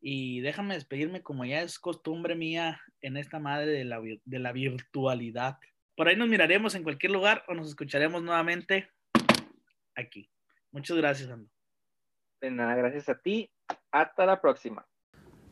y 0.00 0.40
déjame 0.40 0.74
despedirme 0.74 1.22
como 1.22 1.44
ya 1.44 1.62
es 1.62 1.78
costumbre 1.78 2.34
mía 2.34 2.80
en 3.00 3.16
esta 3.16 3.38
madre 3.38 3.70
de 3.70 3.84
la, 3.84 4.00
de 4.00 4.38
la 4.40 4.50
virtualidad. 4.50 5.58
Por 5.96 6.08
ahí 6.08 6.16
nos 6.16 6.28
miraremos 6.28 6.74
en 6.74 6.82
cualquier 6.82 7.12
lugar 7.12 7.44
o 7.46 7.54
nos 7.54 7.68
escucharemos 7.68 8.20
nuevamente 8.22 8.90
aquí. 9.94 10.28
Muchas 10.72 10.96
gracias, 10.96 11.30
Ando. 11.30 11.48
De 12.40 12.50
nada, 12.50 12.74
gracias 12.74 13.08
a 13.08 13.16
ti. 13.16 13.48
Hasta 13.92 14.26
la 14.26 14.40
próxima. 14.40 14.86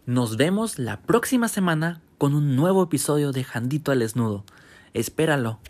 Nos 0.06 0.36
vemos 0.36 0.80
la 0.80 1.00
próxima 1.02 1.46
semana 1.46 2.02
con 2.18 2.34
un 2.34 2.56
nuevo 2.56 2.82
episodio 2.82 3.30
de 3.30 3.44
Jandito 3.44 3.92
al 3.92 4.00
Desnudo. 4.00 4.44
Espéralo. 4.92 5.60